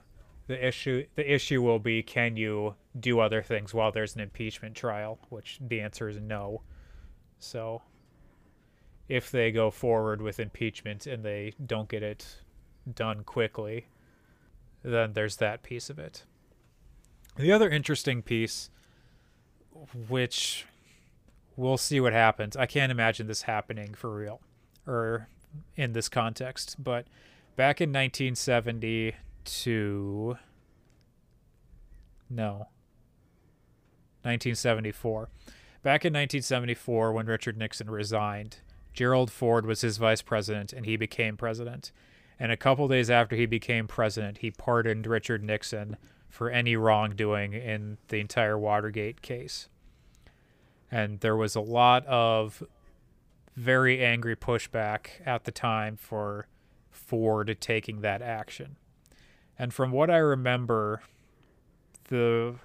the 0.47 0.67
issue 0.67 1.05
the 1.15 1.33
issue 1.33 1.61
will 1.61 1.79
be 1.79 2.03
can 2.03 2.35
you 2.35 2.75
do 2.99 3.21
other 3.21 3.41
things 3.41 3.73
while 3.73 3.93
there's 3.93 4.15
an 4.15 4.19
impeachment 4.19 4.75
trial, 4.75 5.19
which 5.29 5.57
the 5.65 5.79
answer 5.79 6.09
is 6.09 6.19
no. 6.19 6.63
So 7.39 7.81
if 9.07 9.31
they 9.31 9.49
go 9.49 9.71
forward 9.71 10.21
with 10.21 10.37
impeachment 10.37 11.07
and 11.07 11.23
they 11.23 11.53
don't 11.65 11.87
get 11.87 12.03
it 12.03 12.39
done 12.93 13.23
quickly, 13.23 13.87
then 14.83 15.13
there's 15.13 15.37
that 15.37 15.63
piece 15.63 15.89
of 15.89 15.97
it. 15.97 16.25
The 17.37 17.53
other 17.53 17.69
interesting 17.69 18.21
piece 18.21 18.69
which 20.09 20.65
we'll 21.55 21.77
see 21.77 21.99
what 21.99 22.13
happens. 22.13 22.57
I 22.57 22.65
can't 22.65 22.91
imagine 22.91 23.27
this 23.27 23.43
happening 23.43 23.93
for 23.93 24.15
real, 24.15 24.41
or 24.87 25.27
in 25.75 25.93
this 25.93 26.09
context, 26.09 26.77
but 26.79 27.05
back 27.55 27.79
in 27.81 27.93
1972, 27.93 30.37
no, 32.29 32.67
1974. 34.23 35.29
Back 35.83 36.05
in 36.05 36.13
1974, 36.13 37.11
when 37.11 37.25
Richard 37.25 37.57
Nixon 37.57 37.89
resigned, 37.89 38.59
Gerald 38.93 39.31
Ford 39.31 39.65
was 39.65 39.81
his 39.81 39.97
vice 39.97 40.21
president 40.21 40.71
and 40.71 40.85
he 40.85 40.95
became 40.95 41.35
president. 41.35 41.91
And 42.39 42.51
a 42.51 42.57
couple 42.57 42.87
days 42.87 43.09
after 43.09 43.35
he 43.35 43.45
became 43.45 43.87
president, 43.87 44.39
he 44.39 44.49
pardoned 44.49 45.07
Richard 45.07 45.43
Nixon 45.43 45.97
for 46.29 46.49
any 46.49 46.75
wrongdoing 46.75 47.53
in 47.53 47.97
the 48.07 48.19
entire 48.19 48.57
Watergate 48.57 49.21
case. 49.21 49.67
And 50.93 51.21
there 51.21 51.35
was 51.35 51.55
a 51.55 51.59
lot 51.59 52.05
of 52.05 52.61
very 53.55 54.05
angry 54.05 54.35
pushback 54.35 55.07
at 55.25 55.43
the 55.43 55.51
time 55.51 55.97
for 55.97 56.45
Ford 56.91 57.57
taking 57.59 58.01
that 58.01 58.21
action. 58.21 58.75
And 59.57 59.73
from 59.73 59.91
what 59.91 60.11
I 60.11 60.17
remember, 60.17 61.01
the 62.09 62.57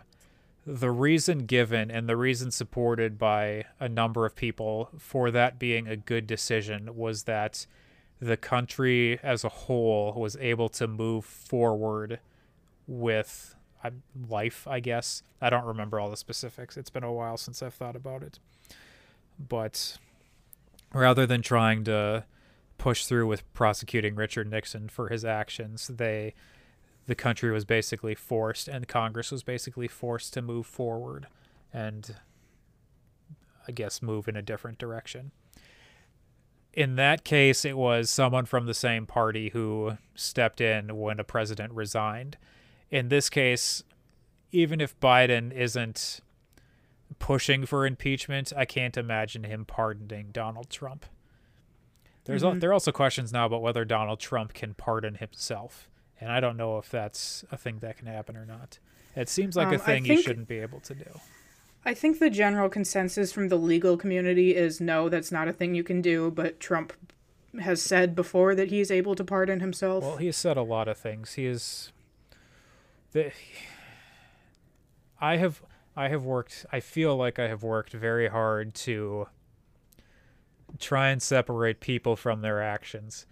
the 0.66 0.90
reason 0.90 1.46
given 1.46 1.90
and 1.90 2.06
the 2.06 2.18
reason 2.18 2.50
supported 2.50 3.18
by 3.18 3.64
a 3.80 3.88
number 3.88 4.26
of 4.26 4.36
people 4.36 4.90
for 4.98 5.30
that 5.30 5.58
being 5.58 5.88
a 5.88 5.96
good 5.96 6.26
decision 6.26 6.94
was 6.94 7.22
that 7.22 7.66
the 8.20 8.36
country 8.36 9.18
as 9.22 9.42
a 9.42 9.48
whole 9.48 10.12
was 10.12 10.36
able 10.36 10.68
to 10.68 10.86
move 10.86 11.24
forward 11.24 12.20
with 12.86 13.54
life, 14.28 14.66
I 14.68 14.80
guess. 14.80 15.22
I 15.40 15.50
don't 15.50 15.64
remember 15.64 16.00
all 16.00 16.10
the 16.10 16.16
specifics. 16.16 16.76
It's 16.76 16.90
been 16.90 17.04
a 17.04 17.12
while 17.12 17.36
since 17.36 17.62
I've 17.62 17.74
thought 17.74 17.96
about 17.96 18.22
it. 18.22 18.38
But 19.38 19.98
rather 20.92 21.26
than 21.26 21.42
trying 21.42 21.84
to 21.84 22.24
push 22.76 23.06
through 23.06 23.26
with 23.26 23.52
prosecuting 23.54 24.14
Richard 24.14 24.50
Nixon 24.50 24.88
for 24.88 25.08
his 25.08 25.24
actions, 25.24 25.88
they 25.88 26.34
the 27.06 27.14
country 27.14 27.50
was 27.50 27.64
basically 27.64 28.14
forced 28.14 28.68
and 28.68 28.86
Congress 28.86 29.32
was 29.32 29.42
basically 29.42 29.88
forced 29.88 30.34
to 30.34 30.42
move 30.42 30.66
forward 30.66 31.26
and 31.72 32.16
I 33.66 33.72
guess 33.72 34.02
move 34.02 34.28
in 34.28 34.36
a 34.36 34.42
different 34.42 34.78
direction. 34.78 35.32
In 36.72 36.96
that 36.96 37.24
case, 37.24 37.64
it 37.64 37.76
was 37.76 38.10
someone 38.10 38.44
from 38.44 38.66
the 38.66 38.74
same 38.74 39.06
party 39.06 39.48
who 39.48 39.96
stepped 40.14 40.60
in 40.60 40.96
when 40.96 41.18
a 41.18 41.24
president 41.24 41.72
resigned. 41.72 42.36
In 42.90 43.08
this 43.08 43.28
case, 43.28 43.82
even 44.50 44.80
if 44.80 44.98
Biden 45.00 45.52
isn't 45.52 46.20
pushing 47.18 47.66
for 47.66 47.86
impeachment, 47.86 48.52
I 48.56 48.64
can't 48.64 48.96
imagine 48.96 49.44
him 49.44 49.64
pardoning 49.64 50.30
Donald 50.32 50.70
Trump. 50.70 51.06
There's 52.24 52.42
mm-hmm. 52.42 52.58
there 52.58 52.70
are 52.70 52.74
also 52.74 52.92
questions 52.92 53.32
now 53.32 53.46
about 53.46 53.62
whether 53.62 53.84
Donald 53.84 54.20
Trump 54.20 54.52
can 54.52 54.74
pardon 54.74 55.14
himself 55.14 55.88
and 56.20 56.30
I 56.30 56.40
don't 56.40 56.56
know 56.56 56.78
if 56.78 56.90
that's 56.90 57.44
a 57.50 57.56
thing 57.56 57.78
that 57.80 57.96
can 57.96 58.06
happen 58.06 58.36
or 58.36 58.44
not. 58.44 58.78
It 59.14 59.28
seems 59.28 59.56
like 59.56 59.68
um, 59.68 59.74
a 59.74 59.78
thing 59.78 60.04
think, 60.04 60.18
you 60.18 60.22
shouldn't 60.22 60.48
be 60.48 60.58
able 60.58 60.80
to 60.80 60.94
do. 60.94 61.20
I 61.84 61.94
think 61.94 62.18
the 62.18 62.30
general 62.30 62.68
consensus 62.68 63.32
from 63.32 63.48
the 63.48 63.56
legal 63.56 63.96
community 63.96 64.54
is 64.54 64.80
no, 64.80 65.08
that's 65.08 65.32
not 65.32 65.48
a 65.48 65.52
thing 65.52 65.74
you 65.74 65.84
can 65.84 66.02
do, 66.02 66.30
but 66.30 66.60
Trump 66.60 66.92
has 67.60 67.80
said 67.80 68.14
before 68.14 68.54
that 68.54 68.68
he 68.68 68.80
is 68.80 68.90
able 68.90 69.14
to 69.14 69.24
pardon 69.24 69.60
himself. 69.60 70.04
Well, 70.04 70.16
he 70.16 70.26
has 70.26 70.36
said 70.36 70.56
a 70.56 70.62
lot 70.62 70.88
of 70.88 70.98
things. 70.98 71.34
He 71.34 71.46
is 71.46 71.92
the 73.12 73.32
I 75.20 75.36
have 75.36 75.62
I 75.96 76.08
have 76.08 76.24
worked 76.24 76.66
I 76.72 76.80
feel 76.80 77.16
like 77.16 77.38
I 77.38 77.48
have 77.48 77.62
worked 77.62 77.92
very 77.92 78.28
hard 78.28 78.74
to 78.74 79.28
try 80.78 81.08
and 81.08 81.22
separate 81.22 81.80
people 81.80 82.14
from 82.14 82.42
their 82.42 82.62
actions 82.62 83.26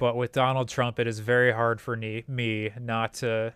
but 0.00 0.16
with 0.16 0.32
Donald 0.32 0.70
Trump, 0.70 0.98
it 0.98 1.06
is 1.06 1.18
very 1.18 1.52
hard 1.52 1.78
for 1.78 1.94
me, 1.94 2.24
me 2.26 2.70
not 2.80 3.12
to 3.14 3.52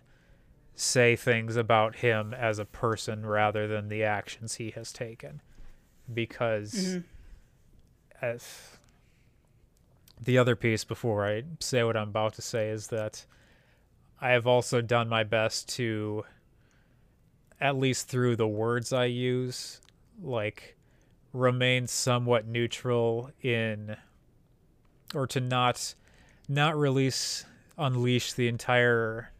say 0.75 1.15
things 1.15 1.55
about 1.55 1.95
him 1.95 2.35
as 2.35 2.59
a 2.59 2.65
person 2.65 3.25
rather 3.25 3.67
than 3.67 3.89
the 3.89 4.03
actions 4.03 4.53
he 4.53 4.69
has 4.69 4.93
taken. 4.93 5.41
Because 6.13 6.73
mm-hmm. 6.75 6.99
as 8.23 8.77
the 10.21 10.37
other 10.37 10.55
piece 10.55 10.83
before 10.83 11.25
I 11.25 11.41
say 11.59 11.83
what 11.83 11.97
I'm 11.97 12.09
about 12.09 12.35
to 12.35 12.43
say 12.43 12.69
is 12.69 12.89
that 12.89 13.25
I 14.21 14.31
have 14.31 14.47
also 14.47 14.81
done 14.81 15.09
my 15.09 15.23
best 15.23 15.69
to, 15.75 16.23
at 17.59 17.77
least 17.77 18.07
through 18.07 18.35
the 18.35 18.47
words 18.47 18.93
I 18.93 19.05
use, 19.05 19.81
like 20.21 20.75
remain 21.33 21.87
somewhat 21.87 22.47
neutral 22.47 23.31
in, 23.41 23.97
or 25.13 25.27
to 25.27 25.39
not 25.39 25.95
not 26.47 26.77
release 26.77 27.45
unleash 27.77 28.33
the 28.33 28.47
entire 28.47 29.31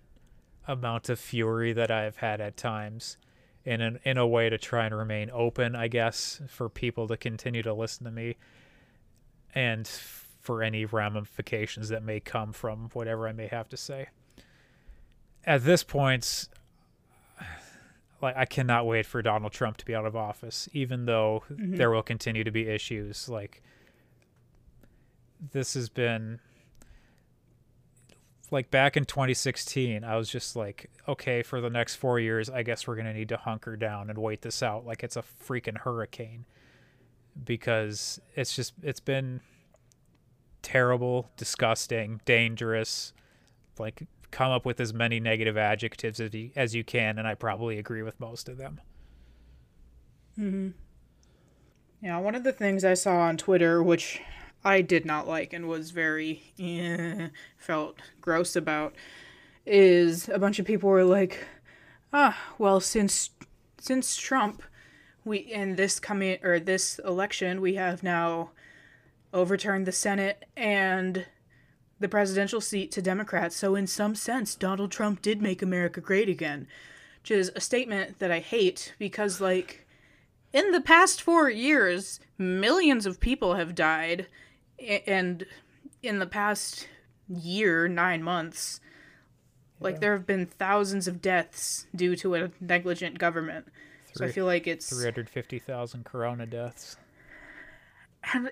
amount 0.67 1.09
of 1.09 1.19
fury 1.19 1.73
that 1.73 1.91
I've 1.91 2.17
had 2.17 2.41
at 2.41 2.57
times 2.57 3.17
in 3.63 3.81
an, 3.81 3.99
in 4.03 4.17
a 4.17 4.27
way 4.27 4.49
to 4.49 4.57
try 4.57 4.85
and 4.85 4.95
remain 4.95 5.29
open, 5.31 5.75
I 5.75 5.87
guess, 5.87 6.41
for 6.47 6.69
people 6.69 7.07
to 7.07 7.17
continue 7.17 7.63
to 7.63 7.73
listen 7.73 8.05
to 8.05 8.11
me 8.11 8.37
and 9.53 9.87
for 9.87 10.61
any 10.61 10.85
ramifications 10.85 11.89
that 11.89 12.03
may 12.03 12.19
come 12.19 12.53
from 12.53 12.89
whatever 12.93 13.27
I 13.27 13.31
may 13.31 13.47
have 13.47 13.69
to 13.69 13.77
say. 13.77 14.09
At 15.45 15.63
this 15.63 15.83
point, 15.83 16.49
like 18.21 18.35
I 18.35 18.45
cannot 18.45 18.85
wait 18.85 19.05
for 19.05 19.21
Donald 19.21 19.51
Trump 19.51 19.77
to 19.77 19.85
be 19.85 19.93
out 19.93 20.05
of 20.05 20.15
office, 20.15 20.67
even 20.73 21.05
though 21.05 21.43
mm-hmm. 21.51 21.75
there 21.75 21.91
will 21.91 22.03
continue 22.03 22.43
to 22.43 22.51
be 22.51 22.67
issues. 22.67 23.29
Like 23.29 23.61
this 25.51 25.75
has 25.75 25.89
been 25.89 26.39
like 28.51 28.71
back 28.71 28.95
in 28.95 29.05
2016, 29.05 30.03
I 30.03 30.15
was 30.17 30.29
just 30.29 30.55
like, 30.55 30.89
okay, 31.07 31.43
for 31.43 31.61
the 31.61 31.69
next 31.69 31.95
four 31.95 32.19
years, 32.19 32.49
I 32.49 32.63
guess 32.63 32.87
we're 32.87 32.95
gonna 32.95 33.13
need 33.13 33.29
to 33.29 33.37
hunker 33.37 33.75
down 33.75 34.09
and 34.09 34.17
wait 34.17 34.41
this 34.41 34.63
out 34.63 34.85
like 34.85 35.03
it's 35.03 35.15
a 35.15 35.23
freaking 35.47 35.77
hurricane, 35.77 36.45
because 37.43 38.19
it's 38.35 38.55
just 38.55 38.73
it's 38.81 38.99
been 38.99 39.41
terrible, 40.61 41.29
disgusting, 41.37 42.19
dangerous. 42.25 43.13
Like, 43.77 44.07
come 44.35 44.51
up 44.51 44.65
with 44.65 44.81
as 44.81 44.93
many 44.93 45.17
negative 45.21 45.55
adjectives 45.55 46.19
as 46.19 46.33
you, 46.33 46.51
as 46.57 46.75
you 46.75 46.83
can, 46.83 47.17
and 47.17 47.25
I 47.25 47.35
probably 47.35 47.79
agree 47.79 48.01
with 48.01 48.19
most 48.19 48.49
of 48.49 48.57
them. 48.57 48.81
Hmm. 50.35 50.69
Yeah, 52.01 52.19
one 52.19 52.35
of 52.35 52.43
the 52.43 52.51
things 52.51 52.83
I 52.83 52.95
saw 52.95 53.21
on 53.21 53.37
Twitter, 53.37 53.81
which 53.81 54.19
I 54.65 54.81
did 54.81 55.05
not 55.05 55.25
like 55.25 55.53
and 55.53 55.69
was 55.69 55.91
very 55.91 56.43
eh, 56.59 57.29
felt 57.57 57.97
gross 58.19 58.57
about 58.57 58.93
is 59.65 60.27
a 60.27 60.37
bunch 60.37 60.59
of 60.59 60.65
people 60.65 60.89
were 60.89 61.05
like, 61.05 61.39
ah, 62.11 62.37
well, 62.57 62.81
since 62.81 63.29
since 63.79 64.17
Trump, 64.17 64.61
we 65.23 65.37
in 65.37 65.77
this 65.77 65.97
coming 65.97 66.39
or 66.43 66.59
this 66.59 66.99
election, 67.05 67.61
we 67.61 67.75
have 67.75 68.03
now 68.03 68.51
overturned 69.33 69.85
the 69.85 69.93
Senate 69.93 70.43
and 70.57 71.25
the 71.99 72.09
presidential 72.09 72.61
seat 72.61 72.91
to 72.91 73.01
Democrats. 73.01 73.55
So 73.55 73.75
in 73.75 73.87
some 73.87 74.15
sense, 74.15 74.55
Donald 74.55 74.91
Trump 74.91 75.21
did 75.21 75.41
make 75.41 75.61
America 75.61 76.01
great 76.01 76.29
again, 76.29 76.67
which 77.21 77.31
is 77.31 77.51
a 77.55 77.61
statement 77.61 78.19
that 78.19 78.31
I 78.31 78.39
hate 78.39 78.93
because 78.99 79.39
like 79.39 79.85
in 80.53 80.71
the 80.71 80.81
past 80.81 81.21
4 81.21 81.49
years, 81.49 82.19
millions 82.37 83.05
of 83.05 83.19
people 83.19 83.55
have 83.55 83.75
died 83.75 84.27
and 85.07 85.45
in 86.03 86.19
the 86.19 86.27
past 86.27 86.87
year, 87.27 87.87
nine 87.87 88.21
months, 88.21 88.79
like 89.79 89.99
there 89.99 90.13
have 90.13 90.27
been 90.27 90.45
thousands 90.45 91.07
of 91.07 91.21
deaths 91.21 91.87
due 91.95 92.15
to 92.17 92.35
a 92.35 92.51
negligent 92.59 93.17
government. 93.17 93.67
Three, 94.05 94.13
so 94.15 94.25
I 94.25 94.31
feel 94.31 94.45
like 94.45 94.67
it's 94.67 94.89
350,000 94.89 96.05
corona 96.05 96.45
deaths. 96.45 96.97
And 98.33 98.51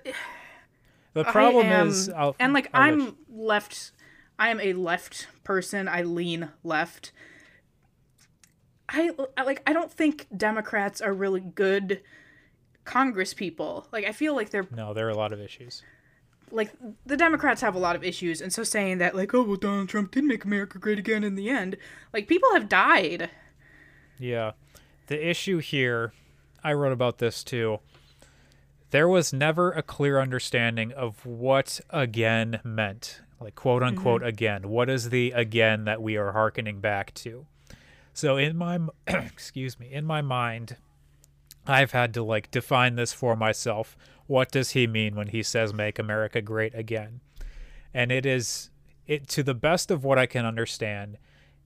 the 1.14 1.24
problem 1.24 1.66
am, 1.66 1.88
is, 1.88 2.08
I'll, 2.10 2.36
and 2.38 2.52
like 2.52 2.68
i 2.74 2.88
am 2.88 3.16
left, 3.32 3.92
I 4.38 4.50
am 4.50 4.60
a 4.60 4.72
left 4.74 5.28
person. 5.44 5.88
I 5.88 6.02
lean 6.02 6.50
left. 6.62 7.12
I 8.88 9.12
like. 9.44 9.62
I 9.66 9.72
don't 9.72 9.90
think 9.90 10.26
Democrats 10.36 11.00
are 11.00 11.12
really 11.12 11.40
good 11.40 12.02
Congress 12.84 13.32
people. 13.32 13.86
Like 13.92 14.04
I 14.04 14.12
feel 14.12 14.34
like 14.34 14.50
they're 14.50 14.68
no. 14.74 14.92
There 14.92 15.06
are 15.06 15.10
a 15.10 15.16
lot 15.16 15.32
of 15.32 15.40
issues 15.40 15.82
like 16.54 16.70
the 17.04 17.16
Democrats 17.16 17.60
have 17.60 17.74
a 17.74 17.78
lot 17.78 17.96
of 17.96 18.04
issues, 18.04 18.40
and 18.40 18.52
so 18.52 18.62
saying 18.62 18.98
that 18.98 19.14
like, 19.14 19.34
oh 19.34 19.42
well, 19.42 19.56
Donald 19.56 19.88
Trump 19.88 20.12
did 20.12 20.24
make 20.24 20.44
America 20.44 20.78
great 20.78 20.98
again 20.98 21.24
in 21.24 21.34
the 21.34 21.50
end, 21.50 21.76
like 22.12 22.28
people 22.28 22.48
have 22.54 22.68
died. 22.68 23.30
Yeah, 24.18 24.52
the 25.08 25.28
issue 25.28 25.58
here, 25.58 26.12
I 26.62 26.72
wrote 26.72 26.92
about 26.92 27.18
this 27.18 27.42
too. 27.42 27.80
There 28.94 29.08
was 29.08 29.32
never 29.32 29.72
a 29.72 29.82
clear 29.82 30.20
understanding 30.20 30.92
of 30.92 31.26
what 31.26 31.80
again 31.90 32.60
meant, 32.62 33.22
like 33.40 33.56
quote 33.56 33.82
unquote 33.82 34.20
mm-hmm. 34.20 34.28
again. 34.28 34.68
What 34.68 34.88
is 34.88 35.10
the 35.10 35.32
again 35.32 35.84
that 35.86 36.00
we 36.00 36.16
are 36.16 36.30
harkening 36.30 36.78
back 36.78 37.12
to? 37.14 37.44
So 38.12 38.36
in 38.36 38.56
my 38.56 38.78
excuse 39.08 39.80
me, 39.80 39.92
in 39.92 40.04
my 40.04 40.22
mind, 40.22 40.76
I've 41.66 41.90
had 41.90 42.14
to 42.14 42.22
like 42.22 42.52
define 42.52 42.94
this 42.94 43.12
for 43.12 43.34
myself 43.34 43.96
what 44.28 44.52
does 44.52 44.70
he 44.70 44.86
mean 44.86 45.16
when 45.16 45.26
he 45.26 45.42
says 45.42 45.74
make 45.74 45.98
America 45.98 46.40
great 46.40 46.72
again? 46.76 47.20
and 47.92 48.12
it 48.12 48.24
is 48.24 48.70
it 49.08 49.26
to 49.30 49.42
the 49.42 49.54
best 49.54 49.90
of 49.90 50.04
what 50.04 50.20
I 50.20 50.26
can 50.26 50.46
understand, 50.46 51.18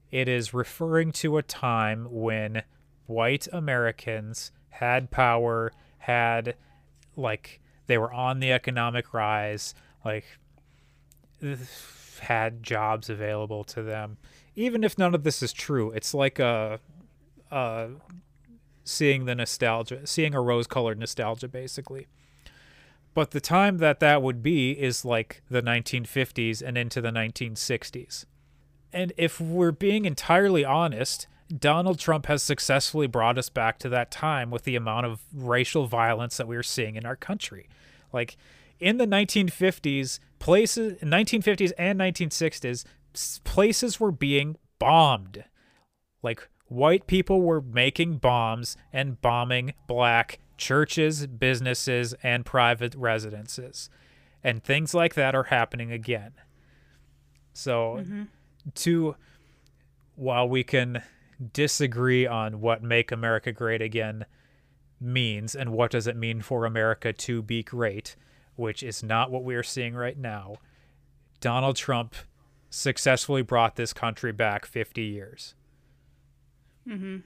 it 0.09 0.27
is 0.27 0.51
referring 0.51 1.11
to 1.11 1.37
a 1.37 1.43
time 1.43 2.07
when 2.09 2.63
white 3.05 3.47
Americans 3.53 4.51
had 4.69 5.11
power, 5.11 5.71
had 5.99 6.55
like 7.19 7.59
they 7.87 7.97
were 7.97 8.11
on 8.13 8.39
the 8.39 8.51
economic 8.51 9.13
rise, 9.13 9.73
like 10.03 10.25
had 12.21 12.63
jobs 12.63 13.09
available 13.09 13.63
to 13.65 13.81
them. 13.81 14.17
Even 14.55 14.83
if 14.83 14.97
none 14.97 15.15
of 15.15 15.23
this 15.23 15.41
is 15.41 15.53
true, 15.53 15.91
it's 15.91 16.13
like 16.13 16.39
a, 16.39 16.79
a 17.51 17.89
seeing 18.83 19.25
the 19.25 19.35
nostalgia, 19.35 20.05
seeing 20.05 20.33
a 20.33 20.41
rose-colored 20.41 20.99
nostalgia, 20.99 21.47
basically. 21.47 22.07
But 23.13 23.31
the 23.31 23.41
time 23.41 23.77
that 23.77 23.99
that 23.99 24.21
would 24.21 24.43
be 24.43 24.71
is 24.71 25.03
like 25.03 25.41
the 25.49 25.61
1950s 25.61 26.61
and 26.65 26.77
into 26.77 27.01
the 27.01 27.09
1960s. 27.09 28.25
And 28.91 29.13
if 29.17 29.39
we're 29.39 29.71
being 29.71 30.05
entirely 30.05 30.65
honest, 30.65 31.27
Donald 31.57 31.99
Trump 31.99 32.27
has 32.27 32.43
successfully 32.43 33.07
brought 33.07 33.37
us 33.37 33.49
back 33.49 33.79
to 33.79 33.89
that 33.89 34.11
time 34.11 34.51
with 34.51 34.63
the 34.63 34.75
amount 34.75 35.05
of 35.05 35.21
racial 35.33 35.87
violence 35.87 36.37
that 36.37 36.47
we 36.47 36.55
are 36.55 36.63
seeing 36.63 36.95
in 36.95 37.05
our 37.05 37.15
country. 37.15 37.67
Like 38.13 38.37
in 38.79 38.97
the 38.97 39.07
1950s, 39.07 40.19
places 40.37 40.99
1950s 41.01 41.71
and 41.77 41.99
1960s, 41.99 42.85
places 43.43 43.99
were 43.99 44.11
being 44.11 44.57
bombed. 44.77 45.43
Like 46.21 46.47
white 46.67 47.07
people 47.07 47.41
were 47.41 47.61
making 47.61 48.17
bombs 48.17 48.77
and 48.93 49.19
bombing 49.21 49.73
black 49.87 50.39
churches, 50.57 51.25
businesses, 51.25 52.13
and 52.21 52.45
private 52.45 52.93
residences. 52.93 53.89
And 54.43 54.63
things 54.63 54.93
like 54.93 55.15
that 55.15 55.33
are 55.33 55.45
happening 55.45 55.91
again. 55.91 56.33
So 57.53 57.97
mm-hmm. 57.99 58.23
to 58.75 59.15
while 60.15 60.47
we 60.47 60.63
can 60.63 61.01
disagree 61.53 62.27
on 62.27 62.61
what 62.61 62.83
make 62.83 63.11
America 63.11 63.51
great 63.51 63.81
again 63.81 64.25
means 64.99 65.55
and 65.55 65.71
what 65.71 65.91
does 65.91 66.07
it 66.07 66.15
mean 66.15 66.41
for 66.41 66.65
America 66.65 67.13
to 67.13 67.41
be 67.41 67.63
great, 67.63 68.15
which 68.55 68.83
is 68.83 69.01
not 69.01 69.31
what 69.31 69.43
we 69.43 69.55
are 69.55 69.63
seeing 69.63 69.95
right 69.95 70.17
now. 70.17 70.57
Donald 71.39 71.75
Trump 71.77 72.15
successfully 72.69 73.41
brought 73.41 73.75
this 73.75 73.93
country 73.93 74.31
back 74.31 74.65
50 74.65 75.01
years. 75.01 75.55
Mhm. 76.87 77.23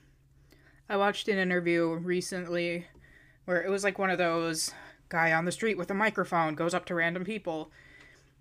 I 0.88 0.97
watched 0.97 1.28
an 1.28 1.38
interview 1.38 1.93
recently 1.95 2.88
where 3.45 3.61
it 3.64 3.70
was 3.70 3.84
like 3.84 3.97
one 3.97 4.09
of 4.09 4.18
those 4.18 4.74
guy 5.09 5.34
on 5.34 5.45
the 5.45 5.51
street 5.51 5.78
with 5.78 5.91
a 5.91 5.93
microphone 5.93 6.55
goes 6.55 6.74
up 6.74 6.86
to 6.86 6.95
random 6.95 7.24
people 7.24 7.72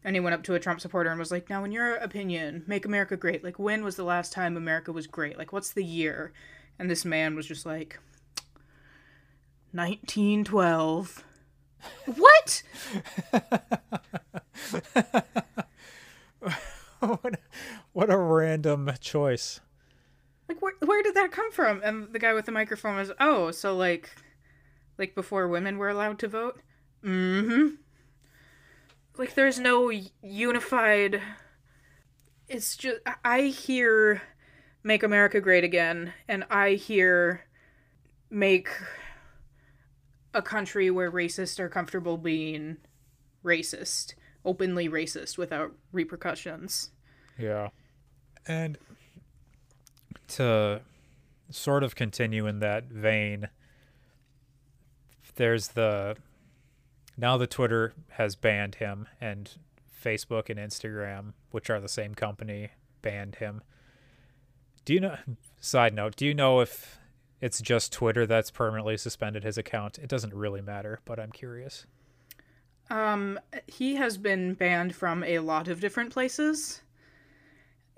and 0.05 0.17
he 0.17 0.21
went 0.21 0.35
up 0.35 0.43
to 0.45 0.55
a 0.55 0.61
Trump 0.61 0.81
supporter 0.81 1.11
and 1.11 1.19
was 1.19 1.31
like, 1.31 1.49
"Now, 1.49 1.65
in 1.65 1.73
your 1.73 1.95
opinion, 1.97 2.65
make 2.67 2.85
America 2.85 3.17
great. 3.17 3.45
Like, 3.45 3.59
when 3.59 3.85
was 3.85 3.97
the 3.97 4.05
last 4.05 4.33
time 4.33 4.57
America 4.57 4.93
was 4.93 5.07
great? 5.07 5.39
Like, 5.39 5.53
what's 5.53 5.73
the 5.73 5.85
year?" 5.85 6.33
And 6.79 6.91
this 6.91 7.05
man 7.05 7.37
was 7.37 7.47
just 7.47 7.67
like, 7.67 7.99
"1912." 9.73 11.25
what? 12.17 12.63
what? 17.01 17.41
What 17.93 18.11
a 18.11 18.17
random 18.17 18.91
choice. 19.01 19.61
Like, 20.49 20.61
where 20.63 20.75
where 20.81 21.03
did 21.03 21.15
that 21.15 21.33
come 21.33 21.53
from? 21.53 21.81
And 21.85 22.13
the 22.13 22.19
guy 22.19 22.33
with 22.33 22.47
the 22.47 22.53
microphone 22.53 22.97
was, 22.97 23.13
"Oh, 23.21 23.51
so 23.51 23.77
like, 23.77 24.11
like 24.99 25.15
before 25.15 25.47
women 25.49 25.79
were 25.79 25.89
allowed 25.89 26.19
to 26.21 26.29
vote." 26.29 26.61
Mm-hmm 27.05 27.77
like 29.19 29.35
there's 29.35 29.59
no 29.59 29.91
unified 30.23 31.21
it's 32.49 32.77
just 32.77 32.99
i 33.25 33.43
hear 33.43 34.23
make 34.83 35.03
america 35.03 35.41
great 35.41 35.65
again 35.65 36.13
and 36.29 36.45
i 36.51 36.71
hear 36.71 37.45
make 38.31 38.69
a 40.35 40.43
country 40.43 40.91
where 40.91 41.11
racists 41.11 41.59
are 41.59 41.69
comfortable 41.69 42.17
being 42.17 42.79
racist 43.45 44.15
openly 44.45 44.89
racist 44.89 45.39
without 45.39 45.73
repercussions. 45.93 46.91
Yeah. 47.39 47.69
And 48.47 48.79
to 50.29 50.81
sort 51.51 51.85
of 51.85 51.95
continue 51.95 52.47
in 52.47 52.61
that 52.61 52.85
vein 52.85 53.49
there's 55.35 55.69
the 55.69 56.17
now 57.17 57.37
the 57.37 57.47
Twitter 57.47 57.95
has 58.11 58.37
banned 58.37 58.77
him 58.77 59.09
and 59.21 59.51
Facebook 60.03 60.51
and 60.51 60.59
Instagram, 60.59 61.35
which 61.51 61.71
are 61.71 61.81
the 61.81 61.89
same 61.89 62.15
company, 62.15 62.71
banned 63.03 63.37
him. 63.37 63.63
Do 64.85 64.95
you 64.95 65.01
know 65.01 65.17
side 65.61 65.95
note, 65.95 66.17
do 66.17 66.27
you 66.27 66.35
know 66.35 66.61
if 66.61 66.99
it's 67.41 67.61
just 67.61 67.93
Twitter 67.93 68.27
that's 68.27 68.51
permanently 68.51 68.97
suspended 68.97 69.45
his 69.45 69.59
account? 69.59 69.99
It 69.99 70.09
doesn't 70.09 70.35
really 70.35 70.61
matter, 70.61 71.01
but 71.05 71.19
I'm 71.19 71.33
curious. 71.33 71.87
Um 72.91 73.39
he 73.67 73.97
has 73.97 74.19
been 74.19 74.55
banned 74.55 74.95
from 74.95 75.23
a 75.25 75.39
lot 75.41 75.69
of 75.69 75.81
different 75.81 76.13
places. 76.13 76.83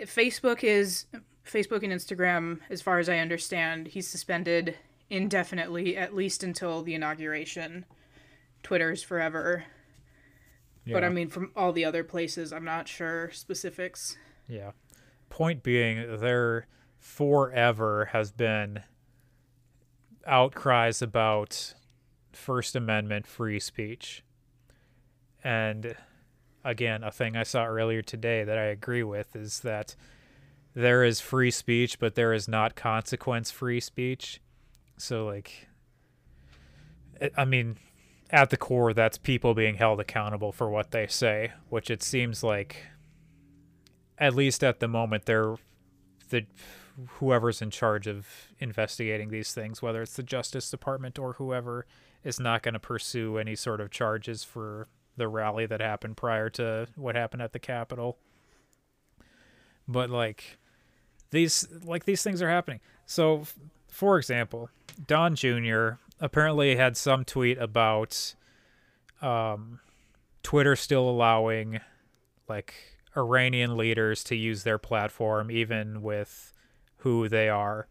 Facebook 0.00 0.64
is 0.64 1.06
Facebook 1.46 1.82
and 1.82 1.92
Instagram, 1.92 2.60
as 2.70 2.82
far 2.82 2.98
as 2.98 3.08
I 3.08 3.18
understand, 3.18 3.88
he's 3.88 4.08
suspended 4.08 4.76
indefinitely, 5.10 5.96
at 5.96 6.14
least 6.14 6.42
until 6.42 6.82
the 6.82 6.94
inauguration. 6.94 7.84
Twitter's 8.64 9.04
forever. 9.04 9.64
Yeah. 10.84 10.94
But 10.94 11.04
I 11.04 11.08
mean, 11.10 11.28
from 11.28 11.52
all 11.54 11.72
the 11.72 11.84
other 11.84 12.02
places, 12.02 12.52
I'm 12.52 12.64
not 12.64 12.88
sure 12.88 13.30
specifics. 13.30 14.16
Yeah. 14.48 14.72
Point 15.30 15.62
being, 15.62 16.18
there 16.18 16.66
forever 16.98 18.06
has 18.06 18.32
been 18.32 18.80
outcries 20.26 21.00
about 21.00 21.74
First 22.32 22.74
Amendment 22.74 23.26
free 23.26 23.60
speech. 23.60 24.24
And 25.42 25.94
again, 26.64 27.04
a 27.04 27.10
thing 27.10 27.36
I 27.36 27.42
saw 27.42 27.66
earlier 27.66 28.02
today 28.02 28.44
that 28.44 28.58
I 28.58 28.64
agree 28.64 29.02
with 29.02 29.36
is 29.36 29.60
that 29.60 29.94
there 30.74 31.04
is 31.04 31.20
free 31.20 31.50
speech, 31.50 31.98
but 31.98 32.14
there 32.14 32.32
is 32.32 32.48
not 32.48 32.74
consequence 32.74 33.50
free 33.50 33.80
speech. 33.80 34.40
So, 34.96 35.26
like, 35.26 35.68
I 37.36 37.44
mean, 37.44 37.76
at 38.30 38.50
the 38.50 38.56
core, 38.56 38.92
that's 38.92 39.18
people 39.18 39.54
being 39.54 39.76
held 39.76 40.00
accountable 40.00 40.52
for 40.52 40.68
what 40.68 40.90
they 40.90 41.06
say, 41.06 41.52
which 41.68 41.90
it 41.90 42.02
seems 42.02 42.42
like, 42.42 42.86
at 44.18 44.34
least 44.34 44.64
at 44.64 44.80
the 44.80 44.88
moment, 44.88 45.26
they're 45.26 45.56
the 46.30 46.46
whoever's 47.18 47.60
in 47.60 47.70
charge 47.70 48.06
of 48.06 48.26
investigating 48.58 49.28
these 49.28 49.52
things, 49.52 49.82
whether 49.82 50.02
it's 50.02 50.16
the 50.16 50.22
Justice 50.22 50.70
Department 50.70 51.18
or 51.18 51.34
whoever, 51.34 51.86
is 52.22 52.40
not 52.40 52.62
going 52.62 52.74
to 52.74 52.80
pursue 52.80 53.36
any 53.36 53.54
sort 53.54 53.80
of 53.80 53.90
charges 53.90 54.44
for 54.44 54.88
the 55.16 55.28
rally 55.28 55.66
that 55.66 55.80
happened 55.80 56.16
prior 56.16 56.48
to 56.50 56.86
what 56.96 57.14
happened 57.14 57.42
at 57.42 57.52
the 57.52 57.58
Capitol. 57.58 58.18
But 59.86 60.10
like 60.10 60.58
these 61.30 61.68
like 61.84 62.04
these 62.04 62.22
things 62.22 62.40
are 62.40 62.48
happening. 62.48 62.80
So 63.06 63.44
for 63.88 64.16
example, 64.18 64.70
Don 65.06 65.34
Jr 65.34 65.96
apparently 66.20 66.76
had 66.76 66.96
some 66.96 67.24
tweet 67.24 67.58
about 67.58 68.34
um, 69.20 69.80
Twitter 70.42 70.76
still 70.76 71.08
allowing 71.08 71.80
like 72.48 72.74
Iranian 73.16 73.76
leaders 73.76 74.22
to 74.24 74.36
use 74.36 74.62
their 74.62 74.78
platform 74.78 75.50
even 75.50 76.02
with 76.02 76.52
who 76.98 77.28
they 77.28 77.48
are. 77.48 77.88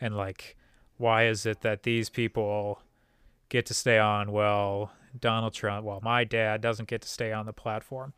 And 0.00 0.16
like 0.16 0.56
why 0.98 1.26
is 1.26 1.46
it 1.46 1.60
that 1.60 1.82
these 1.82 2.08
people 2.08 2.82
get 3.48 3.66
to 3.66 3.74
stay 3.74 3.98
on? 3.98 4.32
Well 4.32 4.92
Donald 5.18 5.54
Trump 5.54 5.84
well 5.84 6.00
my 6.02 6.24
dad 6.24 6.60
doesn't 6.60 6.88
get 6.88 7.02
to 7.02 7.08
stay 7.08 7.32
on 7.32 7.46
the 7.46 7.52
platform. 7.52 8.12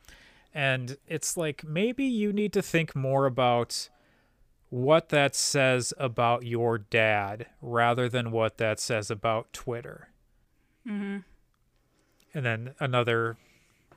And 0.54 0.96
it's 1.06 1.36
like 1.36 1.64
maybe 1.64 2.04
you 2.04 2.32
need 2.32 2.52
to 2.54 2.62
think 2.62 2.96
more 2.96 3.26
about 3.26 3.88
what 4.70 5.08
that 5.08 5.34
says 5.34 5.94
about 5.98 6.44
your 6.44 6.78
dad 6.78 7.46
rather 7.60 8.08
than 8.08 8.30
what 8.30 8.58
that 8.58 8.78
says 8.78 9.10
about 9.10 9.52
Twitter. 9.52 10.10
Mm-hmm. 10.86 11.18
And 12.34 12.46
then 12.46 12.74
another 12.78 13.36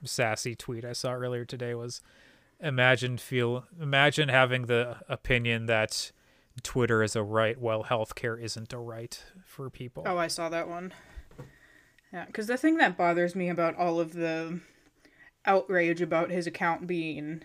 sassy 0.03 0.55
tweet 0.55 0.85
I 0.85 0.93
saw 0.93 1.13
earlier 1.13 1.45
today 1.45 1.73
was 1.73 2.01
imagine 2.59 3.17
feel 3.17 3.65
imagine 3.79 4.29
having 4.29 4.67
the 4.67 4.97
opinion 5.09 5.65
that 5.65 6.11
Twitter 6.63 7.03
is 7.03 7.15
a 7.15 7.23
right 7.23 7.59
while 7.59 7.83
healthcare 7.83 8.41
isn't 8.41 8.73
a 8.73 8.77
right 8.77 9.23
for 9.45 9.69
people. 9.69 10.03
Oh, 10.05 10.17
I 10.17 10.27
saw 10.27 10.49
that 10.49 10.67
one. 10.67 10.93
Yeah, 12.13 12.25
because 12.25 12.47
the 12.47 12.57
thing 12.57 12.77
that 12.77 12.97
bothers 12.97 13.35
me 13.35 13.49
about 13.49 13.77
all 13.77 13.99
of 13.99 14.13
the 14.13 14.59
outrage 15.45 16.01
about 16.01 16.29
his 16.29 16.45
account 16.45 16.87
being 16.87 17.43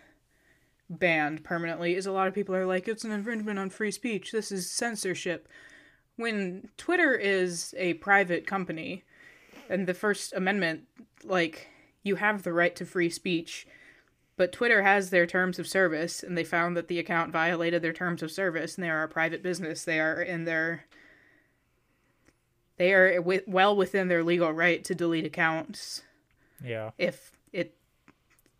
banned 0.89 1.43
permanently 1.43 1.95
is 1.95 2.07
a 2.07 2.13
lot 2.13 2.29
of 2.29 2.35
people 2.35 2.55
are 2.55 2.67
like 2.67 2.87
it's 2.87 3.05
an 3.05 3.11
infringement 3.13 3.59
on 3.59 3.69
free 3.71 3.91
speech 3.91 4.31
this 4.33 4.53
is 4.53 4.71
censorship 4.71 5.49
when 6.17 6.69
twitter 6.77 7.15
is 7.15 7.75
a 7.77 7.95
private 7.95 8.47
company 8.47 9.03
and 9.69 9.87
the 9.87 9.95
first 9.95 10.33
amendment 10.33 10.83
like 11.25 11.69
you 12.05 12.17
have 12.17 12.45
the 12.45 12.53
right 12.53 12.77
to 12.77 12.85
free 12.87 13.11
speech 13.11 13.67
But 14.37 14.53
Twitter 14.53 14.83
has 14.83 15.09
their 15.11 15.27
terms 15.27 15.59
of 15.59 15.67
service, 15.67 16.23
and 16.23 16.37
they 16.37 16.45
found 16.45 16.77
that 16.77 16.89
the 16.89 16.99
account 16.99 17.33
violated 17.33 17.81
their 17.81 17.95
terms 17.95 18.23
of 18.23 18.31
service, 18.31 18.77
and 18.77 18.85
they 18.85 18.91
are 18.91 19.03
a 19.03 19.09
private 19.09 19.43
business. 19.43 19.83
They 19.83 19.99
are 19.99 20.21
in 20.21 20.45
their 20.45 20.85
they 22.77 22.93
are 22.93 23.21
well 23.47 23.75
within 23.75 24.09
their 24.09 24.23
legal 24.23 24.53
right 24.53 24.85
to 24.85 24.95
delete 24.95 25.25
accounts 25.25 26.03
Yeah. 26.63 26.91
if 26.99 27.33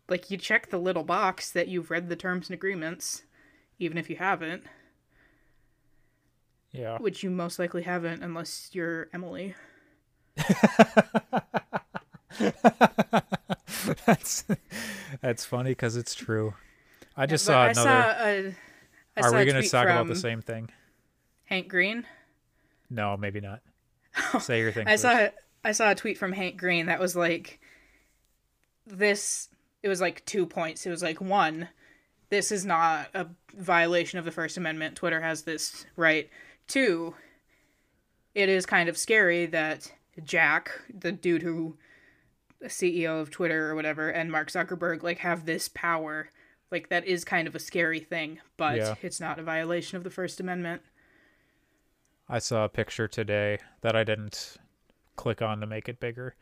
like 0.09 0.29
you 0.31 0.37
check 0.37 0.69
the 0.69 0.77
little 0.77 1.03
box 1.03 1.51
that 1.51 1.67
you've 1.67 1.89
read 1.91 2.09
the 2.09 2.15
terms 2.15 2.49
and 2.49 2.53
agreements 2.53 3.23
even 3.79 3.97
if 3.97 4.09
you 4.09 4.15
haven't 4.17 4.63
Yeah. 6.71 6.97
which 6.99 7.23
you 7.23 7.29
most 7.29 7.59
likely 7.59 7.83
haven't 7.83 8.23
unless 8.23 8.69
you're 8.73 9.07
Emily 9.13 9.55
that's 14.05 14.45
that's 15.21 15.45
funny 15.45 15.71
because 15.71 15.95
it's 15.95 16.13
true. 16.15 16.53
I 17.15 17.25
just 17.25 17.45
But 17.47 17.51
saw 17.53 17.61
I 17.63 17.69
another. 17.69 17.89
saw 17.89 18.23
a, 18.23 18.55
I 19.17 19.19
Are 19.21 19.29
saw 19.31 19.37
we 19.39 19.45
going 19.45 19.61
to 19.61 19.69
talk 19.69 19.85
about 19.85 20.07
the 20.07 20.15
same 20.15 20.41
thing? 20.41 20.69
Hank 21.45 21.67
Green 21.67 22.05
No, 22.89 23.17
maybe 23.17 23.39
not. 23.41 23.61
Say 24.41 24.59
your 24.59 24.71
thing. 24.71 24.87
I 24.87 24.91
first. 24.91 25.01
saw 25.03 25.27
I 25.63 25.71
saw 25.71 25.91
a 25.91 25.95
tweet 25.95 26.17
from 26.17 26.31
Hank 26.31 26.57
Green 26.57 26.85
that 26.87 26.99
was 26.99 27.15
like 27.15 27.59
this 28.85 29.49
it 29.83 29.89
was 29.89 30.01
like 30.01 30.25
two 30.25 30.45
points. 30.45 30.85
It 30.85 30.89
was 30.89 31.03
like 31.03 31.21
one, 31.21 31.69
this 32.29 32.51
is 32.51 32.65
not 32.65 33.09
a 33.13 33.27
violation 33.55 34.19
of 34.19 34.25
the 34.25 34.31
First 34.31 34.57
Amendment. 34.57 34.95
Twitter 34.95 35.21
has 35.21 35.43
this 35.43 35.85
right. 35.95 36.29
Two, 36.67 37.15
it 38.35 38.49
is 38.49 38.65
kind 38.65 38.89
of 38.89 38.97
scary 38.97 39.45
that 39.47 39.91
Jack, 40.23 40.71
the 40.93 41.11
dude 41.11 41.41
who 41.43 41.77
the 42.59 42.67
CEO 42.67 43.21
of 43.21 43.29
Twitter 43.29 43.69
or 43.69 43.75
whatever, 43.75 44.09
and 44.09 44.31
Mark 44.31 44.49
Zuckerberg 44.51 45.03
like 45.03 45.19
have 45.19 45.45
this 45.45 45.69
power. 45.69 46.29
Like 46.71 46.89
that 46.89 47.05
is 47.05 47.23
kind 47.23 47.47
of 47.47 47.55
a 47.55 47.59
scary 47.59 47.99
thing, 47.99 48.39
but 48.57 48.77
Yeah. 48.77 48.95
it's 49.01 49.19
not 49.19 49.39
a 49.39 49.43
violation 49.43 49.95
of 49.97 50.03
the 50.03 50.09
First 50.09 50.39
Amendment. 50.39 50.81
I 52.27 52.39
saw 52.39 52.65
a 52.65 52.69
picture 52.69 53.07
today 53.07 53.59
that 53.81 53.95
I 53.95 54.03
didn't 54.03 54.57
click 55.15 55.41
on 55.41 55.61
to 55.61 55.67
make 55.67 55.87
it 55.87 55.99
bigger, 55.99 56.35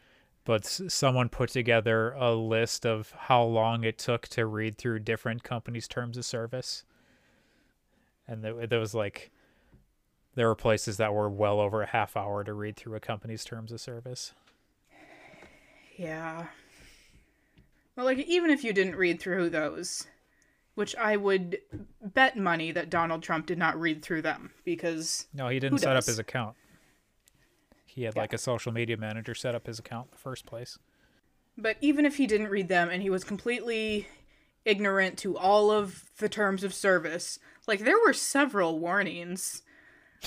but 0.46 0.66
s- 0.66 0.82
someone 0.88 1.28
put 1.30 1.50
together 1.50 2.12
a 2.14 2.34
list 2.34 2.86
of 2.86 3.12
how 3.18 3.44
long 3.44 3.84
it 3.84 3.98
took 3.98 4.28
to 4.30 4.46
read 4.46 4.78
through 4.78 5.00
different 5.00 5.44
companies' 5.44 5.88
terms 5.88 6.18
of 6.18 6.26
service. 6.26 6.84
And 8.28 8.44
there, 8.44 8.66
there 8.68 8.80
was 8.80 8.94
like, 8.96 9.32
there 10.36 10.48
were 10.48 10.56
places 10.56 10.98
that 10.98 11.14
were 11.14 11.30
well 11.30 11.60
over 11.60 11.82
a 11.82 11.88
half 11.88 12.16
hour 12.16 12.44
to 12.44 12.54
read 12.54 12.76
through 12.76 12.96
a 12.96 13.00
company's 13.00 13.44
terms 13.44 13.72
of 13.72 13.82
service. 13.82 14.34
Yeah. 15.98 16.48
Well, 17.96 18.06
like, 18.06 18.18
even 18.20 18.52
if 18.52 18.64
you 18.64 18.74
didn't 18.74 18.96
read 18.98 19.20
through 19.22 19.50
those, 19.50 20.08
which 20.76 20.96
I 20.98 21.16
would 21.16 21.60
bet 22.02 22.38
money 22.38 22.72
that 22.74 22.90
Donald 22.90 23.24
Trump 23.24 23.46
did 23.46 23.58
not 23.58 23.80
read 23.80 24.04
through 24.04 24.24
them 24.24 24.52
because, 24.66 25.28
No, 25.34 25.48
he 25.48 25.60
didn't 25.60 25.78
set 25.78 25.96
up 25.96 26.06
his 26.06 26.20
account. 26.20 26.56
He 27.96 28.04
had 28.04 28.14
Yeah. 28.16 28.22
like 28.22 28.34
a 28.34 28.38
social 28.38 28.74
media 28.74 28.98
manager 28.98 29.34
set 29.34 29.56
up 29.56 29.66
his 29.68 29.80
account 29.80 30.08
in 30.08 30.12
the 30.12 30.18
first 30.22 30.46
place. 30.46 30.78
but 31.58 31.78
even 31.80 32.06
if 32.06 32.18
he 32.18 32.28
didn't 32.28 32.50
read 32.50 32.68
them 32.68 32.90
and 32.90 33.02
he 33.02 33.10
was 33.10 33.24
completely 33.24 34.06
ignorant 34.66 35.18
to 35.20 35.38
all 35.38 35.72
of 35.72 36.04
the 36.18 36.28
terms 36.28 36.66
of 36.66 36.74
service, 36.74 37.40
like, 37.66 37.80
there 37.86 37.98
were 38.06 38.12
several 38.12 38.78
warnings. 38.80 39.62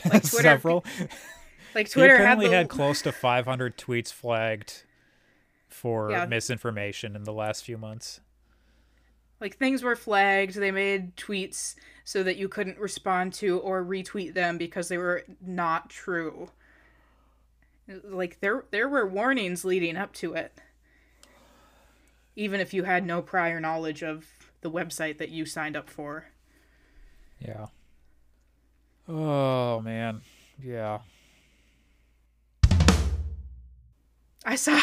Like, 0.06 0.22
Twitter, 0.30 0.42
Several. 0.42 0.84
like, 1.74 1.88
He 1.88 1.92
Twitter 1.92 2.14
had, 2.16 2.22
apparently 2.22 2.48
the, 2.48 2.56
had 2.56 2.68
close 2.70 3.02
to 3.02 3.12
500 3.12 3.76
tweets 3.76 4.10
flagged 4.10 4.84
for 5.68 6.10
Yeah. 6.10 6.24
misinformation 6.24 7.14
in 7.14 7.24
the 7.24 7.32
last 7.34 7.62
few 7.62 7.76
months. 7.76 8.20
like, 9.40 9.56
things 9.58 9.82
were 9.82 9.94
flagged. 9.96 10.54
They 10.54 10.70
made 10.70 11.14
tweets 11.16 11.74
so 12.04 12.22
that 12.22 12.38
you 12.38 12.48
couldn't 12.48 12.78
respond 12.78 13.34
to 13.34 13.58
or 13.58 13.84
retweet 13.84 14.32
them 14.34 14.56
because 14.56 14.88
they 14.88 14.96
were 14.98 15.24
not 15.42 15.90
true. 15.90 16.50
Like 18.04 18.40
there 18.40 18.64
there 18.70 18.88
were 18.88 19.06
warnings 19.06 19.64
leading 19.64 19.96
up 19.96 20.12
to 20.12 20.34
it 20.34 20.52
even 22.36 22.60
if 22.60 22.72
you 22.72 22.84
had 22.84 23.04
no 23.04 23.20
prior 23.22 23.58
knowledge 23.60 24.02
of 24.02 24.26
the 24.60 24.70
website 24.70 25.18
that 25.18 25.30
you 25.30 25.44
signed 25.46 25.76
up 25.76 25.88
for 25.88 26.26
Yeah. 27.40 27.66
Oh 29.08 29.80
man. 29.80 30.20
Yeah. 30.62 30.98
i 34.44 34.54
saw 34.54 34.80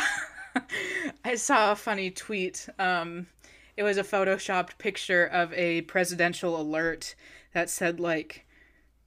i 1.25 1.35
saw 1.35 1.71
a 1.71 1.75
funny 1.75 2.11
tweet 2.11 2.67
um 2.79 3.27
it 3.77 3.83
was 3.83 3.97
a 3.97 4.03
photoshopped 4.03 4.77
picture 4.77 5.25
of 5.25 5.51
a 5.53 5.81
presidential 5.83 6.59
alert 6.59 7.15
that 7.53 7.69
said 7.69 7.99
like 7.99 8.45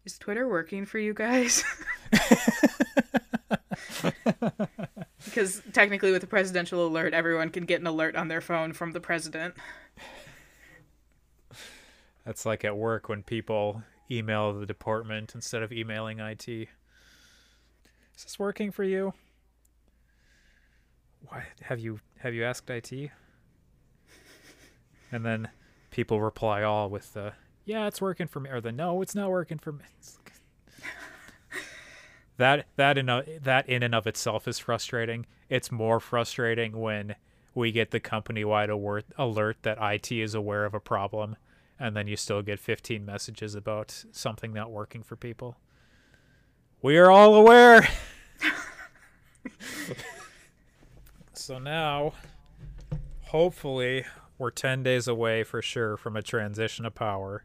is 0.04 0.18
twitter 0.18 0.48
working 0.48 0.84
for 0.84 0.98
you 0.98 1.12
guys 1.14 1.64
because 5.24 5.62
technically 5.72 6.12
with 6.12 6.22
a 6.22 6.26
presidential 6.26 6.86
alert 6.86 7.14
everyone 7.14 7.50
can 7.50 7.64
get 7.64 7.80
an 7.80 7.86
alert 7.86 8.16
on 8.16 8.28
their 8.28 8.40
phone 8.40 8.72
from 8.72 8.92
the 8.92 9.00
president 9.00 9.54
That's 12.28 12.44
like 12.44 12.62
at 12.62 12.76
work 12.76 13.08
when 13.08 13.22
people 13.22 13.82
email 14.10 14.52
the 14.52 14.66
department 14.66 15.34
instead 15.34 15.62
of 15.62 15.72
emailing 15.72 16.20
IT. 16.20 16.46
Is 16.46 16.68
this 18.22 18.38
working 18.38 18.70
for 18.70 18.84
you? 18.84 19.14
Why 21.22 21.44
have 21.62 21.78
you 21.78 22.00
have 22.18 22.34
you 22.34 22.44
asked 22.44 22.68
IT? 22.68 22.92
And 25.10 25.24
then 25.24 25.48
people 25.90 26.20
reply 26.20 26.62
all 26.62 26.90
with 26.90 27.14
the 27.14 27.32
yeah, 27.64 27.86
it's 27.86 28.02
working 28.02 28.26
for 28.26 28.40
me 28.40 28.50
or 28.50 28.60
the 28.60 28.72
no, 28.72 29.00
it's 29.00 29.14
not 29.14 29.30
working 29.30 29.56
for 29.56 29.72
me. 29.72 29.84
It's 29.98 30.17
that 32.38 32.66
that 32.76 32.96
in 32.96 33.08
a, 33.08 33.22
that 33.42 33.68
in 33.68 33.82
and 33.82 33.94
of 33.94 34.06
itself 34.06 34.48
is 34.48 34.58
frustrating. 34.58 35.26
It's 35.48 35.70
more 35.70 36.00
frustrating 36.00 36.80
when 36.80 37.14
we 37.54 37.72
get 37.72 37.90
the 37.90 38.00
company-wide 38.00 38.70
alert 38.70 39.04
alert 39.16 39.58
that 39.62 39.78
IT 39.80 40.10
is 40.10 40.34
aware 40.34 40.64
of 40.64 40.74
a 40.74 40.80
problem 40.80 41.36
and 41.78 41.96
then 41.96 42.08
you 42.08 42.16
still 42.16 42.42
get 42.42 42.58
15 42.58 43.04
messages 43.04 43.54
about 43.54 44.04
something 44.10 44.52
not 44.52 44.70
working 44.70 45.02
for 45.02 45.16
people. 45.16 45.56
We 46.82 46.96
are 46.96 47.10
all 47.10 47.34
aware. 47.34 47.88
so 51.32 51.58
now, 51.58 52.14
hopefully, 53.26 54.04
we're 54.38 54.50
10 54.50 54.82
days 54.82 55.06
away 55.06 55.44
for 55.44 55.62
sure 55.62 55.96
from 55.96 56.16
a 56.16 56.22
transition 56.22 56.84
of 56.84 56.94
power. 56.94 57.44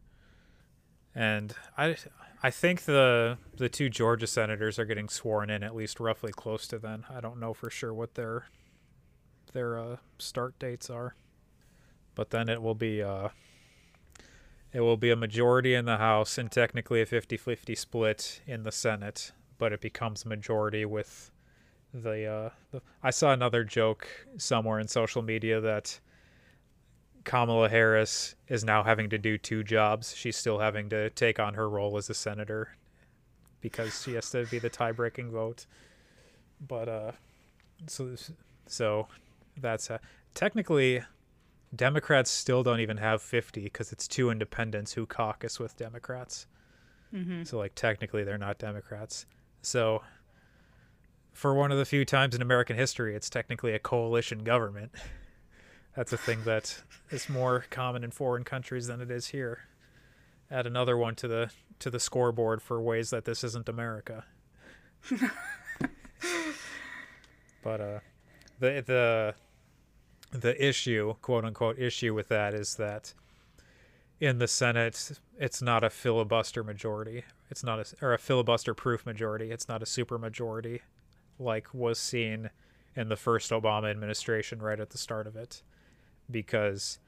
And 1.16 1.54
I 1.78 1.96
I 2.44 2.52
think 2.52 2.82
the 2.82 3.38
the 3.56 3.70
two 3.70 3.90
Georgia 3.90 4.28
senators 4.28 4.78
are 4.78 4.86
getting 4.86 5.08
sworn 5.08 5.50
in 5.50 5.64
at 5.64 5.74
least 5.74 6.02
roughly 6.02 6.34
close 6.34 6.68
to 6.68 6.78
then. 6.78 7.06
I 7.10 7.22
don't 7.22 7.40
know 7.40 7.54
for 7.54 7.70
sure 7.70 7.94
what 7.94 8.16
their 8.16 8.48
their 9.54 9.80
uh, 9.80 9.96
start 10.18 10.60
dates 10.60 10.90
are. 10.90 11.16
But 12.16 12.32
then 12.32 12.50
it 12.50 12.62
will 12.62 12.76
be 12.76 13.02
uh 13.02 13.30
it 14.74 14.82
will 14.82 14.98
be 14.98 15.12
a 15.12 15.16
majority 15.16 15.74
in 15.74 15.86
the 15.86 15.98
House 15.98 16.38
and 16.38 16.52
technically 16.52 17.02
a 17.02 17.06
50 17.06 17.38
50 17.38 17.76
split 17.76 18.42
in 18.46 18.64
the 18.64 18.72
Senate, 18.72 19.32
but 19.58 19.72
it 19.72 19.80
becomes 19.80 20.26
majority 20.26 20.84
with 20.84 21.32
the, 21.94 22.26
uh, 22.26 22.50
the. 22.72 22.82
I 23.04 23.12
saw 23.12 23.32
another 23.32 23.64
joke 23.64 24.08
somewhere 24.38 24.80
in 24.80 24.88
social 24.88 25.22
media 25.22 25.62
that 25.62 26.00
Kamala 27.24 27.70
Harris 27.70 28.36
is 28.48 28.64
now 28.64 28.84
having 28.84 29.10
to 29.10 29.18
do 29.18 29.38
two 29.38 29.64
jobs. 29.64 30.16
She's 30.16 30.36
still 30.36 30.60
having 30.60 30.90
to 30.90 31.10
take 31.12 31.40
on 31.40 31.54
her 31.54 31.70
role 31.70 31.98
as 31.98 32.10
a 32.10 32.14
senator 32.14 32.76
because 33.62 34.02
she 34.04 34.14
has 34.14 34.30
to 34.32 34.46
be 34.46 34.60
the 34.60 34.70
tie 34.70 34.92
breaking 34.92 35.32
vote. 35.32 35.66
But, 36.66 36.90
uh, 36.90 37.12
so, 37.88 38.16
so 38.68 39.08
that's 39.58 39.90
uh, 39.90 40.00
technically 40.34 41.02
Democrats 41.76 42.30
still 42.30 42.64
don't 42.64 42.80
even 42.80 42.98
have 42.98 43.22
50 43.22 43.62
because 43.62 43.92
it's 43.92 44.08
two 44.08 44.30
independents 44.30 44.94
who 44.94 45.06
caucus 45.06 45.60
with 45.60 45.76
Democrats. 45.78 46.46
mm-hmm. 47.14 47.44
So, 47.44 47.58
like, 47.58 47.74
technically, 47.76 48.24
they're 48.24 48.38
not 48.38 48.58
Democrats. 48.60 49.26
So, 49.62 50.04
for 51.32 51.54
one 51.54 51.72
of 51.72 51.78
the 51.78 51.86
few 51.86 52.06
times 52.06 52.36
in 52.36 52.42
American 52.42 52.76
history, 52.76 53.16
it's 53.16 53.30
technically 53.30 53.74
a 53.74 53.80
coalition 53.80 54.44
government. 54.44 54.92
That's 55.96 56.12
a 56.12 56.18
thing 56.18 56.44
that 56.46 56.82
is 57.12 57.30
more 57.30 57.66
common 57.70 58.04
in 58.04 58.12
foreign 58.12 58.44
countries 58.44 58.88
than 58.88 59.00
it 59.02 59.12
is 59.12 59.28
here. 59.28 59.60
Add 60.50 60.66
another 60.66 60.98
one 60.98 61.16
to 61.16 61.28
the 61.28 61.52
to 61.80 61.90
the 61.90 62.00
scoreboard 62.00 62.62
for 62.62 62.82
ways 62.82 63.10
that 63.10 63.26
this 63.26 63.44
isn't 63.44 63.70
America. 63.70 64.26
but 67.64 67.82
uh, 67.82 68.00
the 68.60 68.84
the 68.86 69.36
the 70.32 70.68
issue, 70.68 71.14
quote 71.22 71.46
unquote, 71.46 71.78
issue 71.78 72.14
with 72.14 72.28
that 72.30 72.54
is 72.54 72.76
that 72.76 73.14
in 74.20 74.40
the 74.40 74.48
Senate, 74.48 75.20
it's 75.38 75.62
not 75.62 75.84
a 75.84 75.90
filibuster 75.90 76.64
majority. 76.64 77.24
It's 77.50 77.64
not 77.64 77.80
a 77.80 77.86
or 78.06 78.14
a 78.14 78.18
filibuster 78.18 78.74
proof 78.74 79.06
majority. 79.06 79.52
It's 79.52 79.68
not 79.68 79.84
a 79.84 79.86
super 79.86 80.18
majority, 80.18 80.82
like 81.38 81.74
was 81.74 82.00
seen 82.00 82.50
in 82.96 83.10
the 83.10 83.16
first 83.16 83.52
Obama 83.52 83.90
administration 83.92 84.62
right 84.62 84.80
at 84.80 84.92
the 84.92 84.98
start 84.98 85.28
of 85.28 85.36
it, 85.36 85.62
because 86.30 87.00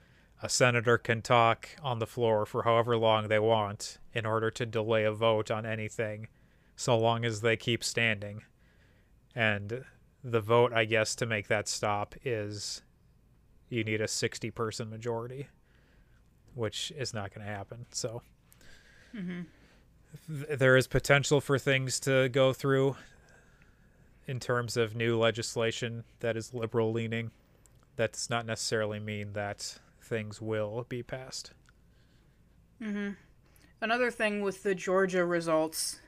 a 0.41 0.49
senator 0.49 0.97
can 0.97 1.21
talk 1.21 1.69
on 1.81 1.99
the 1.99 2.07
floor 2.07 2.45
for 2.45 2.63
however 2.63 2.97
long 2.97 3.27
they 3.27 3.39
want 3.39 3.97
in 4.13 4.25
order 4.25 4.51
to 4.51 4.65
delay 4.65 5.03
a 5.03 5.11
vote 5.11 5.49
on 5.49 5.65
anything, 5.65 6.27
so 6.75 6.97
long 6.97 7.25
as 7.25 7.41
they 7.41 7.55
keep 7.55 7.83
standing. 7.83 8.43
And 9.33 9.83
the 10.23 10.41
vote, 10.41 10.73
I 10.73 10.85
guess, 10.85 11.15
to 11.15 11.25
make 11.25 11.47
that 11.47 11.67
stop 11.67 12.15
is 12.23 12.81
you 13.69 13.83
need 13.83 14.01
a 14.01 14.07
60 14.07 14.51
person 14.51 14.89
majority, 14.89 15.47
which 16.53 16.91
is 16.97 17.13
not 17.13 17.33
going 17.33 17.45
to 17.45 17.51
happen. 17.51 17.85
So 17.91 18.21
mm-hmm. 19.15 19.41
th- 20.27 20.59
there 20.59 20.77
is 20.77 20.87
potential 20.87 21.41
for 21.41 21.57
things 21.59 21.99
to 22.01 22.29
go 22.29 22.53
through 22.53 22.95
in 24.27 24.39
terms 24.39 24.77
of 24.77 24.95
new 24.95 25.17
legislation 25.17 26.03
that 26.19 26.35
is 26.35 26.53
liberal 26.53 26.91
leaning. 26.91 27.31
That 27.95 28.13
does 28.13 28.29
not 28.29 28.45
necessarily 28.45 28.99
mean 28.99 29.33
that 29.33 29.79
things 30.01 30.41
will 30.41 30.85
be 30.89 31.01
passed. 31.03 31.51
Another 33.81 34.11
thing 34.11 34.41
with 34.41 34.63
the 34.63 34.75
Georgia 34.75 35.25
results, 35.25 35.99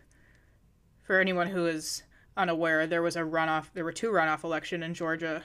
for 1.03 1.19
anyone 1.19 1.47
who 1.47 1.65
is 1.65 2.03
unaware, 2.35 2.87
there 2.87 3.01
was 3.01 3.15
a 3.15 3.21
runoff. 3.21 3.67
There 3.73 3.85
were 3.85 3.91
two 3.93 4.11
runoff 4.11 4.43
election 4.43 4.83
in 4.83 4.93
Georgia, 4.93 5.43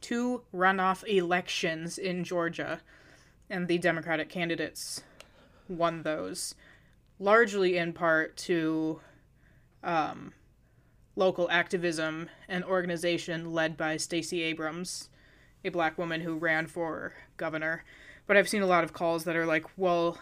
two 0.00 0.42
runoff 0.54 1.04
elections 1.06 1.98
in 1.98 2.24
Georgia, 2.24 2.80
and 3.50 3.68
the 3.68 3.78
Democratic 3.78 4.28
candidates 4.28 5.02
won 5.68 6.02
those, 6.02 6.54
largely 7.18 7.76
in 7.76 7.92
part 7.92 8.36
to 8.38 9.00
um, 9.82 10.32
local 11.16 11.50
activism 11.50 12.28
and 12.48 12.64
organization 12.64 13.52
led 13.52 13.76
by 13.76 13.96
Stacey 13.96 14.42
Abrams, 14.42 15.08
a 15.64 15.70
black 15.70 15.98
woman 15.98 16.20
who 16.20 16.36
ran 16.36 16.66
for 16.66 17.12
governor. 17.36 17.84
But 18.26 18.36
I've 18.36 18.48
seen 18.48 18.62
a 18.62 18.66
lot 18.66 18.84
of 18.84 18.92
calls 18.92 19.24
that 19.24 19.36
are 19.36 19.46
like, 19.46 19.64
well, 19.76 20.18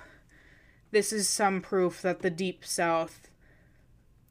this 0.91 1.13
is 1.13 1.29
some 1.29 1.61
proof 1.61 2.01
that 2.03 2.21
the 2.21 2.31
deep 2.31 2.65
south 2.65 3.29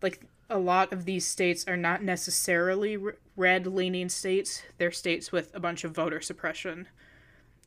like 0.02 0.26
a 0.50 0.60
lot 0.60 0.94
of 0.94 1.06
these 1.06 1.26
states 1.26 1.66
are 1.68 1.78
not 1.78 2.04
necessarily 2.04 2.98
red 3.36 3.66
leaning 3.66 4.10
states 4.10 4.62
they're 4.78 4.92
states 4.92 5.32
with 5.32 5.54
a 5.56 5.60
bunch 5.60 5.84
of 5.84 5.92
voter 5.92 6.22
suppression 6.22 6.88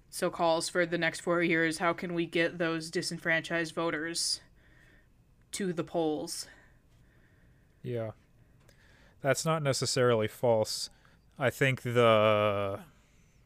so 0.09 0.31
calls 0.31 0.69
for 0.69 0.87
the 0.87 0.99
next 0.99 1.21
4 1.21 1.43
years 1.43 1.79
how 1.79 1.93
can 1.93 2.15
we 2.15 2.27
get 2.27 2.59
those 2.59 2.91
disenfranchised 2.91 3.75
voters 3.75 4.41
to 5.51 5.73
the 5.73 5.85
polls 5.85 6.47
Yeah. 7.83 8.13
That's 9.21 9.45
not 9.45 9.63
necessarily 9.63 10.29
false. 10.29 10.91
I 11.39 11.51
think 11.51 11.83
the 11.83 12.81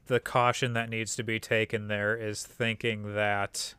the 0.06 0.20
caution 0.20 0.72
that 0.74 0.88
needs 0.90 1.14
to 1.16 1.22
be 1.22 1.38
taken 1.38 1.88
there 1.88 2.16
is 2.16 2.42
thinking 2.44 3.14
that 3.14 3.74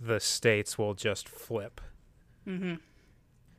the 0.00 0.20
states 0.20 0.76
will 0.76 0.94
just 0.94 1.28
flip. 1.28 1.80
Mhm. 2.46 2.80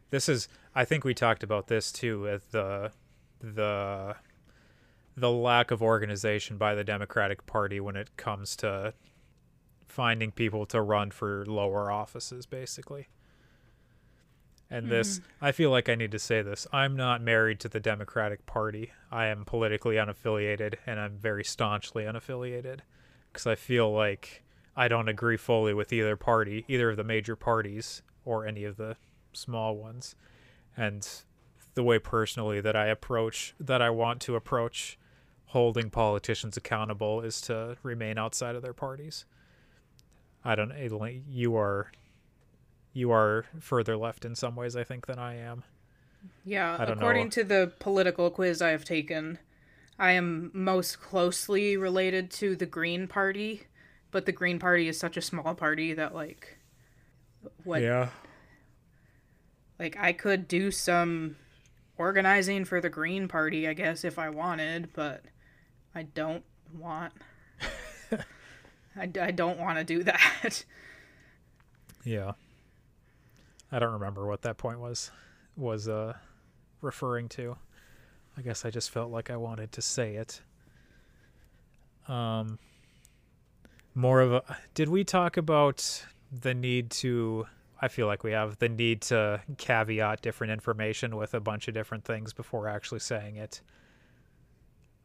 This 0.09 0.29
is 0.29 0.47
I 0.75 0.85
think 0.85 1.03
we 1.03 1.13
talked 1.13 1.43
about 1.43 1.67
this 1.67 1.91
too 1.91 2.21
with 2.21 2.51
the 2.51 2.91
the 3.39 4.15
the 5.15 5.31
lack 5.31 5.71
of 5.71 5.81
organization 5.81 6.57
by 6.57 6.75
the 6.75 6.83
Democratic 6.83 7.45
Party 7.47 7.79
when 7.79 7.95
it 7.95 8.15
comes 8.17 8.55
to 8.57 8.93
finding 9.87 10.31
people 10.31 10.65
to 10.67 10.81
run 10.81 11.09
for 11.09 11.43
lower 11.45 11.89
offices 11.89 12.45
basically. 12.45 13.07
And 14.69 14.83
mm-hmm. 14.83 14.91
this, 14.91 15.21
I 15.41 15.51
feel 15.51 15.71
like 15.71 15.89
I 15.89 15.95
need 15.95 16.11
to 16.11 16.19
say 16.19 16.41
this. 16.41 16.67
I'm 16.73 16.95
not 16.95 17.21
married 17.21 17.59
to 17.61 17.69
the 17.69 17.79
Democratic 17.79 18.45
Party. 18.45 18.91
I 19.11 19.27
am 19.27 19.45
politically 19.45 19.95
unaffiliated, 19.95 20.75
and 20.85 20.99
I'm 20.99 21.17
very 21.17 21.43
staunchly 21.43 22.03
unaffiliated 22.03 22.79
because 23.31 23.47
I 23.47 23.55
feel 23.55 23.91
like 23.91 24.43
I 24.75 24.87
don't 24.87 25.07
agree 25.07 25.37
fully 25.37 25.73
with 25.73 25.93
either 25.93 26.15
party, 26.15 26.65
either 26.67 26.91
of 26.91 26.97
the 26.97 27.03
major 27.03 27.35
parties 27.35 28.01
or 28.25 28.45
any 28.45 28.63
of 28.63 28.77
the 28.77 28.97
small 29.33 29.75
ones. 29.75 30.15
And 30.75 31.07
the 31.73 31.83
way 31.83 31.99
personally 31.99 32.59
that 32.61 32.75
I 32.75 32.87
approach, 32.87 33.55
that 33.59 33.81
I 33.81 33.89
want 33.89 34.21
to 34.21 34.35
approach 34.35 34.99
holding 35.45 35.89
politicians 35.89 36.57
accountable 36.57 37.21
is 37.21 37.39
to 37.41 37.77
remain 37.83 38.17
outside 38.17 38.55
of 38.55 38.61
their 38.61 38.73
parties. 38.73 39.25
I 40.43 40.55
don't, 40.55 40.73
you 41.29 41.55
are 41.55 41.91
you 42.97 43.11
are 43.11 43.45
further 43.59 43.95
left 43.95 44.25
in 44.25 44.33
some 44.33 44.55
ways, 44.55 44.75
I 44.75 44.83
think, 44.83 45.05
than 45.05 45.19
I 45.19 45.35
am. 45.37 45.63
Yeah, 46.43 46.75
I 46.79 46.83
according 46.85 47.25
know. 47.25 47.29
to 47.31 47.43
the 47.43 47.71
political 47.79 48.31
quiz 48.31 48.59
I 48.59 48.69
have 48.71 48.83
taken, 48.83 49.37
I 49.99 50.13
am 50.13 50.49
most 50.51 50.99
closely 50.99 51.77
related 51.77 52.31
to 52.31 52.55
the 52.55 52.65
Green 52.65 53.07
Party, 53.07 53.63
but 54.09 54.25
the 54.25 54.31
Green 54.31 54.57
Party 54.57 54.87
is 54.87 54.99
such 54.99 55.15
a 55.15 55.21
small 55.21 55.53
party 55.53 55.93
that 55.93 56.15
like 56.15 56.57
what 57.63 57.81
Yeah. 57.81 58.09
like 59.77 59.95
I 59.99 60.11
could 60.11 60.47
do 60.47 60.71
some 60.71 61.35
organizing 61.97 62.65
for 62.65 62.81
the 62.81 62.89
Green 62.89 63.27
Party, 63.27 63.67
I 63.67 63.73
guess 63.73 64.03
if 64.03 64.17
I 64.17 64.29
wanted, 64.29 64.89
but 64.93 65.23
I 65.93 66.01
don't 66.03 66.43
want 66.73 67.13
I, 68.95 69.09
I 69.21 69.31
don't 69.31 69.59
want 69.59 69.77
to 69.77 69.83
do 69.83 70.03
that. 70.03 70.65
Yeah. 72.03 72.31
I 73.71 73.79
don't 73.79 73.93
remember 73.93 74.25
what 74.27 74.41
that 74.43 74.57
point 74.57 74.79
was 74.79 75.11
was 75.55 75.87
uh 75.87 76.13
referring 76.81 77.27
to. 77.29 77.57
I 78.37 78.41
guess 78.41 78.63
I 78.65 78.69
just 78.69 78.91
felt 78.91 79.11
like 79.11 79.29
I 79.29 79.37
wanted 79.37 79.71
to 79.73 79.81
say 79.81 80.15
it. 80.15 80.41
Um 82.07 82.59
more 83.95 84.21
of 84.21 84.31
a 84.33 84.57
did 84.73 84.89
we 84.89 85.03
talk 85.03 85.37
about 85.37 86.05
the 86.31 86.53
need 86.53 86.91
to 86.91 87.47
I 87.81 87.87
feel 87.89 88.07
like 88.07 88.23
we 88.23 88.31
have 88.31 88.57
the 88.59 88.69
need 88.69 89.01
to 89.03 89.41
caveat 89.57 90.21
different 90.21 90.51
information 90.51 91.15
with 91.15 91.33
a 91.33 91.39
bunch 91.39 91.67
of 91.67 91.73
different 91.73 92.05
things 92.05 92.33
before 92.33 92.67
actually 92.67 92.99
saying 92.99 93.35
it. 93.35 93.61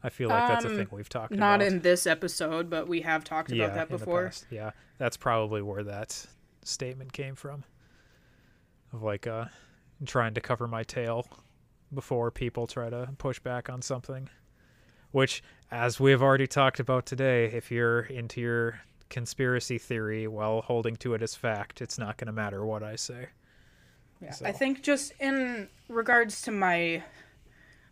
I 0.03 0.09
feel 0.09 0.29
like 0.31 0.49
that's 0.49 0.65
a 0.65 0.69
Um, 0.71 0.77
thing 0.77 0.89
we've 0.91 1.09
talked 1.09 1.33
Not 1.33 1.37
about. 1.37 1.59
Not 1.59 1.67
in 1.67 1.81
this 1.81 2.07
episode, 2.07 2.69
but 2.71 2.89
we 2.89 3.03
have 3.03 3.25
talked 3.25 3.53
about 3.53 3.75
that 3.75 3.89
before. 3.89 4.33
Yeah, 4.51 4.71
that's 4.99 5.17
probably 5.17 5.63
where 5.63 5.85
that 5.85 6.27
statement 6.65 7.13
came 7.13 7.35
from. 7.35 7.65
Of 8.93 9.03
like 9.03 9.27
uh 9.27 9.47
trying 10.05 10.35
to 10.35 10.41
cover 10.41 10.67
my 10.67 10.83
tail 10.83 11.27
before 11.95 12.31
people 12.31 12.67
try 12.67 12.91
to 12.91 13.09
push 13.19 13.39
back 13.39 13.69
on 13.71 13.83
something. 13.83 14.29
Which, 15.13 15.43
as 15.71 16.01
we 16.01 16.11
have 16.11 16.23
already 16.23 16.47
talked 16.47 16.81
about 16.81 17.05
today, 17.07 17.45
if 17.47 17.71
you're 17.71 18.01
into 18.01 18.41
your 18.41 18.81
conspiracy 19.11 19.77
theory 19.79 20.27
while 20.27 20.63
holding 20.63 20.97
to 20.97 21.13
it 21.15 21.23
as 21.23 21.35
fact, 21.35 21.83
it's 21.83 21.99
not 21.99 22.17
going 22.17 22.27
to 22.27 22.33
matter 22.33 22.65
what 22.65 22.83
I 22.83 22.97
say. 22.97 23.29
Yeah, 24.23 24.31
So- 24.31 24.47
I 24.47 24.53
think 24.53 24.83
just 24.83 25.13
in 25.21 25.69
regards 25.89 26.41
to 26.43 26.51
my 26.51 27.03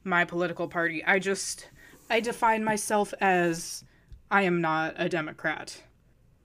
my 0.02 0.24
political 0.24 0.66
party, 0.66 1.04
I 1.04 1.18
just 1.18 1.68
I 2.08 2.20
define 2.20 2.64
myself 2.64 3.12
as 3.20 3.84
I 4.30 4.42
am 4.42 4.60
not 4.60 4.94
a 4.96 5.08
Democrat, 5.08 5.82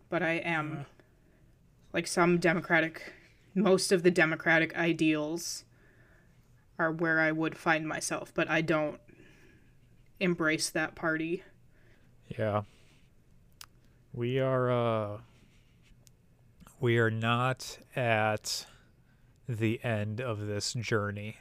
but 0.10 0.22
I 0.22 0.34
am 0.34 0.86
like 1.94 2.06
some 2.06 2.38
democratic 2.40 3.14
most 3.56 3.92
of 3.92 4.04
the 4.04 4.12
democratic 4.12 4.76
ideals 4.76 5.64
are 6.78 6.92
where 6.92 7.20
I 7.20 7.32
would 7.32 7.58
find 7.58 7.88
myself, 7.88 8.34
but 8.34 8.50
I 8.50 8.62
don't 8.62 9.00
embrace 10.20 10.70
that 10.70 10.94
party. 10.96 11.44
Yeah. 12.28 12.64
We 14.14 14.40
are 14.40 14.72
uh 14.72 15.18
we 16.80 16.98
are 16.98 17.12
not 17.12 17.80
at 17.96 18.66
the 19.48 19.84
end 19.84 20.20
of 20.22 20.46
this 20.48 20.74
journey. 20.74 21.38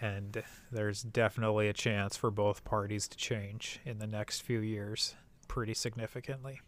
And 0.00 0.44
there's 0.70 1.02
definitely 1.02 1.68
a 1.68 1.72
chance 1.72 2.16
for 2.16 2.30
both 2.30 2.64
parties 2.64 3.08
to 3.08 3.16
change 3.16 3.80
in 3.84 3.98
the 3.98 4.06
next 4.06 4.42
few 4.42 4.60
years 4.60 5.16
pretty 5.48 5.74
significantly. 5.74 6.60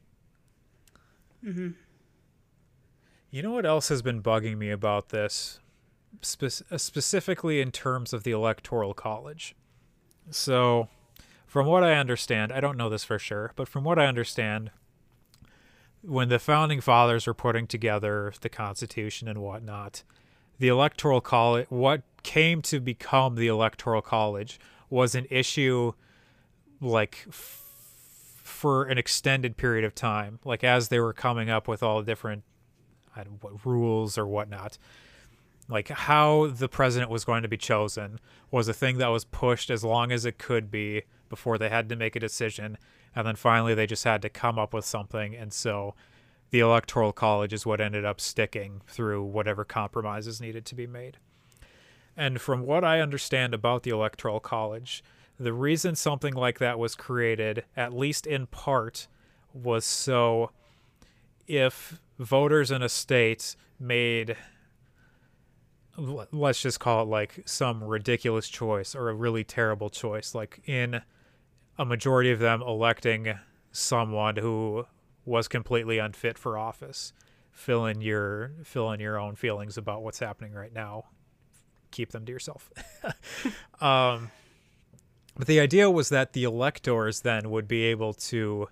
Mhm. 1.45 1.75
You 3.31 3.43
know 3.43 3.53
what 3.53 3.67
else 3.67 3.89
has 3.91 4.03
been 4.03 4.23
bugging 4.23 4.59
me 4.59 4.71
about 4.71 5.11
this? 5.11 5.61
Spe- 6.21 6.63
uh, 6.71 6.79
specifically 6.79 7.61
in 7.61 7.71
terms 7.71 8.13
of 8.13 8.25
the 8.25 8.33
Electoral 8.33 8.93
College. 8.93 9.55
So, 10.31 10.89
from 11.47 11.67
what 11.67 11.85
I 11.85 11.95
understand, 11.95 12.53
I 12.53 12.61
don't 12.61 12.77
know 12.77 12.89
this 12.89 13.05
for 13.05 13.21
sure, 13.21 13.53
but 13.55 13.69
from 13.69 13.85
what 13.85 14.01
I 14.01 14.07
understand, 14.07 14.73
when 16.03 16.29
the 16.29 16.41
founding 16.41 16.81
fathers 16.81 17.29
were 17.29 17.35
putting 17.35 17.69
together 17.69 18.33
the 18.41 18.49
Constitution 18.49 19.29
and 19.29 19.41
whatnot, 19.41 20.03
the 20.59 20.69
Electoral 20.69 21.21
College, 21.21 21.67
what 21.69 22.03
came 22.25 22.63
to 22.63 22.81
become 22.81 23.37
the 23.37 23.47
Electoral 23.47 24.03
College, 24.03 24.59
was 24.89 25.15
an 25.15 25.27
issue 25.31 25.93
like 26.81 27.27
f- 27.29 27.63
for 28.43 28.87
an 28.87 28.99
extended 28.99 29.57
period 29.57 29.85
of 29.85 29.95
time, 29.95 30.41
like 30.45 30.65
as 30.65 30.89
they 30.89 30.99
were 30.99 31.13
coming 31.13 31.49
up 31.49 31.69
with 31.69 31.81
all 31.81 32.01
the 32.01 32.07
different 32.07 32.43
what 33.41 33.65
rules 33.65 34.17
or 34.19 34.27
whatnot. 34.27 34.79
Like 35.69 35.89
how 35.89 36.49
the 36.49 36.69
president 36.69 37.11
was 37.11 37.25
going 37.25 37.43
to 37.43 37.49
be 37.49 37.57
chosen 37.57 38.19
was 38.51 38.69
a 38.69 38.73
thing 38.73 38.99
that 38.99 39.09
was 39.09 39.25
pushed 39.25 39.71
as 39.71 39.85
long 39.85 40.11
as 40.11 40.25
it 40.25 40.39
could 40.39 40.71
be 40.71 41.03
before 41.29 41.59
they 41.59 41.69
had 41.69 41.89
to 41.89 41.97
make 41.97 42.17
a 42.17 42.21
decision. 42.21 42.77
And 43.15 43.27
then 43.27 43.37
finally, 43.37 43.75
they 43.75 43.87
just 43.87 44.05
had 44.05 44.23
to 44.23 44.29
come 44.29 44.59
up 44.59 44.75
with 44.75 44.85
something. 44.85 45.37
And 45.37 45.53
so 45.53 45.95
the 46.51 46.61
Electoral 46.61 47.13
College 47.13 47.53
is 47.53 47.65
what 47.65 47.81
ended 47.81 48.05
up 48.05 48.21
sticking 48.21 48.83
through 48.87 49.23
whatever 49.23 49.65
compromises 49.65 50.41
needed 50.41 50.65
to 50.67 50.75
be 50.75 50.87
made. 50.87 51.19
And 52.17 52.41
from 52.41 52.67
what 52.67 52.85
I 52.85 53.01
understand 53.01 53.55
about 53.55 53.85
the 53.85 53.91
Electoral 53.91 54.41
College, 54.41 55.03
the 55.39 55.53
reason 55.53 55.95
something 55.95 56.35
like 56.35 56.59
that 56.59 56.79
was 56.79 56.95
created, 56.95 57.65
at 57.77 57.95
least 57.95 58.27
in 58.27 58.47
part, 58.47 59.07
was 59.55 59.85
so 59.85 60.51
if 61.47 62.01
voters 62.21 62.71
in 62.71 62.83
a 62.83 62.89
state 62.89 63.57
made 63.79 64.37
let's 65.97 66.63
just 66.63 66.81
call 66.81 67.03
it 67.03 67.09
like 67.09 67.43
some 67.45 67.83
ridiculous 67.83 68.49
choice 68.49 68.95
or 68.95 69.11
a 69.11 69.15
really 69.15 69.45
terrible 69.45 69.91
choice. 69.91 70.35
Like 70.35 70.61
in 70.67 71.03
a 71.79 71.85
majority 71.85 72.31
of 72.31 72.39
them 72.39 72.63
electing 72.63 73.39
someone 73.73 74.37
who 74.37 74.87
was 75.25 75.49
completely 75.49 75.99
unfit 75.99 76.39
for 76.39 76.57
office. 76.57 77.13
Fill 77.53 77.87
in 77.87 78.01
your 78.01 78.53
fill 78.65 78.93
in 78.93 79.01
your 79.01 79.19
own 79.19 79.35
feelings 79.35 79.77
about 79.77 80.03
what's 80.03 80.19
happening 80.19 80.53
right 80.53 80.73
now. 80.73 81.07
Keep 81.91 82.13
them 82.13 82.25
to 82.27 82.33
yourself. 82.33 82.71
Um, 83.81 84.31
but 85.37 85.47
the 85.47 85.59
idea 85.59 85.91
was 85.91 86.11
that 86.11 86.35
the 86.35 86.45
electors 86.45 87.23
then 87.23 87.49
would 87.49 87.67
be 87.67 87.85
able 87.85 88.13
to 88.13 88.69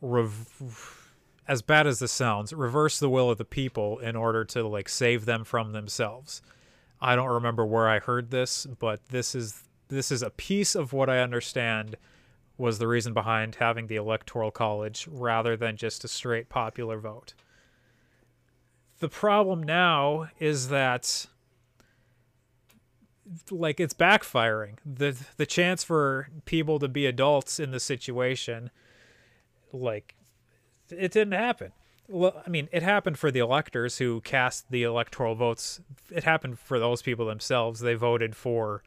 rev- 0.00 1.01
as 1.48 1.62
bad 1.62 1.86
as 1.86 1.98
this 1.98 2.12
sounds, 2.12 2.52
reverse 2.52 2.98
the 2.98 3.10
will 3.10 3.30
of 3.30 3.38
the 3.38 3.44
people 3.44 3.98
in 3.98 4.16
order 4.16 4.44
to 4.44 4.66
like 4.66 4.88
save 4.88 5.24
them 5.24 5.44
from 5.44 5.72
themselves. 5.72 6.42
I 7.00 7.16
don't 7.16 7.28
remember 7.28 7.66
where 7.66 7.88
I 7.88 7.98
heard 7.98 8.30
this, 8.30 8.66
but 8.78 9.00
this 9.08 9.34
is 9.34 9.64
this 9.88 10.10
is 10.10 10.22
a 10.22 10.30
piece 10.30 10.74
of 10.74 10.92
what 10.92 11.10
I 11.10 11.18
understand 11.18 11.96
was 12.56 12.78
the 12.78 12.86
reason 12.86 13.12
behind 13.12 13.56
having 13.56 13.88
the 13.88 13.96
electoral 13.96 14.50
college 14.50 15.08
rather 15.10 15.56
than 15.56 15.76
just 15.76 16.04
a 16.04 16.08
straight 16.08 16.48
popular 16.48 16.98
vote. 16.98 17.34
The 19.00 19.08
problem 19.08 19.62
now 19.62 20.28
is 20.38 20.68
that 20.68 21.26
like 23.50 23.80
it's 23.80 23.94
backfiring. 23.94 24.76
The 24.86 25.16
the 25.36 25.46
chance 25.46 25.82
for 25.82 26.28
people 26.44 26.78
to 26.78 26.88
be 26.88 27.06
adults 27.06 27.58
in 27.58 27.72
the 27.72 27.80
situation 27.80 28.70
like 29.72 30.14
it 30.92 31.12
didn't 31.12 31.32
happen. 31.32 31.72
Well, 32.08 32.42
I 32.44 32.50
mean, 32.50 32.68
it 32.72 32.82
happened 32.82 33.18
for 33.18 33.30
the 33.30 33.38
electors 33.40 33.98
who 33.98 34.20
cast 34.20 34.70
the 34.70 34.82
electoral 34.82 35.34
votes. 35.34 35.80
It 36.10 36.24
happened 36.24 36.58
for 36.58 36.78
those 36.78 37.02
people 37.02 37.26
themselves. 37.26 37.80
They 37.80 37.94
voted 37.94 38.36
for 38.36 38.82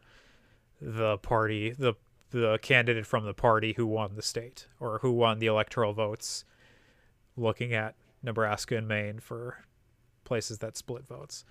the 0.82 1.18
party, 1.18 1.72
the 1.72 1.93
the 2.32 2.60
candidate 2.62 3.06
from 3.06 3.26
the 3.26 3.34
party 3.34 3.74
who 3.74 3.86
won 3.86 4.16
the 4.16 4.22
state 4.22 4.68
or 4.80 4.99
who 4.99 5.12
won 5.12 5.39
the 5.39 5.45
electoral 5.45 5.93
votes. 5.93 6.43
Looking 7.38 7.74
at 7.74 7.95
Nebraska 8.24 8.78
and 8.78 8.88
Maine 8.88 9.20
for 9.20 9.64
places 10.24 10.60
that 10.60 10.78
split 10.78 11.08
votes. 11.08 11.45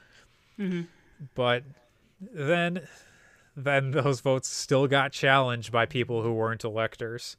Mm-hmm. 0.58 0.82
But 1.34 1.64
then 2.20 2.86
then 3.56 3.92
those 3.92 4.20
votes 4.20 4.48
still 4.48 4.86
got 4.86 5.12
challenged 5.12 5.72
by 5.72 5.86
people 5.86 6.22
who 6.22 6.32
weren't 6.32 6.64
electors. 6.64 7.36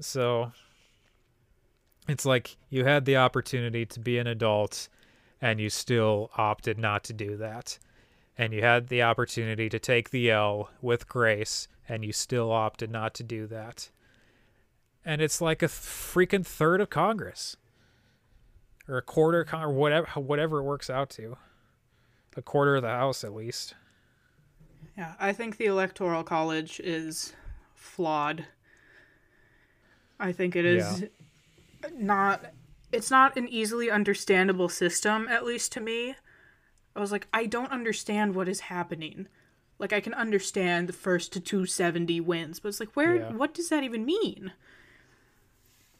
So 0.00 0.52
it's 2.08 2.26
like 2.26 2.56
you 2.68 2.84
had 2.84 3.04
the 3.04 3.16
opportunity 3.16 3.86
to 3.86 4.00
be 4.00 4.18
an 4.18 4.26
adult 4.26 4.88
and 5.40 5.60
you 5.60 5.70
still 5.70 6.30
opted 6.36 6.78
not 6.78 7.04
to 7.04 7.12
do 7.12 7.36
that. 7.36 7.78
And 8.36 8.52
you 8.52 8.62
had 8.62 8.88
the 8.88 9.02
opportunity 9.02 9.68
to 9.68 9.78
take 9.78 10.10
the 10.10 10.30
L 10.30 10.70
with 10.82 11.08
grace 11.08 11.68
and 11.88 12.04
you 12.04 12.12
still 12.12 12.50
opted 12.50 12.90
not 12.90 13.14
to 13.14 13.22
do 13.22 13.46
that. 13.46 13.90
And 15.04 15.20
it's 15.20 15.40
like 15.40 15.62
a 15.62 15.66
freaking 15.66 16.44
third 16.46 16.80
of 16.80 16.90
Congress 16.90 17.56
or 18.88 18.96
a 18.98 19.02
quarter 19.02 19.46
or 19.52 19.70
whatever 19.70 20.06
whatever 20.20 20.58
it 20.58 20.64
works 20.64 20.90
out 20.90 21.10
to. 21.10 21.36
A 22.36 22.42
quarter 22.42 22.76
of 22.76 22.82
the 22.82 22.88
House 22.88 23.22
at 23.22 23.32
least. 23.32 23.74
Yeah, 24.98 25.14
I 25.20 25.32
think 25.32 25.56
the 25.56 25.66
Electoral 25.66 26.24
College 26.24 26.80
is 26.82 27.32
flawed. 27.74 28.46
I 30.18 30.32
think 30.32 30.56
it 30.56 30.64
is 30.64 31.02
yeah 31.02 31.08
not 31.94 32.52
it's 32.92 33.10
not 33.10 33.36
an 33.36 33.48
easily 33.48 33.90
understandable 33.90 34.68
system 34.68 35.26
at 35.28 35.44
least 35.44 35.72
to 35.72 35.80
me. 35.80 36.14
I 36.96 37.00
was 37.00 37.12
like 37.12 37.26
i 37.32 37.46
don't 37.46 37.72
understand 37.72 38.34
what 38.34 38.48
is 38.48 38.60
happening. 38.60 39.28
Like 39.78 39.92
i 39.92 40.00
can 40.00 40.14
understand 40.14 40.88
the 40.88 40.92
first 40.92 41.32
to 41.32 41.40
270 41.40 42.20
wins 42.20 42.60
but 42.60 42.68
it's 42.68 42.80
like 42.80 42.94
where 42.94 43.16
yeah. 43.16 43.32
what 43.32 43.54
does 43.54 43.68
that 43.68 43.84
even 43.84 44.04
mean? 44.04 44.52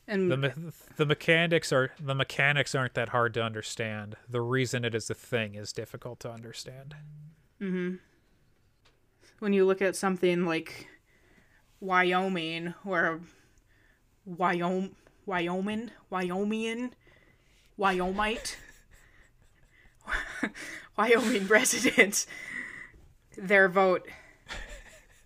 And 0.07 0.31
the, 0.31 0.37
me- 0.37 0.53
the 0.97 1.07
mechanics 1.07 1.73
are 1.73 1.93
the 1.99 2.15
mechanics 2.15 2.75
aren't 2.75 2.95
that 2.95 3.11
hard 3.11 3.35
to 3.35 3.43
understand. 3.43 4.17
The 4.29 4.43
reason 4.43 4.85
it 4.85 4.95
is 4.95 5.09
a 5.09 5.15
thing 5.15 5.55
is 5.55 5.73
difficult 5.73 6.21
to 6.21 6.31
understand. 6.31 6.95
Mm-hmm. 7.61 7.97
When 9.39 9.53
you 9.53 9.65
look 9.65 9.81
at 9.81 9.97
something 9.97 10.45
like 10.45 10.89
wyoming 11.81 12.75
or 12.85 13.21
wyoming 14.27 14.95
Wyoming, 15.27 15.91
Wyomingian, 16.11 16.91
Wyomite, 17.79 18.57
Wyoming 20.97 21.47
residents, 21.47 22.27
their 23.37 23.69
vote 23.69 24.07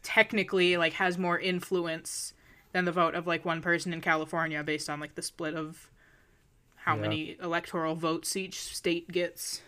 technically 0.02 0.76
like 0.76 0.94
has 0.94 1.18
more 1.18 1.38
influence 1.38 2.32
than 2.72 2.84
the 2.84 2.92
vote 2.92 3.14
of 3.14 3.26
like 3.26 3.44
one 3.44 3.60
person 3.60 3.92
in 3.92 4.00
California 4.00 4.62
based 4.62 4.88
on 4.88 5.00
like 5.00 5.14
the 5.14 5.22
split 5.22 5.54
of 5.54 5.90
how 6.76 6.94
yeah. 6.94 7.02
many 7.02 7.36
electoral 7.42 7.94
votes 7.94 8.36
each 8.36 8.74
state 8.74 9.10
gets. 9.12 9.62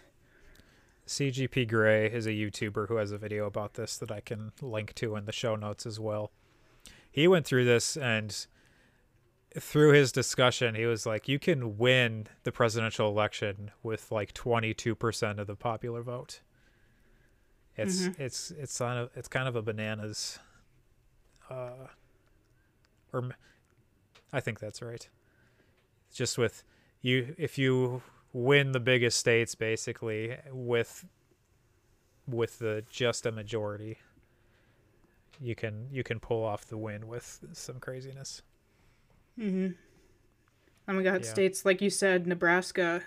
CGP 1.07 1.68
Grey 1.68 2.07
is 2.07 2.26
a 2.26 2.31
YouTuber 2.31 2.89
who 2.89 2.97
has 2.97 3.11
a 3.11 3.18
video 3.18 3.47
about 3.47 3.74
this 3.74 3.97
that 3.99 4.12
I 4.12 4.20
can 4.20 4.53
link 4.62 4.95
to 4.95 5.16
in 5.16 5.24
the 5.24 5.33
show 5.33 5.57
notes 5.57 5.85
as 5.85 5.99
well. 5.99 6.31
He 7.11 7.26
went 7.26 7.47
through 7.47 7.64
this 7.64 7.97
and 7.97 8.47
through 9.59 9.92
his 9.92 10.12
discussion, 10.12 10.74
he 10.74 10.86
was 10.86 11.07
like, 11.07 11.28
"You 11.28 11.38
can 11.38 11.76
win 11.76 12.28
the 12.44 12.53
presidential 12.53 13.09
election 13.09 13.70
with 13.82 14.12
like 14.12 14.32
22% 14.32 15.38
of 15.38 15.46
the 15.46 15.57
popular 15.57 16.03
vote." 16.03 16.40
It's 17.76 18.03
mm-hmm. 18.03 18.22
it's 18.22 18.51
it's 18.53 18.80
on 18.80 18.96
a, 18.96 19.11
it's 19.14 19.28
kind 19.28 19.48
of 19.48 19.57
a 19.57 19.62
bananas, 19.62 20.38
uh, 21.48 21.88
or 23.12 23.30
I 24.32 24.40
think 24.40 24.61
that's 24.61 24.82
right. 24.82 25.09
Just 26.12 26.38
with 26.38 26.62
you, 27.01 27.34
if 27.38 27.59
you 27.59 28.03
win 28.32 28.72
the 28.72 28.80
biggest 28.80 29.18
states, 29.18 29.55
basically 29.55 30.36
with 30.53 31.07
with 32.26 32.59
the 32.59 32.84
just 32.90 33.26
a 33.26 33.32
majority, 33.32 33.98
you 35.40 35.55
can 35.55 35.88
you 35.90 36.03
can 36.03 36.20
pull 36.20 36.44
off 36.44 36.66
the 36.66 36.76
win 36.76 37.09
with 37.09 37.40
some 37.53 37.80
craziness. 37.80 38.42
Mm-hmm. 39.39 39.68
And 40.87 40.97
we 40.97 41.05
got 41.05 41.22
yeah. 41.22 41.31
states 41.31 41.64
like 41.64 41.81
you 41.81 41.91
said, 41.91 42.26
Nebraska, 42.26 43.03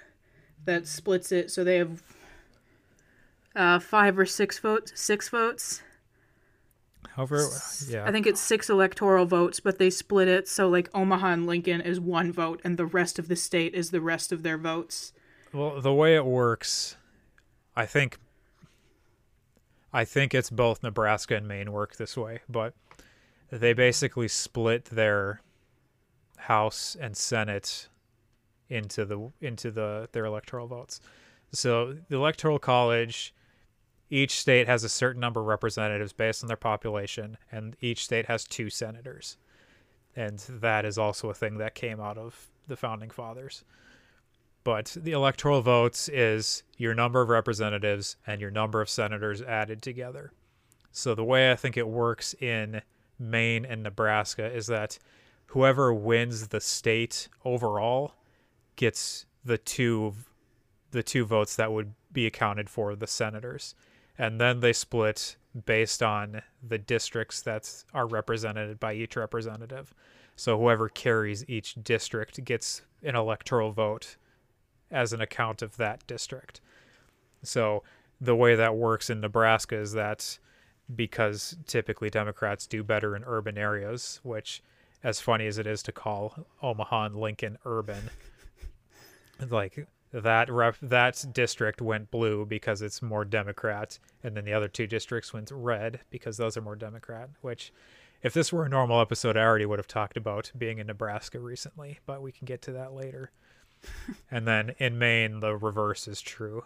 that 0.66 0.88
splits 0.88 1.32
it, 1.32 1.52
so 1.52 1.64
they 1.64 1.78
have 1.78 2.02
uh, 3.56 3.80
five 3.80 4.18
or 4.18 4.26
six 4.26 4.60
votes. 4.60 4.94
Six 4.96 5.30
votes. 5.30 5.82
However, 7.16 7.48
yeah. 7.88 8.06
I 8.06 8.12
think 8.12 8.26
it's 8.26 8.42
six 8.42 8.70
electoral 8.70 9.26
votes, 9.26 9.60
but 9.60 9.78
they 9.78 9.90
split 9.92 10.28
it 10.28 10.48
so 10.48 10.68
like 10.68 10.90
Omaha 10.96 11.28
and 11.28 11.46
Lincoln 11.46 11.82
is 11.82 12.00
one 12.00 12.32
vote, 12.32 12.60
and 12.64 12.78
the 12.78 12.86
rest 12.86 13.20
of 13.20 13.28
the 13.28 13.36
state 13.36 13.76
is 13.76 13.92
the 13.92 14.02
rest 14.02 14.32
of 14.32 14.42
their 14.42 14.58
votes. 14.58 15.14
Well, 15.54 15.80
the 15.80 15.94
way 15.94 16.16
it 16.16 16.26
works, 16.26 16.96
I 17.76 17.86
think. 17.86 18.18
I 19.96 20.06
think 20.06 20.34
it's 20.34 20.50
both 20.50 20.82
Nebraska 20.82 21.36
and 21.36 21.48
Maine 21.48 21.72
work 21.72 21.98
this 21.98 22.18
way, 22.18 22.40
but 22.50 22.74
they 23.52 23.74
basically 23.74 24.28
split 24.28 24.86
their 24.86 25.42
House 26.44 26.98
and 27.00 27.16
Senate 27.16 27.88
into 28.70 29.06
the 29.06 29.32
into 29.42 29.72
the 29.72 30.10
their 30.12 30.26
electoral 30.26 30.68
votes. 30.68 31.00
So 31.52 31.96
the 32.10 32.16
electoral 32.16 32.60
college 32.60 33.34
each 34.10 34.40
state 34.40 34.68
has 34.68 34.84
a 34.84 34.90
certain 34.90 35.20
number 35.20 35.40
of 35.40 35.48
representatives 35.48 36.14
based 36.14 36.44
on 36.44 36.48
their 36.48 36.58
population 36.58 37.38
and 37.52 37.76
each 37.82 38.04
state 38.04 38.26
has 38.26 38.44
two 38.44 38.70
senators. 38.70 39.38
And 40.16 40.40
that 40.50 40.86
is 40.86 40.98
also 40.98 41.30
a 41.30 41.34
thing 41.34 41.58
that 41.58 41.76
came 41.76 42.00
out 42.00 42.18
of 42.18 42.48
the 42.68 42.76
founding 42.76 43.10
fathers. 43.10 43.64
But 44.64 44.96
the 45.00 45.12
electoral 45.12 45.62
votes 45.62 46.10
is 46.10 46.64
your 46.78 46.94
number 46.94 47.22
of 47.22 47.30
representatives 47.30 48.16
and 48.28 48.40
your 48.40 48.52
number 48.52 48.82
of 48.82 48.90
senators 48.90 49.42
added 49.42 49.82
together. 49.82 50.32
So 50.92 51.16
the 51.16 51.24
way 51.24 51.52
I 51.52 51.56
think 51.56 51.76
it 51.76 51.88
works 51.88 52.36
in 52.40 52.82
Maine 53.18 53.66
and 53.66 53.84
Nebraska 53.84 54.46
is 54.46 54.68
that 54.68 55.00
whoever 55.48 55.94
wins 55.94 56.50
the 56.50 56.62
state 56.62 57.28
overall 57.46 58.16
gets 58.76 59.26
the 59.46 59.58
two 59.58 60.14
the 60.92 61.04
two 61.04 61.26
votes 61.26 61.56
that 61.56 61.72
would 61.72 61.94
be 62.12 62.28
accounted 62.28 62.70
for 62.70 62.96
the 62.96 63.08
senators 63.08 63.74
and 64.18 64.40
then 64.40 64.60
they 64.60 64.74
split 64.74 65.36
based 65.66 66.02
on 66.02 66.42
the 66.68 66.78
districts 66.78 67.42
that 67.42 67.84
are 67.94 68.08
represented 68.08 68.80
by 68.80 68.94
each 68.94 69.16
representative. 69.16 69.94
So 70.36 70.58
whoever 70.58 70.90
carries 70.90 71.48
each 71.48 71.76
district 71.84 72.44
gets 72.44 72.82
an 73.04 73.16
electoral 73.16 73.72
vote 73.72 74.16
as 74.90 75.14
an 75.14 75.22
account 75.22 75.62
of 75.62 75.78
that 75.78 76.06
district. 76.08 76.62
So 77.44 77.84
the 78.20 78.36
way 78.36 78.56
that 78.56 78.76
works 78.76 79.10
in 79.10 79.22
Nebraska 79.22 79.78
is 79.78 79.94
that 79.94 80.40
because 80.94 81.56
typically 81.68 82.10
Democrats 82.10 82.68
do 82.68 82.84
better 82.84 83.16
in 83.16 83.24
urban 83.26 83.58
areas, 83.58 84.20
which 84.24 84.62
as 85.04 85.20
funny 85.20 85.48
as 85.48 85.58
it 85.58 85.68
is 85.68 85.84
to 85.84 85.92
call 85.92 86.48
Omaha 86.62 87.06
and 87.06 87.16
Lincoln 87.16 87.58
urban, 87.66 88.10
like 89.50 89.88
that 90.12 90.50
rep 90.52 90.78
that 90.82 91.26
district 91.32 91.82
went 91.82 92.12
blue 92.12 92.46
because 92.46 92.82
it's 92.82 93.02
more 93.02 93.26
Democrat, 93.26 94.00
and 94.24 94.38
then 94.38 94.46
the 94.46 94.54
other 94.54 94.68
two 94.68 94.88
districts 94.88 95.34
went 95.34 95.52
red 95.52 96.00
because 96.10 96.38
those 96.38 96.56
are 96.56 96.62
more 96.62 96.76
Democrat. 96.76 97.30
Which, 97.42 97.74
if 98.22 98.34
this 98.34 98.54
were 98.54 98.66
a 98.66 98.70
normal 98.70 99.02
episode, 99.02 99.36
I 99.36 99.42
already 99.42 99.66
would 99.66 99.80
have 99.80 99.88
talked 99.88 100.16
about 100.16 100.52
being 100.58 100.78
in 100.78 100.88
Nebraska 100.88 101.40
recently, 101.40 102.00
but 102.06 102.22
we 102.22 102.32
can 102.32 102.46
get 102.46 102.62
to 102.64 102.72
that 102.74 102.94
later. 102.94 103.32
and 104.32 104.48
then 104.48 104.76
in 104.78 104.98
Maine, 104.98 105.40
the 105.40 105.58
reverse 105.58 106.08
is 106.08 106.22
true. 106.22 106.64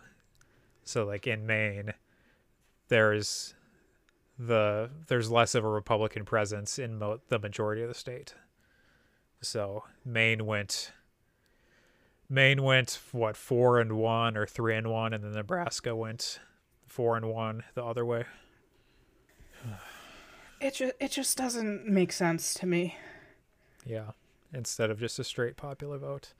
So 0.83 1.05
like 1.05 1.25
in 1.25 1.45
Maine, 1.45 1.93
there's 2.89 3.53
the 4.39 4.89
there's 5.07 5.31
less 5.31 5.55
of 5.55 5.63
a 5.63 5.69
Republican 5.69 6.25
presence 6.25 6.77
in 6.77 6.99
mo- 6.99 7.19
the 7.29 7.39
majority 7.39 7.81
of 7.81 7.87
the 7.87 7.95
state. 7.95 8.35
So 9.41 9.83
Maine 10.05 10.45
went 10.45 10.91
Maine 12.29 12.61
went 12.63 12.99
what 13.11 13.37
four 13.37 13.79
and 13.79 13.93
one 13.93 14.35
or 14.35 14.45
three 14.45 14.75
and 14.75 14.89
one, 14.89 15.13
and 15.13 15.23
then 15.23 15.31
Nebraska 15.31 15.95
went 15.95 16.39
four 16.85 17.15
and 17.15 17.27
one 17.27 17.63
the 17.73 17.83
other 17.83 18.05
way. 18.05 18.25
It 20.59 20.75
just 20.75 20.93
it 20.99 21.11
just 21.11 21.37
doesn't 21.37 21.87
make 21.87 22.11
sense 22.11 22.53
to 22.55 22.65
me. 22.65 22.95
Yeah, 23.85 24.11
instead 24.53 24.89
of 24.89 24.99
just 24.99 25.19
a 25.19 25.23
straight 25.23 25.55
popular 25.55 25.97
vote. 25.97 26.33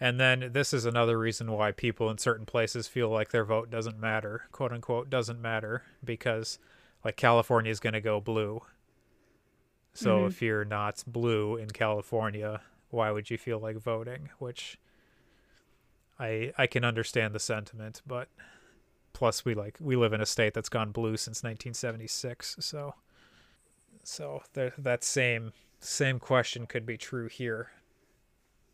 And 0.00 0.18
then 0.18 0.50
this 0.52 0.72
is 0.72 0.84
another 0.84 1.16
reason 1.16 1.52
why 1.52 1.70
people 1.70 2.10
in 2.10 2.18
certain 2.18 2.44
places 2.46 2.88
feel 2.88 3.08
like 3.08 3.30
their 3.30 3.44
vote 3.44 3.70
doesn't 3.70 4.00
matter, 4.00 4.48
quote 4.50 4.72
unquote, 4.72 5.08
doesn't 5.08 5.40
matter, 5.40 5.84
because 6.02 6.58
like 7.04 7.16
California 7.16 7.70
is 7.70 7.80
going 7.80 7.92
to 7.94 8.00
go 8.00 8.20
blue. 8.20 8.62
So 9.94 10.20
Mhm. 10.20 10.28
if 10.28 10.42
you're 10.42 10.64
not 10.64 11.02
blue 11.06 11.56
in 11.56 11.70
California, 11.70 12.62
why 12.90 13.10
would 13.10 13.30
you 13.30 13.38
feel 13.38 13.58
like 13.58 13.76
voting? 13.76 14.30
Which 14.38 14.78
I 16.18 16.52
I 16.56 16.66
can 16.66 16.84
understand 16.84 17.34
the 17.34 17.38
sentiment, 17.40 18.02
but 18.06 18.28
plus 19.12 19.44
we 19.44 19.54
like 19.54 19.76
we 19.80 19.96
live 19.96 20.12
in 20.12 20.20
a 20.20 20.26
state 20.26 20.54
that's 20.54 20.68
gone 20.68 20.92
blue 20.92 21.16
since 21.16 21.42
1976, 21.42 22.56
so 22.60 22.94
so 24.02 24.42
there, 24.54 24.72
that 24.78 25.04
same 25.04 25.52
same 25.80 26.18
question 26.18 26.66
could 26.66 26.86
be 26.86 26.96
true 26.96 27.28
here. 27.28 27.70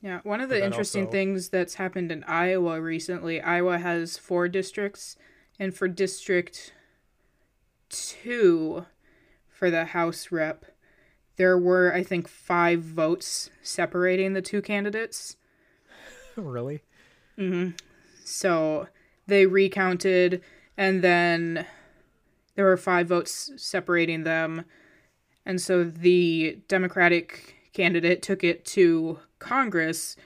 Yeah, 0.00 0.20
one 0.22 0.40
of 0.40 0.48
the 0.48 0.64
interesting 0.64 1.04
also- 1.06 1.12
things 1.12 1.48
that's 1.48 1.74
happened 1.74 2.12
in 2.12 2.22
Iowa 2.24 2.80
recently, 2.80 3.40
Iowa 3.40 3.78
has 3.78 4.16
four 4.18 4.46
districts, 4.48 5.16
and 5.58 5.74
for 5.74 5.88
District 5.88 6.72
2 7.90 8.86
for 9.48 9.70
the 9.70 9.86
House 9.86 10.30
rep, 10.30 10.64
there 11.36 11.58
were, 11.58 11.92
I 11.94 12.02
think, 12.02 12.28
five 12.28 12.80
votes 12.80 13.50
separating 13.62 14.32
the 14.32 14.42
two 14.42 14.60
candidates. 14.60 15.36
really? 16.36 16.82
Mm-hmm. 17.38 17.76
So 18.24 18.88
they 19.26 19.46
recounted, 19.46 20.42
and 20.76 21.02
then 21.02 21.64
there 22.56 22.64
were 22.64 22.76
five 22.76 23.08
votes 23.08 23.52
separating 23.56 24.24
them. 24.24 24.64
And 25.46 25.60
so 25.60 25.84
the 25.84 26.58
Democratic 26.66 27.56
candidate 27.72 28.20
took 28.20 28.42
it 28.42 28.64
to 28.66 29.20
Congress, 29.38 30.16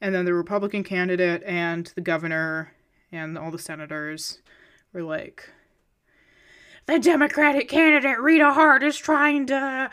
and 0.00 0.14
then 0.14 0.24
the 0.24 0.34
Republican 0.34 0.82
candidate 0.82 1.42
and 1.44 1.92
the 1.94 2.00
governor 2.00 2.72
and 3.12 3.36
all 3.36 3.50
the 3.50 3.58
senators 3.58 4.40
were 4.92 5.02
like, 5.02 5.50
the 6.88 6.98
Democratic 6.98 7.68
candidate, 7.68 8.18
Rita 8.18 8.50
Hart, 8.50 8.82
is 8.82 8.96
trying 8.96 9.46
to 9.48 9.90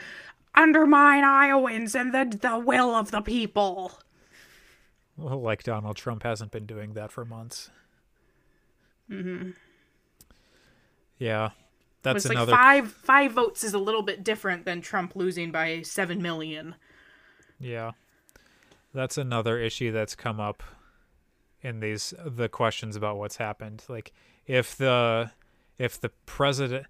undermine 0.55 1.25
Iowans 1.25 1.93
and 1.93 2.13
the, 2.13 2.37
the 2.39 2.57
will 2.57 2.95
of 2.95 3.11
the 3.11 3.19
people. 3.19 3.99
Well, 5.17 5.41
like 5.41 5.63
Donald 5.63 5.97
Trump 5.97 6.23
hasn't 6.23 6.51
been 6.51 6.65
doing 6.65 6.93
that 6.93 7.11
for 7.11 7.25
months. 7.25 7.69
Mm-hmm. 9.11 9.51
Yeah, 11.19 11.49
that's 12.01 12.25
it's 12.25 12.29
like 12.29 12.37
another. 12.37 12.53
five 12.53 12.91
five 12.91 13.33
votes 13.33 13.63
is 13.63 13.73
a 13.73 13.79
little 13.79 14.01
bit 14.01 14.23
different 14.23 14.65
than 14.65 14.81
Trump 14.81 15.15
losing 15.15 15.51
by 15.51 15.81
seven 15.81 16.21
million. 16.21 16.75
Yeah, 17.59 17.91
that's 18.93 19.17
another 19.17 19.59
issue 19.59 19.91
that's 19.91 20.15
come 20.15 20.39
up 20.39 20.63
in 21.61 21.81
these 21.81 22.13
the 22.25 22.49
questions 22.49 22.95
about 22.95 23.17
what's 23.17 23.37
happened. 23.37 23.83
Like 23.87 24.11
if 24.47 24.75
the 24.75 25.31
if 25.77 25.99
the 25.99 26.09
president 26.25 26.85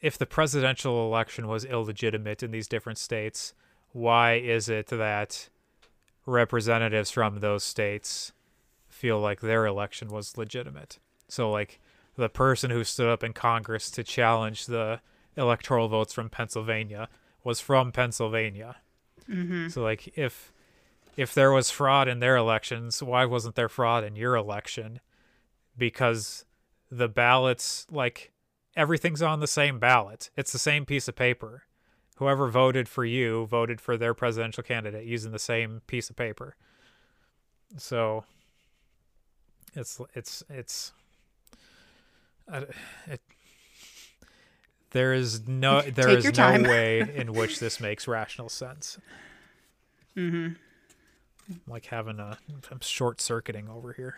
if 0.00 0.18
the 0.18 0.26
presidential 0.26 1.06
election 1.06 1.48
was 1.48 1.64
illegitimate 1.64 2.42
in 2.42 2.50
these 2.50 2.68
different 2.68 2.98
states, 2.98 3.54
why 3.92 4.34
is 4.34 4.68
it 4.68 4.88
that 4.88 5.48
representatives 6.26 7.10
from 7.10 7.40
those 7.40 7.64
states 7.64 8.32
feel 8.88 9.18
like 9.18 9.40
their 9.40 9.64
election 9.64 10.08
was 10.08 10.36
legitimate? 10.36 10.98
So 11.28 11.50
like 11.50 11.80
the 12.16 12.28
person 12.28 12.70
who 12.70 12.84
stood 12.84 13.08
up 13.08 13.24
in 13.24 13.32
Congress 13.32 13.90
to 13.92 14.04
challenge 14.04 14.66
the 14.66 15.00
electoral 15.36 15.88
votes 15.88 16.12
from 16.12 16.28
Pennsylvania 16.28 17.08
was 17.42 17.60
from 17.60 17.92
Pennsylvania. 17.92 18.76
Mm-hmm. 19.28 19.68
So 19.68 19.82
like 19.82 20.16
if 20.18 20.52
if 21.16 21.32
there 21.32 21.50
was 21.50 21.70
fraud 21.70 22.08
in 22.08 22.20
their 22.20 22.36
elections, 22.36 23.02
why 23.02 23.24
wasn't 23.24 23.54
there 23.54 23.68
fraud 23.68 24.04
in 24.04 24.16
your 24.16 24.36
election? 24.36 25.00
Because 25.78 26.44
the 26.90 27.08
ballots 27.08 27.86
like 27.90 28.32
everything's 28.76 29.22
on 29.22 29.40
the 29.40 29.46
same 29.46 29.78
ballot. 29.78 30.30
It's 30.36 30.52
the 30.52 30.58
same 30.58 30.84
piece 30.84 31.08
of 31.08 31.16
paper. 31.16 31.62
Whoever 32.16 32.48
voted 32.48 32.88
for 32.88 33.04
you 33.04 33.46
voted 33.46 33.80
for 33.80 33.96
their 33.96 34.14
presidential 34.14 34.62
candidate 34.62 35.04
using 35.04 35.32
the 35.32 35.38
same 35.38 35.82
piece 35.86 36.08
of 36.08 36.16
paper. 36.16 36.56
So 37.76 38.24
it's 39.74 40.00
it's 40.14 40.42
it's 40.48 40.92
I- 42.50 42.66
it, 43.06 43.20
there 44.90 45.12
is 45.12 45.46
no 45.46 45.80
there 45.82 46.06
Take 46.08 46.24
is 46.24 46.38
no 46.38 46.62
way 46.62 47.00
in 47.14 47.32
which 47.34 47.58
this 47.58 47.80
makes 47.80 48.08
rational 48.08 48.48
sense. 48.48 48.98
Mm-hmm. 50.16 50.54
Like 51.70 51.86
having 51.86 52.18
a 52.18 52.38
I'm 52.70 52.80
short 52.80 53.20
circuiting 53.20 53.68
over 53.68 53.92
here. 53.92 54.16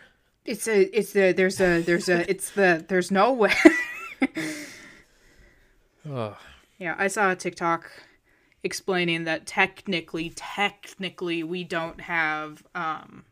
It's 0.49 0.67
a 0.67 0.81
it's 0.97 1.15
a 1.15 1.31
there's 1.31 1.61
a 1.61 1.83
there's 1.83 2.09
a 2.09 2.27
it's 2.27 2.49
the 2.49 2.83
there's 2.87 3.11
no 3.11 3.31
way. 3.31 3.53
Ugh. 6.11 6.35
yeah, 6.79 6.95
I 6.97 7.07
saw 7.07 7.29
a 7.31 7.35
TikTok 7.35 7.91
explaining 8.63 9.25
that 9.25 9.45
technically 9.45 10.31
technically 10.35 11.43
we 11.43 11.63
don't 11.63 12.01
have 12.01 12.63
um 12.73 13.25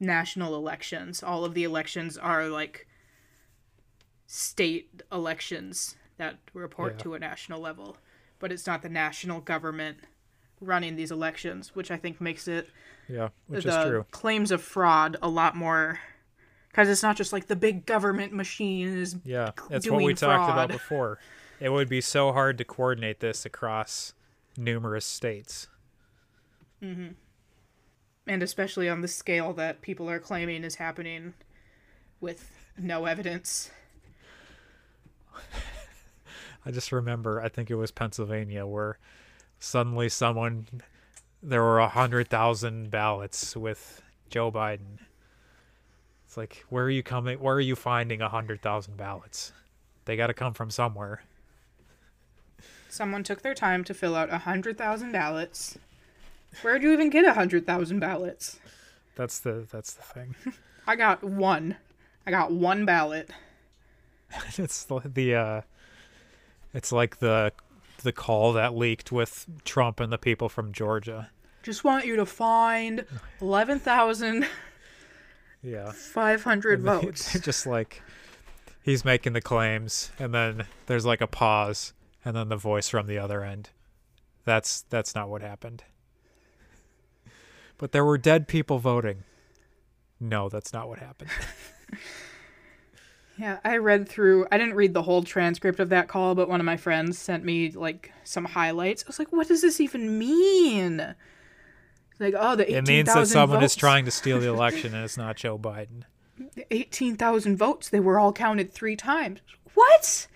national 0.00 0.56
elections. 0.56 1.22
All 1.22 1.44
of 1.44 1.54
the 1.54 1.62
elections 1.62 2.18
are 2.18 2.48
like 2.48 2.88
state 4.26 5.02
elections 5.12 5.94
that 6.16 6.38
report 6.52 6.94
Yeah. 6.94 7.02
to 7.04 7.14
a 7.14 7.18
national 7.20 7.60
level, 7.60 7.96
but 8.40 8.50
it's 8.50 8.66
not 8.66 8.82
the 8.82 8.88
national 8.88 9.40
government 9.40 9.98
running 10.62 10.96
these 10.96 11.10
elections, 11.10 11.74
which 11.74 11.90
I 11.90 11.96
think 11.96 12.20
makes 12.20 12.48
it 12.48 12.68
Yeah, 13.08 13.28
which 13.46 13.66
is 13.66 13.74
true. 13.74 14.06
claims 14.10 14.50
of 14.50 14.62
fraud 14.62 15.16
a 15.20 15.28
lot 15.28 15.56
more 15.56 16.00
because 16.68 16.88
it's 16.88 17.02
not 17.02 17.16
just 17.16 17.32
like 17.32 17.48
the 17.48 17.56
big 17.56 17.84
government 17.84 18.32
machine 18.32 18.88
is 18.88 19.16
Yeah, 19.24 19.50
that's 19.68 19.90
what 19.90 20.02
we 20.02 20.14
talked 20.14 20.50
about 20.50 20.68
before. 20.70 21.18
It 21.60 21.70
would 21.70 21.88
be 21.88 22.00
so 22.00 22.32
hard 22.32 22.58
to 22.58 22.64
coordinate 22.64 23.20
this 23.20 23.44
across 23.44 24.14
numerous 24.56 25.04
states. 25.04 25.68
Mm-hmm. 26.82 27.08
and 28.26 28.42
especially 28.42 28.88
on 28.88 29.02
the 29.02 29.08
scale 29.08 29.52
that 29.52 29.82
people 29.82 30.10
are 30.10 30.18
claiming 30.18 30.64
is 30.64 30.74
happening 30.76 31.34
with 32.20 32.50
no 32.76 33.04
evidence. 33.04 33.70
I 36.66 36.70
just 36.70 36.92
remember, 36.92 37.40
I 37.40 37.48
think 37.48 37.70
it 37.70 37.74
was 37.76 37.90
Pennsylvania, 37.90 38.66
where 38.66 38.98
suddenly 39.62 40.08
someone, 40.08 40.66
there 41.42 41.62
were 41.62 41.78
a 41.78 41.88
hundred 41.88 42.28
thousand 42.28 42.90
ballots 42.90 43.56
with 43.56 44.02
Joe 44.28 44.50
Biden. 44.50 44.98
It's 46.26 46.36
like, 46.36 46.64
where 46.68 46.84
are 46.84 46.90
you 46.90 47.02
coming? 47.02 47.38
Where 47.38 47.54
are 47.54 47.60
you 47.60 47.76
finding 47.76 48.20
a 48.20 48.28
hundred 48.28 48.60
thousand 48.60 48.96
ballots? 48.96 49.52
They 50.04 50.16
got 50.16 50.26
to 50.26 50.34
come 50.34 50.52
from 50.52 50.70
somewhere. 50.70 51.22
Someone 52.88 53.22
took 53.22 53.42
their 53.42 53.54
time 53.54 53.84
to 53.84 53.94
fill 53.94 54.16
out 54.16 54.30
a 54.30 54.38
hundred 54.38 54.76
thousand 54.76 55.12
ballots. 55.12 55.78
Where'd 56.62 56.82
you 56.82 56.92
even 56.92 57.08
get 57.08 57.24
a 57.24 57.32
hundred 57.32 57.64
thousand 57.64 58.00
ballots? 58.00 58.58
That's 59.14 59.38
the 59.38 59.66
that's 59.70 59.94
the 59.94 60.02
thing. 60.02 60.34
I 60.86 60.96
got 60.96 61.22
one. 61.22 61.76
I 62.26 62.30
got 62.30 62.50
one 62.50 62.84
ballot. 62.84 63.30
it's 64.58 64.84
the, 64.84 65.00
the 65.04 65.34
uh 65.34 65.60
it's 66.74 66.90
like 66.90 67.18
the 67.18 67.52
the 68.02 68.12
call 68.12 68.52
that 68.54 68.74
leaked 68.76 69.10
with 69.12 69.46
Trump 69.64 70.00
and 70.00 70.12
the 70.12 70.18
people 70.18 70.48
from 70.48 70.72
Georgia. 70.72 71.30
Just 71.62 71.84
want 71.84 72.06
you 72.06 72.16
to 72.16 72.26
find 72.26 73.04
11,500 73.40 74.48
Yeah. 75.62 75.92
Five 75.92 76.42
hundred 76.44 76.80
votes. 76.82 77.38
just 77.40 77.66
like 77.66 78.02
he's 78.82 79.04
making 79.04 79.32
the 79.32 79.40
claims 79.40 80.10
and 80.18 80.34
then 80.34 80.64
there's 80.86 81.06
like 81.06 81.20
a 81.20 81.26
pause 81.28 81.92
and 82.24 82.34
then 82.34 82.48
the 82.48 82.56
voice 82.56 82.88
from 82.88 83.06
the 83.06 83.18
other 83.18 83.44
end. 83.44 83.70
That's 84.44 84.82
that's 84.90 85.14
not 85.14 85.28
what 85.28 85.40
happened. 85.42 85.84
But 87.78 87.92
there 87.92 88.04
were 88.04 88.18
dead 88.18 88.48
people 88.48 88.78
voting. 88.78 89.22
No, 90.20 90.48
that's 90.48 90.72
not 90.72 90.88
what 90.88 90.98
happened. 90.98 91.30
Yeah, 93.42 93.58
I 93.64 93.78
read 93.78 94.08
through. 94.08 94.46
I 94.52 94.56
didn't 94.56 94.74
read 94.76 94.94
the 94.94 95.02
whole 95.02 95.24
transcript 95.24 95.80
of 95.80 95.88
that 95.88 96.06
call, 96.06 96.36
but 96.36 96.48
one 96.48 96.60
of 96.60 96.64
my 96.64 96.76
friends 96.76 97.18
sent 97.18 97.42
me 97.44 97.72
like 97.72 98.12
some 98.22 98.44
highlights. 98.44 99.02
I 99.02 99.08
was 99.08 99.18
like, 99.18 99.32
"What 99.32 99.48
does 99.48 99.62
this 99.62 99.80
even 99.80 100.16
mean?" 100.16 101.16
Like, 102.20 102.34
oh, 102.38 102.54
the 102.54 102.72
it 102.72 102.86
means 102.86 103.12
that 103.12 103.26
someone 103.26 103.58
votes. 103.58 103.72
is 103.72 103.76
trying 103.76 104.04
to 104.04 104.12
steal 104.12 104.38
the 104.38 104.46
election 104.54 104.94
and 104.94 105.04
it's 105.04 105.16
not 105.16 105.34
Joe 105.34 105.58
Biden. 105.58 106.04
Eighteen 106.70 107.16
thousand 107.16 107.56
votes. 107.56 107.88
They 107.88 107.98
were 107.98 108.16
all 108.16 108.32
counted 108.32 108.72
three 108.72 108.94
times. 108.94 109.40
What? 109.74 110.28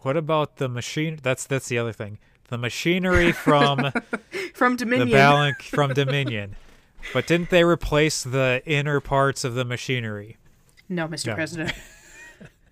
What 0.00 0.16
about 0.16 0.56
the 0.56 0.68
machine? 0.68 1.20
That's 1.22 1.46
that's 1.46 1.68
the 1.68 1.78
other 1.78 1.92
thing. 1.92 2.18
The 2.48 2.58
machinery 2.58 3.30
from 3.30 3.92
From 4.54 4.74
Dominion. 4.74 5.10
the. 5.10 5.14
Balance 5.14 5.64
from 5.64 5.94
Dominion. 5.94 6.56
But 7.12 7.28
didn't 7.28 7.50
they 7.50 7.62
replace 7.62 8.24
the 8.24 8.62
inner 8.66 8.98
parts 8.98 9.44
of 9.44 9.54
the 9.54 9.64
machinery? 9.64 10.38
No, 10.88 11.08
Mr. 11.08 11.28
No. 11.28 11.34
President. 11.34 11.72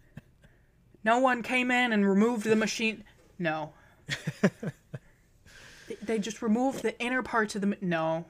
no 1.04 1.18
one 1.18 1.42
came 1.42 1.70
in 1.70 1.92
and 1.92 2.08
removed 2.08 2.44
the 2.44 2.56
machine. 2.56 3.04
No. 3.38 3.72
they, 6.02 6.18
just 6.18 6.42
removed 6.42 6.82
the 6.82 6.98
inner 7.00 7.22
parts 7.22 7.54
of 7.54 7.60
the. 7.60 7.66
ma- 7.68 7.76
No. 7.80 8.26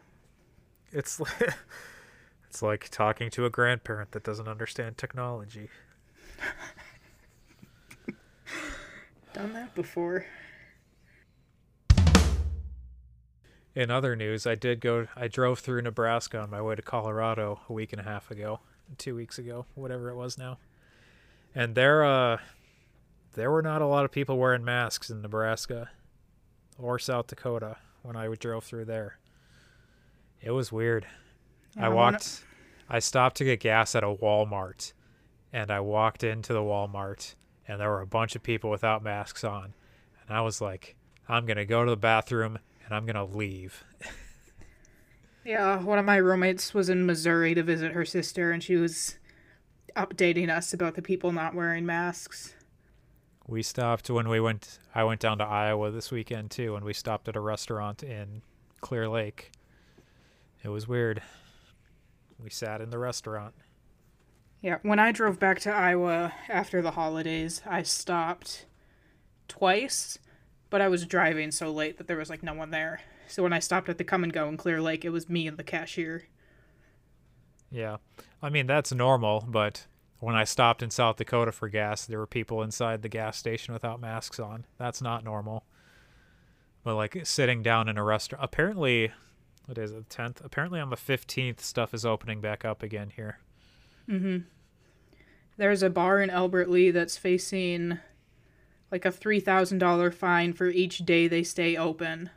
It's 0.92 1.18
like, 1.18 1.54
it's 2.48 2.62
like 2.62 2.88
talking 2.90 3.30
to 3.30 3.44
a 3.44 3.50
grandparent 3.50 4.12
that 4.12 4.22
doesn't 4.22 4.48
understand 4.48 4.98
technology. 4.98 5.68
Done 9.32 9.54
that 9.54 9.74
before. 9.74 10.26
In 13.74 13.90
other 13.90 14.14
news, 14.14 14.46
I 14.46 14.54
did 14.54 14.80
go. 14.80 15.06
I 15.16 15.28
drove 15.28 15.60
through 15.60 15.80
Nebraska 15.82 16.38
on 16.38 16.50
my 16.50 16.60
way 16.60 16.74
to 16.74 16.82
Colorado 16.82 17.60
a 17.68 17.72
week 17.72 17.92
and 17.92 18.00
a 18.00 18.04
half 18.04 18.30
ago, 18.30 18.60
two 18.98 19.14
weeks 19.14 19.38
ago, 19.38 19.66
whatever 19.74 20.10
it 20.10 20.16
was 20.16 20.38
now. 20.38 20.58
And 21.54 21.74
there, 21.74 22.04
uh, 22.04 22.38
there 23.34 23.50
were 23.50 23.62
not 23.62 23.82
a 23.82 23.86
lot 23.86 24.04
of 24.04 24.10
people 24.12 24.38
wearing 24.38 24.64
masks 24.64 25.10
in 25.10 25.20
Nebraska 25.22 25.90
or 26.78 26.98
South 26.98 27.26
Dakota 27.26 27.76
when 28.02 28.16
I 28.16 28.28
drove 28.34 28.64
through 28.64 28.86
there. 28.86 29.18
It 30.40 30.50
was 30.50 30.72
weird. 30.72 31.06
I 31.76 31.86
I 31.86 31.88
wanna- 31.88 32.16
walked. 32.16 32.44
I 32.88 32.98
stopped 32.98 33.36
to 33.38 33.44
get 33.44 33.60
gas 33.60 33.94
at 33.94 34.02
a 34.04 34.14
Walmart, 34.14 34.92
and 35.52 35.70
I 35.70 35.80
walked 35.80 36.24
into 36.24 36.52
the 36.52 36.60
Walmart, 36.60 37.34
and 37.66 37.80
there 37.80 37.88
were 37.90 38.00
a 38.02 38.06
bunch 38.06 38.34
of 38.36 38.42
people 38.42 38.70
without 38.70 39.02
masks 39.02 39.44
on, 39.44 39.72
and 40.26 40.36
I 40.36 40.40
was 40.42 40.60
like, 40.60 40.96
"I'm 41.28 41.46
gonna 41.46 41.64
go 41.64 41.84
to 41.84 41.90
the 41.90 41.96
bathroom 41.96 42.58
and 42.84 42.94
I'm 42.94 43.06
gonna 43.06 43.24
leave." 43.24 43.84
Yeah, 45.44 45.82
one 45.82 45.98
of 45.98 46.04
my 46.04 46.16
roommates 46.16 46.72
was 46.72 46.88
in 46.88 47.04
Missouri 47.04 47.54
to 47.54 47.62
visit 47.62 47.92
her 47.92 48.04
sister, 48.04 48.52
and 48.52 48.62
she 48.62 48.76
was 48.76 49.18
updating 49.96 50.48
us 50.48 50.72
about 50.72 50.94
the 50.94 51.02
people 51.02 51.32
not 51.32 51.54
wearing 51.54 51.84
masks. 51.84 52.54
We 53.48 53.62
stopped 53.62 54.08
when 54.08 54.28
we 54.28 54.40
went. 54.40 54.78
I 54.94 55.04
went 55.04 55.20
down 55.20 55.38
to 55.38 55.44
Iowa 55.44 55.90
this 55.90 56.10
weekend 56.12 56.52
too, 56.52 56.76
and 56.76 56.84
we 56.84 56.92
stopped 56.92 57.28
at 57.28 57.36
a 57.36 57.40
restaurant 57.40 58.02
in 58.02 58.42
Clear 58.80 59.08
Lake. 59.08 59.50
It 60.62 60.68
was 60.68 60.86
weird. 60.86 61.22
We 62.42 62.50
sat 62.50 62.80
in 62.80 62.90
the 62.90 62.98
restaurant. 62.98 63.54
Yeah, 64.60 64.78
when 64.82 65.00
I 65.00 65.10
drove 65.10 65.40
back 65.40 65.58
to 65.60 65.72
Iowa 65.72 66.32
after 66.48 66.80
the 66.80 66.92
holidays, 66.92 67.62
I 67.66 67.82
stopped 67.82 68.66
twice, 69.48 70.20
but 70.70 70.80
I 70.80 70.86
was 70.86 71.04
driving 71.04 71.50
so 71.50 71.72
late 71.72 71.98
that 71.98 72.06
there 72.06 72.16
was 72.16 72.30
like 72.30 72.44
no 72.44 72.54
one 72.54 72.70
there. 72.70 73.00
So 73.32 73.42
when 73.42 73.54
I 73.54 73.60
stopped 73.60 73.88
at 73.88 73.96
the 73.96 74.04
Kum 74.04 74.28
& 74.28 74.30
Go 74.30 74.46
in 74.48 74.58
Clear 74.58 74.82
Lake, 74.82 75.06
it 75.06 75.08
was 75.08 75.26
me 75.26 75.46
and 75.46 75.56
the 75.56 75.64
cashier. 75.64 76.24
Yeah. 77.70 77.96
I 78.42 78.50
mean, 78.50 78.66
that's 78.66 78.92
normal, 78.92 79.46
but 79.48 79.86
when 80.18 80.34
I 80.34 80.44
stopped 80.44 80.82
in 80.82 80.90
South 80.90 81.16
Dakota 81.16 81.50
for 81.50 81.70
gas, 81.70 82.04
there 82.04 82.18
were 82.18 82.26
people 82.26 82.62
inside 82.62 83.00
the 83.00 83.08
gas 83.08 83.38
station 83.38 83.72
without 83.72 84.02
masks 84.02 84.38
on. 84.38 84.66
That's 84.76 85.00
not 85.00 85.24
normal. 85.24 85.64
But 86.84 86.96
like 86.96 87.24
sitting 87.24 87.62
down 87.62 87.88
in 87.88 87.96
a 87.96 88.04
restaurant, 88.04 88.44
apparently, 88.44 89.12
what 89.64 89.78
is 89.78 89.92
it, 89.92 90.10
the 90.10 90.14
10th? 90.14 90.44
Apparently 90.44 90.78
on 90.78 90.90
the 90.90 90.96
15th, 90.96 91.60
stuff 91.60 91.94
is 91.94 92.04
opening 92.04 92.42
back 92.42 92.66
up 92.66 92.82
again 92.82 93.10
here. 93.16 93.38
Mm 94.06 94.20
hmm. 94.20 94.36
There's 95.56 95.82
a 95.82 95.88
bar 95.88 96.20
in 96.20 96.28
Albert 96.28 96.68
Lea 96.68 96.90
that's 96.90 97.16
facing 97.16 97.98
like 98.90 99.06
a 99.06 99.10
$3,000 99.10 100.12
fine 100.12 100.52
for 100.52 100.68
each 100.68 100.98
day 100.98 101.28
they 101.28 101.42
stay 101.42 101.78
open. 101.78 102.28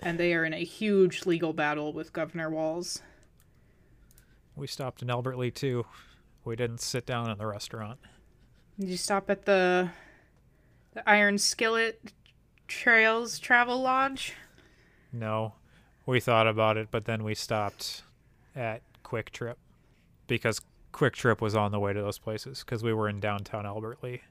And 0.00 0.18
they 0.18 0.34
are 0.34 0.44
in 0.44 0.52
a 0.52 0.64
huge 0.64 1.26
legal 1.26 1.52
battle 1.52 1.92
with 1.92 2.12
Governor 2.12 2.50
Walz. 2.50 3.02
We 4.54 4.66
stopped 4.66 5.02
in 5.02 5.10
Albert 5.10 5.38
Lea 5.38 5.50
too. 5.50 5.86
We 6.44 6.56
didn't 6.56 6.80
sit 6.80 7.04
down 7.04 7.30
in 7.30 7.38
the 7.38 7.46
restaurant. 7.46 7.98
Did 8.78 8.88
you 8.88 8.96
stop 8.96 9.28
at 9.28 9.44
the 9.44 9.90
the 10.94 11.08
Iron 11.08 11.38
Skillet 11.38 12.12
Trails 12.66 13.38
Travel 13.38 13.80
Lodge? 13.80 14.34
No. 15.12 15.54
We 16.06 16.20
thought 16.20 16.46
about 16.46 16.76
it, 16.76 16.88
but 16.90 17.04
then 17.04 17.22
we 17.22 17.34
stopped 17.34 18.02
at 18.56 18.82
Kwik 19.04 19.30
Trip 19.30 19.58
because 20.26 20.60
Kwik 20.92 21.12
Trip 21.12 21.40
was 21.40 21.54
on 21.54 21.70
the 21.70 21.78
way 21.78 21.92
to 21.92 22.00
those 22.00 22.18
places 22.18 22.60
because 22.60 22.82
we 22.82 22.92
were 22.92 23.08
in 23.08 23.20
downtown 23.20 23.66
Albert 23.66 23.98
Lea 24.02 24.22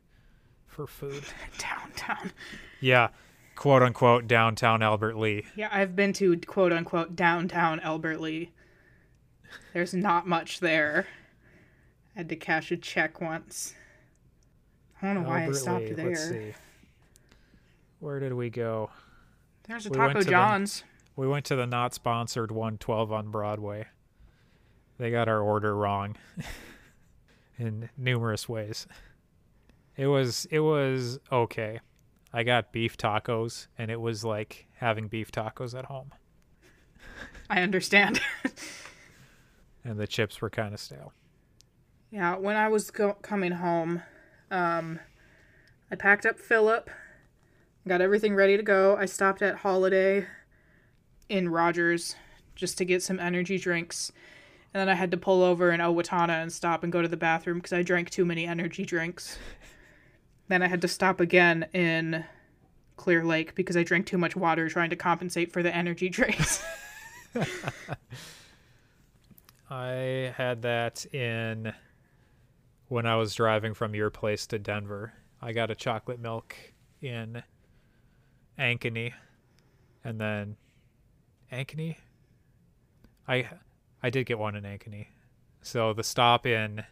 for 0.66 0.88
food. 0.88 1.24
Downtown. 1.58 2.32
Yeah, 2.80 3.10
quote 3.58 3.82
unquote 3.84 4.28
downtown 4.28 4.82
Albert 4.82 5.18
Lea. 5.18 5.44
Yeah, 5.58 5.68
I've 5.72 5.96
been 5.96 6.14
to 6.14 6.38
quote 6.38 6.72
unquote 6.72 7.16
downtown 7.16 7.82
Albert 7.82 8.22
Lea. 8.22 8.52
There's 9.74 9.94
not 9.94 10.26
much 10.28 10.60
there. 10.62 11.08
I 12.16 12.20
had 12.20 12.30
to 12.30 12.36
cash 12.38 12.72
a 12.72 12.78
check 12.78 13.20
once. 13.20 13.74
I 15.02 15.08
don't 15.14 15.24
know 15.24 15.30
why 15.30 15.40
I 15.40 15.44
Albert 15.44 15.56
stopped 15.56 15.86
Lee, 15.86 15.94
there. 15.94 16.10
Let's 16.10 16.30
see. 16.30 16.54
Where 18.00 18.20
did 18.20 18.34
we 18.34 18.50
go? 18.50 18.90
There's 19.68 19.86
a 19.86 19.90
We 19.90 19.98
Taco 19.98 20.20
to 20.20 20.26
the- 20.26 20.32
John's. 20.32 20.84
We 21.16 21.28
went 21.28 21.46
to 21.46 21.56
the 21.56 21.66
not 21.66 21.94
sponsored 21.96 22.52
112 22.52 23.12
on 23.12 23.32
Broadway. 23.32 23.88
They 25.00 25.10
got 25.12 25.28
our 25.28 25.42
order 25.42 25.76
wrong 25.76 26.16
in 27.58 27.90
numerous 27.98 28.48
ways. 28.48 28.86
It 29.96 30.06
was 30.08 30.46
it 30.52 30.60
was 30.60 31.20
okay. 31.32 31.80
I 32.38 32.44
got 32.44 32.72
beef 32.72 32.98
tacos 32.98 33.66
and 33.80 33.90
it 33.90 34.00
was 34.00 34.24
like 34.24 34.68
having 34.76 35.08
beef 35.08 35.32
tacos 35.32 35.76
at 35.76 35.86
home 35.86 36.12
I 37.50 37.64
understand. 37.64 38.22
and 39.84 40.00
the 40.00 40.06
chips 40.06 40.40
were 40.40 40.52
kind 40.52 40.72
of 40.72 40.80
stale. 40.80 41.14
yeah, 42.12 42.36
when 42.36 42.56
I 42.56 42.68
was 42.68 42.92
go- 42.92 43.18
coming 43.24 43.54
home, 43.54 44.04
um, 44.52 45.00
I 45.92 45.96
packed 45.96 46.28
up 46.28 46.38
Philip, 46.40 46.92
got 47.88 48.02
everything 48.02 48.36
ready 48.36 48.56
to 48.56 48.62
go. 48.62 48.96
I 48.96 49.06
stopped 49.06 49.42
at 49.42 49.56
Holiday 49.58 50.28
in 51.30 51.50
Rogers 51.50 52.16
just 52.54 52.78
to 52.78 52.86
get 52.86 53.02
some 53.02 53.20
energy 53.20 53.58
drinks. 53.58 54.12
And 54.76 54.82
then 54.82 54.90
I 54.90 54.94
had 54.94 55.10
to 55.10 55.18
pull 55.18 55.42
over 55.42 55.72
in 55.72 55.80
Owatonna 55.80 56.40
and 56.44 56.54
stop 56.54 56.84
and 56.84 56.92
go 56.94 57.02
to 57.02 57.08
the 57.08 57.18
bathroom 57.18 57.58
because 57.58 57.74
I 57.74 57.82
drank 57.82 58.12
too 58.12 58.26
many 58.26 58.46
energy 58.46 58.86
drinks. 58.86 59.40
then 60.48 60.62
I 60.62 60.68
had 60.68 60.82
to 60.82 60.88
stop 60.88 61.20
again 61.20 61.66
in 61.74 62.24
Clear 62.96 63.24
Lake 63.24 63.56
because 63.56 63.76
I 63.78 63.84
drank 63.84 64.06
too 64.06 64.18
much 64.18 64.36
water 64.36 64.70
trying 64.70 64.90
to 64.90 64.96
compensate 64.96 65.52
for 65.52 65.62
the 65.62 65.76
energy 65.76 66.10
drinks. 66.18 66.64
I 69.70 70.34
had 70.36 70.62
that 70.62 71.06
in 71.14 71.74
when 72.88 73.06
I 73.06 73.18
was 73.18 73.36
driving 73.36 73.74
from 73.74 73.94
your 73.94 74.10
place 74.10 74.48
to 74.48 74.60
Denver. 74.60 75.14
I 75.42 75.52
got 75.52 75.70
a 75.70 75.76
chocolate 75.76 76.20
milk 76.20 76.56
in 77.02 77.44
Ankeny 78.58 79.14
and 80.04 80.20
then 80.20 80.56
Ankeny 81.52 81.98
I 83.28 83.50
I 84.02 84.10
did 84.10 84.26
get 84.26 84.40
one 84.40 84.56
in 84.56 84.64
Ankeny. 84.64 85.08
So 85.62 85.94
the 85.94 86.04
stop 86.04 86.46
in 86.46 86.84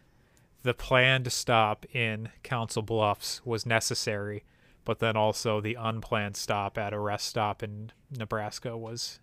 the 0.66 0.74
planned 0.74 1.30
stop 1.30 1.86
in 1.94 2.28
Council 2.42 2.82
Bluffs 2.82 3.40
was 3.46 3.64
necessary, 3.64 4.42
but 4.84 4.98
then 4.98 5.16
also 5.16 5.60
the 5.60 5.76
unplanned 5.78 6.36
stop 6.36 6.76
at 6.76 6.92
a 6.92 6.98
rest 6.98 7.28
stop 7.28 7.62
in 7.62 7.92
Nebraska 8.10 8.76
was 8.76 9.20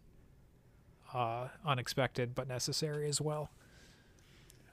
uh, 1.13 1.49
unexpected 1.65 2.33
but 2.33 2.47
necessary 2.47 3.09
as 3.09 3.19
well. 3.19 3.51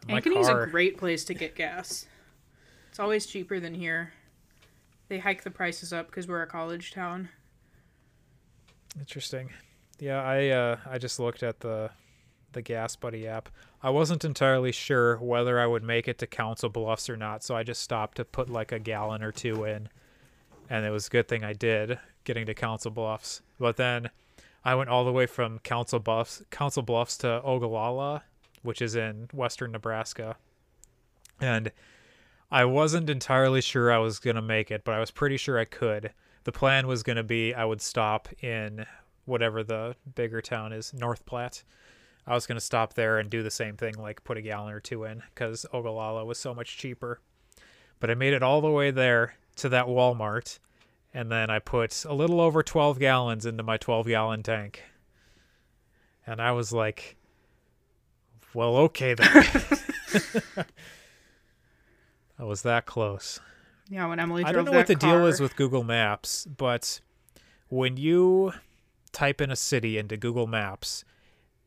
My 0.06 0.20
Ankeny's 0.20 0.46
car, 0.46 0.62
a 0.62 0.70
great 0.70 0.96
place 0.96 1.24
to 1.24 1.34
get 1.34 1.56
gas. 1.56 2.06
It's 2.88 3.00
always 3.00 3.26
cheaper 3.26 3.58
than 3.58 3.74
here. 3.74 4.12
They 5.08 5.18
hike 5.18 5.42
the 5.42 5.50
prices 5.50 5.92
up 5.92 6.06
because 6.06 6.28
we're 6.28 6.42
a 6.42 6.46
college 6.46 6.92
town. 6.92 7.30
Interesting. 8.96 9.50
Yeah, 9.98 10.22
I 10.22 10.48
uh, 10.50 10.76
I 10.88 10.98
just 10.98 11.18
looked 11.18 11.42
at 11.42 11.58
the 11.58 11.90
the 12.52 12.62
GasBuddy 12.62 13.26
app. 13.26 13.48
I 13.82 13.90
wasn't 13.90 14.24
entirely 14.24 14.72
sure 14.72 15.16
whether 15.16 15.58
I 15.58 15.66
would 15.66 15.82
make 15.82 16.08
it 16.08 16.18
to 16.18 16.26
Council 16.26 16.68
Bluffs 16.68 17.08
or 17.08 17.16
not, 17.16 17.42
so 17.42 17.56
I 17.56 17.62
just 17.62 17.82
stopped 17.82 18.16
to 18.16 18.24
put 18.24 18.50
like 18.50 18.72
a 18.72 18.78
gallon 18.78 19.22
or 19.22 19.32
two 19.32 19.64
in, 19.64 19.88
and 20.68 20.84
it 20.84 20.90
was 20.90 21.06
a 21.06 21.10
good 21.10 21.28
thing 21.28 21.44
I 21.44 21.52
did 21.52 21.98
getting 22.24 22.46
to 22.46 22.54
Council 22.54 22.90
Bluffs. 22.90 23.42
But 23.58 23.76
then 23.76 24.10
I 24.64 24.74
went 24.74 24.90
all 24.90 25.04
the 25.04 25.12
way 25.12 25.26
from 25.26 25.58
Council 25.60 25.98
Bluffs 25.98 26.42
Council 26.50 26.82
Bluffs 26.82 27.16
to 27.18 27.42
Ogallala, 27.42 28.24
which 28.62 28.82
is 28.82 28.94
in 28.94 29.28
western 29.32 29.72
Nebraska, 29.72 30.36
and 31.40 31.72
I 32.50 32.64
wasn't 32.64 33.08
entirely 33.08 33.60
sure 33.60 33.92
I 33.92 33.98
was 33.98 34.18
gonna 34.18 34.42
make 34.42 34.70
it, 34.70 34.84
but 34.84 34.94
I 34.94 35.00
was 35.00 35.10
pretty 35.10 35.36
sure 35.36 35.58
I 35.58 35.64
could. 35.64 36.12
The 36.44 36.52
plan 36.52 36.86
was 36.86 37.02
gonna 37.02 37.22
be 37.22 37.54
I 37.54 37.64
would 37.64 37.80
stop 37.80 38.28
in 38.42 38.86
whatever 39.24 39.62
the 39.62 39.94
bigger 40.14 40.42
town 40.42 40.72
is, 40.72 40.92
North 40.92 41.24
Platte. 41.24 41.62
I 42.26 42.34
was 42.34 42.46
gonna 42.46 42.60
stop 42.60 42.94
there 42.94 43.18
and 43.18 43.28
do 43.30 43.42
the 43.42 43.50
same 43.50 43.76
thing, 43.76 43.94
like 43.94 44.24
put 44.24 44.38
a 44.38 44.42
gallon 44.42 44.72
or 44.72 44.80
two 44.80 45.04
in, 45.04 45.22
because 45.34 45.66
Ogallala 45.72 46.24
was 46.24 46.38
so 46.38 46.54
much 46.54 46.76
cheaper. 46.76 47.20
But 47.98 48.10
I 48.10 48.14
made 48.14 48.32
it 48.32 48.42
all 48.42 48.60
the 48.60 48.70
way 48.70 48.90
there 48.90 49.34
to 49.56 49.68
that 49.68 49.86
Walmart, 49.86 50.58
and 51.12 51.30
then 51.30 51.50
I 51.50 51.58
put 51.58 52.04
a 52.04 52.14
little 52.14 52.40
over 52.40 52.62
12 52.62 52.98
gallons 52.98 53.44
into 53.44 53.62
my 53.62 53.76
12 53.76 54.06
gallon 54.06 54.42
tank. 54.42 54.82
And 56.26 56.40
I 56.40 56.52
was 56.52 56.72
like, 56.72 57.16
well, 58.54 58.76
okay 58.76 59.14
then. 59.14 59.28
I 62.38 62.44
was 62.44 62.62
that 62.62 62.86
close. 62.86 63.40
Yeah, 63.90 64.06
when 64.06 64.20
Emily 64.20 64.44
I 64.44 64.52
don't 64.52 64.64
know 64.64 64.72
what 64.72 64.86
the 64.86 64.94
that 64.94 65.00
deal 65.00 65.18
car- 65.18 65.28
is 65.28 65.40
with 65.40 65.56
Google 65.56 65.82
Maps, 65.82 66.46
but 66.46 67.00
when 67.68 67.96
you 67.96 68.52
type 69.12 69.40
in 69.40 69.50
a 69.50 69.56
city 69.56 69.98
into 69.98 70.16
Google 70.16 70.46
Maps 70.46 71.04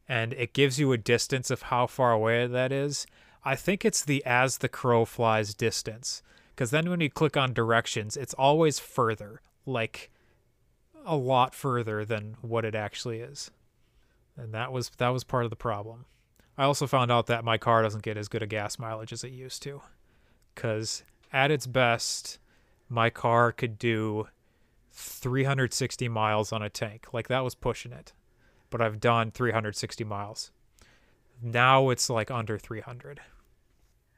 and 0.07 0.34
it 0.34 0.53
gives 0.53 0.80
you 0.80 0.91
a 0.91 0.97
distance 0.97 1.49
of 1.49 1.63
how 1.63 1.88
far 1.88 2.11
away 2.11 2.45
that 2.47 2.71
is, 2.71 3.07
I 3.43 3.55
think 3.55 3.84
it's 3.84 4.03
the 4.03 4.23
as 4.25 4.59
the 4.59 4.69
crow 4.69 5.05
flies 5.05 5.53
distance. 5.53 6.21
Because 6.53 6.71
then 6.71 6.89
when 6.89 7.01
you 7.01 7.09
click 7.09 7.35
on 7.35 7.53
directions, 7.53 8.15
it's 8.15 8.34
always 8.35 8.80
further, 8.80 9.41
like 9.65 10.11
a 11.05 11.15
lot 11.15 11.53
further 11.53 12.05
than 12.05 12.38
what 12.41 12.65
it 12.65 12.75
actually 12.75 13.19
is. 13.19 13.51
And 14.38 14.53
that 14.53 14.71
was 14.71 14.89
that 14.97 15.09
was 15.09 15.23
part 15.23 15.45
of 15.45 15.49
the 15.49 15.55
problem. 15.55 16.05
I 16.57 16.63
also 16.63 16.85
found 16.85 17.11
out 17.11 17.27
that 17.27 17.43
my 17.43 17.57
car 17.57 17.81
doesn't 17.81 18.03
get 18.03 18.17
as 18.17 18.27
good 18.27 18.43
a 18.43 18.47
gas 18.47 18.77
mileage 18.77 19.11
as 19.11 19.23
it 19.23 19.31
used 19.31 19.63
to. 19.63 19.81
Cause 20.55 21.03
at 21.31 21.49
its 21.49 21.65
best, 21.65 22.38
my 22.89 23.09
car 23.09 23.51
could 23.51 23.80
do 23.80 24.27
360 24.91 26.07
miles 26.09 26.51
on 26.51 26.61
a 26.61 26.69
tank. 26.69 27.07
Like 27.11 27.27
that 27.27 27.43
was 27.43 27.55
pushing 27.55 27.91
it. 27.91 28.13
But 28.73 28.81
I've 28.81 28.99
done 28.99 29.29
360 29.29 30.03
miles. 30.03 30.49
Now 31.39 31.91
it's 31.91 32.09
like 32.09 32.31
under 32.31 32.57
300 32.57 33.21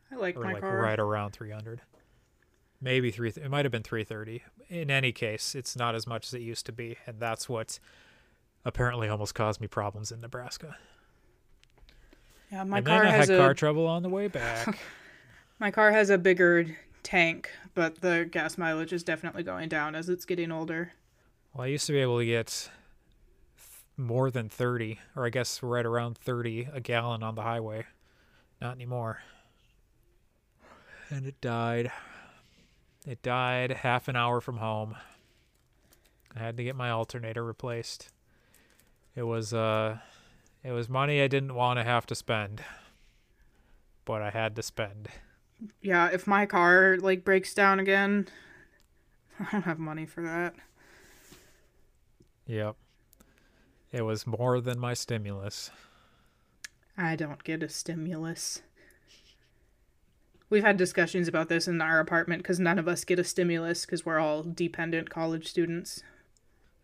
I 0.09 0.15
like 0.15 0.37
or 0.37 0.45
my 0.45 0.53
like 0.53 0.61
car. 0.61 0.81
right 0.81 0.97
around 0.97 1.31
300. 1.31 1.81
Maybe 2.79 3.11
3 3.11 3.33
it 3.35 3.51
might 3.51 3.65
have 3.65 3.73
been 3.73 3.83
330. 3.83 4.43
In 4.69 4.89
any 4.89 5.11
case, 5.11 5.55
it's 5.55 5.75
not 5.75 5.93
as 5.93 6.07
much 6.07 6.27
as 6.27 6.33
it 6.35 6.41
used 6.41 6.65
to 6.67 6.71
be 6.71 6.95
and 7.05 7.19
that's 7.19 7.49
what 7.49 7.79
apparently 8.63 9.09
almost 9.09 9.35
caused 9.35 9.59
me 9.59 9.67
problems 9.67 10.09
in 10.09 10.21
Nebraska. 10.21 10.77
Yeah, 12.49 12.63
my 12.63 12.77
and 12.77 12.87
car 12.87 12.99
then 13.03 13.07
I 13.07 13.11
has 13.17 13.27
had 13.27 13.37
a 13.37 13.41
car 13.41 13.53
trouble 13.53 13.85
on 13.87 14.03
the 14.03 14.09
way 14.09 14.29
back. 14.29 14.79
my 15.59 15.69
car 15.69 15.91
has 15.91 16.09
a 16.09 16.17
bigger 16.17 16.77
tank, 17.03 17.51
but 17.73 17.99
the 17.99 18.25
gas 18.31 18.57
mileage 18.57 18.93
is 18.93 19.03
definitely 19.03 19.43
going 19.43 19.67
down 19.67 19.95
as 19.95 20.07
it's 20.07 20.23
getting 20.23 20.49
older. 20.49 20.93
Well, 21.53 21.65
I 21.65 21.67
used 21.67 21.87
to 21.87 21.91
be 21.91 21.99
able 21.99 22.19
to 22.19 22.25
get 22.25 22.69
more 23.97 24.29
than 24.29 24.49
30, 24.49 24.99
or 25.15 25.25
I 25.25 25.29
guess 25.29 25.63
right 25.63 25.85
around 25.85 26.17
30 26.17 26.69
a 26.73 26.81
gallon 26.81 27.23
on 27.23 27.35
the 27.35 27.41
highway. 27.41 27.85
Not 28.61 28.75
anymore. 28.75 29.21
And 31.09 31.25
it 31.25 31.39
died. 31.41 31.91
It 33.07 33.21
died 33.21 33.71
half 33.71 34.07
an 34.07 34.15
hour 34.15 34.41
from 34.41 34.57
home. 34.57 34.95
I 36.35 36.39
had 36.39 36.57
to 36.57 36.63
get 36.63 36.75
my 36.75 36.89
alternator 36.89 37.43
replaced. 37.43 38.11
It 39.15 39.23
was 39.23 39.53
uh 39.53 39.99
it 40.63 40.71
was 40.71 40.89
money 40.89 41.21
I 41.21 41.27
didn't 41.27 41.53
want 41.53 41.79
to 41.79 41.83
have 41.83 42.05
to 42.07 42.15
spend. 42.15 42.63
But 44.03 44.21
I 44.21 44.31
had 44.31 44.55
to 44.55 44.63
spend. 44.63 45.07
Yeah, 45.81 46.09
if 46.11 46.27
my 46.27 46.45
car 46.45 46.97
like 46.99 47.23
breaks 47.23 47.53
down 47.53 47.79
again, 47.79 48.27
I 49.39 49.47
don't 49.51 49.61
have 49.63 49.79
money 49.79 50.05
for 50.05 50.21
that. 50.21 50.55
Yep. 52.47 52.75
It 53.91 54.01
was 54.01 54.27
more 54.27 54.59
than 54.59 54.79
my 54.79 54.93
stimulus. 54.93 55.71
I 56.97 57.15
don't 57.15 57.43
get 57.43 57.63
a 57.63 57.69
stimulus. 57.69 58.61
We've 60.49 60.63
had 60.63 60.77
discussions 60.77 61.27
about 61.27 61.49
this 61.49 61.67
in 61.67 61.81
our 61.81 61.99
apartment 61.99 62.43
because 62.43 62.59
none 62.59 62.79
of 62.79 62.87
us 62.87 63.03
get 63.03 63.19
a 63.19 63.23
stimulus 63.23 63.85
because 63.85 64.05
we're 64.05 64.19
all 64.19 64.43
dependent 64.43 65.09
college 65.09 65.47
students. 65.47 66.03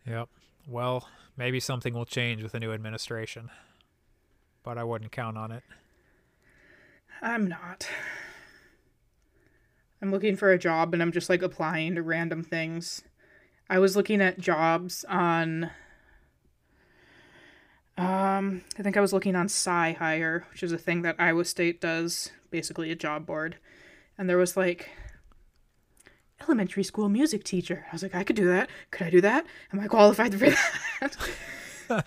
Yep. 0.06 0.30
Well, 0.68 1.08
maybe 1.38 1.60
something 1.60 1.94
will 1.94 2.06
change 2.06 2.42
with 2.42 2.54
the 2.54 2.60
new 2.60 2.74
administration. 2.74 3.50
But 4.64 4.78
I 4.78 4.84
wouldn't 4.84 5.12
count 5.12 5.38
on 5.38 5.52
it. 5.52 5.64
I'm 7.22 7.48
not. 7.48 7.88
I'm 10.02 10.12
looking 10.12 10.36
for 10.36 10.52
a 10.52 10.58
job 10.58 10.94
and 10.94 11.02
I'm 11.02 11.12
just 11.12 11.30
like 11.30 11.44
applying 11.44 11.96
to 11.96 12.02
random 12.02 12.44
things. 12.44 13.04
I 13.70 13.80
was 13.80 13.96
looking 13.96 14.22
at 14.22 14.40
jobs 14.40 15.06
on 15.08 15.70
um 18.02 18.62
I 18.78 18.84
think 18.84 18.98
I 18.98 19.02
was 19.02 19.14
looking 19.14 19.36
on 19.36 19.48
CyHire, 19.48 20.44
which 20.52 20.64
is 20.64 20.72
a 20.72 20.78
thing 20.78 21.02
that 21.04 21.16
Iowa 21.20 21.46
State 21.46 21.82
does, 21.82 22.32
basically 22.50 22.92
a 22.92 22.96
job 22.96 23.26
board. 23.26 23.58
And 24.18 24.30
there 24.30 24.38
was 24.38 24.58
like 24.58 24.90
elementary 26.42 26.84
school 26.84 27.10
music 27.10 27.44
teacher. 27.44 27.86
I 27.90 27.94
was 27.94 28.04
like, 28.04 28.16
I 28.16 28.24
could 28.24 28.36
do 28.36 28.48
that. 28.48 28.70
Could 28.90 29.08
I 29.08 29.10
do 29.10 29.22
that? 29.22 29.46
Am 29.72 29.80
I 29.80 29.88
qualified 29.88 30.34
for 30.34 30.50
that? 30.50 31.18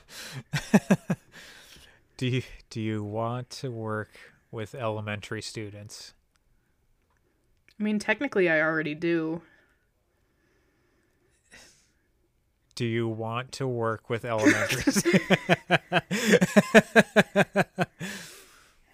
Do 2.17 2.29
you 2.29 2.43
do 2.71 2.81
you 2.81 3.03
want 3.03 3.51
to 3.51 3.71
work 3.71 4.11
with 4.53 4.75
elementary 4.75 5.43
students? 5.43 6.15
I 7.79 7.83
mean, 7.83 7.99
technically 7.99 8.49
I 8.49 8.61
already 8.61 8.95
do. 8.95 9.43
Do 12.75 12.85
you 12.85 13.09
want 13.09 13.53
to 13.53 13.69
work 13.69 14.11
with 14.11 14.25
elementary? 14.25 15.21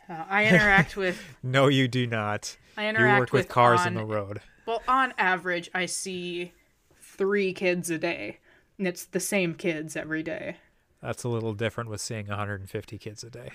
Uh, 0.08 0.24
I 0.28 0.46
interact 0.46 0.96
with 0.96 1.22
No, 1.44 1.68
you 1.68 1.86
do 1.86 2.04
not. 2.04 2.56
I 2.76 2.82
You 2.82 2.88
interact 2.88 3.20
work 3.20 3.32
with 3.32 3.48
cars 3.48 3.80
on 3.82 3.88
on 3.88 3.94
the 3.94 4.04
road. 4.04 4.40
Well, 4.66 4.82
on 4.88 5.14
average, 5.16 5.70
I 5.72 5.86
see 5.86 6.52
three 7.00 7.52
kids 7.52 7.90
a 7.90 7.98
day, 7.98 8.38
and 8.76 8.88
it's 8.88 9.04
the 9.04 9.20
same 9.20 9.54
kids 9.54 9.94
every 9.94 10.24
day. 10.24 10.56
That's 11.00 11.22
a 11.22 11.28
little 11.28 11.54
different 11.54 11.90
with 11.90 12.00
seeing 12.00 12.26
150 12.26 12.98
kids 12.98 13.22
a 13.22 13.30
day. 13.30 13.50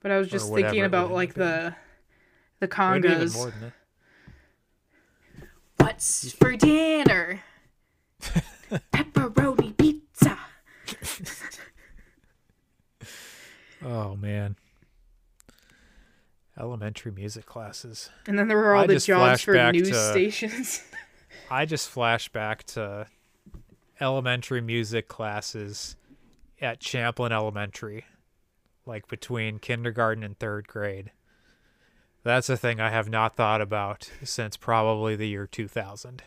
But 0.00 0.12
I 0.12 0.18
was 0.18 0.28
just 0.28 0.52
thinking 0.54 0.84
about 0.84 1.10
like 1.10 1.34
the 1.34 1.74
the 2.60 2.68
Maybe 2.68 3.08
even 3.08 3.18
congas. 3.26 3.34
more 3.34 3.50
than 3.50 3.60
that. 3.60 3.72
What's 5.78 6.30
for 6.32 6.56
dinner? 6.56 7.42
Pepperoni 9.36 9.76
pizza. 9.76 10.38
Oh 13.84 14.16
man. 14.16 14.56
Elementary 16.58 17.12
music 17.12 17.46
classes. 17.46 18.10
And 18.26 18.36
then 18.38 18.48
there 18.48 18.56
were 18.56 18.74
all 18.74 18.82
I 18.82 18.86
the 18.86 18.98
jobs 18.98 19.42
for 19.42 19.52
news 19.72 19.90
to- 19.90 20.10
stations. 20.10 20.82
I 21.50 21.66
just 21.66 21.88
flash 21.88 22.28
back 22.30 22.64
to 22.64 23.06
elementary 24.00 24.60
music 24.60 25.06
classes 25.06 25.94
at 26.60 26.80
Champlin 26.80 27.30
Elementary, 27.30 28.06
like 28.86 29.06
between 29.06 29.58
kindergarten 29.60 30.24
and 30.24 30.36
third 30.38 30.66
grade. 30.66 31.12
That's 32.24 32.48
a 32.48 32.56
thing 32.56 32.80
I 32.80 32.90
have 32.90 33.08
not 33.08 33.36
thought 33.36 33.60
about 33.60 34.10
since 34.24 34.56
probably 34.56 35.14
the 35.14 35.28
year 35.28 35.46
2000. 35.46 36.24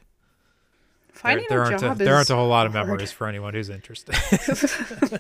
There, 1.21 1.31
Finding 1.31 1.45
there 1.49 1.61
a 1.61 1.65
aren't 1.65 1.79
job 1.81 1.99
a, 1.99 2.03
there 2.03 2.15
aren't 2.15 2.29
a 2.29 2.35
whole 2.35 2.47
lot 2.47 2.65
of 2.65 2.71
hard. 2.73 2.87
memories 2.87 3.11
for 3.11 3.27
anyone 3.27 3.53
who's 3.53 3.69
interested. 3.69 4.15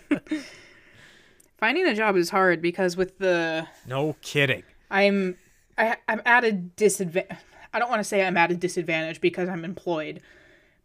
Finding 1.57 1.85
a 1.87 1.93
job 1.93 2.15
is 2.15 2.29
hard 2.29 2.61
because 2.61 2.95
with 2.95 3.17
the 3.17 3.67
no 3.85 4.15
kidding. 4.21 4.63
I'm 4.89 5.37
I, 5.77 5.97
I'm 6.07 6.21
at 6.25 6.45
a 6.45 6.53
disadvantage. 6.53 7.37
I 7.73 7.79
don't 7.79 7.89
want 7.89 7.99
to 7.99 8.05
say 8.05 8.25
I'm 8.25 8.37
at 8.37 8.49
a 8.49 8.55
disadvantage 8.55 9.19
because 9.19 9.49
I'm 9.49 9.65
employed, 9.65 10.21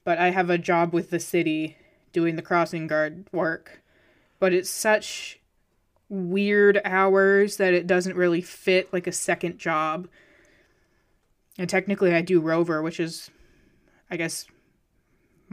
but 0.03 0.19
I 0.19 0.31
have 0.31 0.51
a 0.51 0.59
job 0.59 0.93
with 0.93 1.11
the 1.11 1.20
city 1.20 1.77
doing 2.12 2.35
the 2.35 2.43
crossing 2.43 2.89
guard 2.89 3.27
work. 3.32 3.82
But 4.41 4.53
it's 4.53 4.69
such 4.69 5.39
weird 6.09 6.81
hours 6.85 7.57
that 7.59 7.73
it 7.73 7.86
doesn't 7.86 8.16
really 8.16 8.41
fit 8.41 8.93
like 8.93 9.07
a 9.07 9.12
second 9.12 9.59
job. 9.59 10.09
And 11.57 11.70
technically, 11.70 12.12
I 12.12 12.20
do 12.20 12.41
Rover, 12.41 12.82
which 12.82 12.99
is, 12.99 13.31
I 14.11 14.16
guess, 14.16 14.47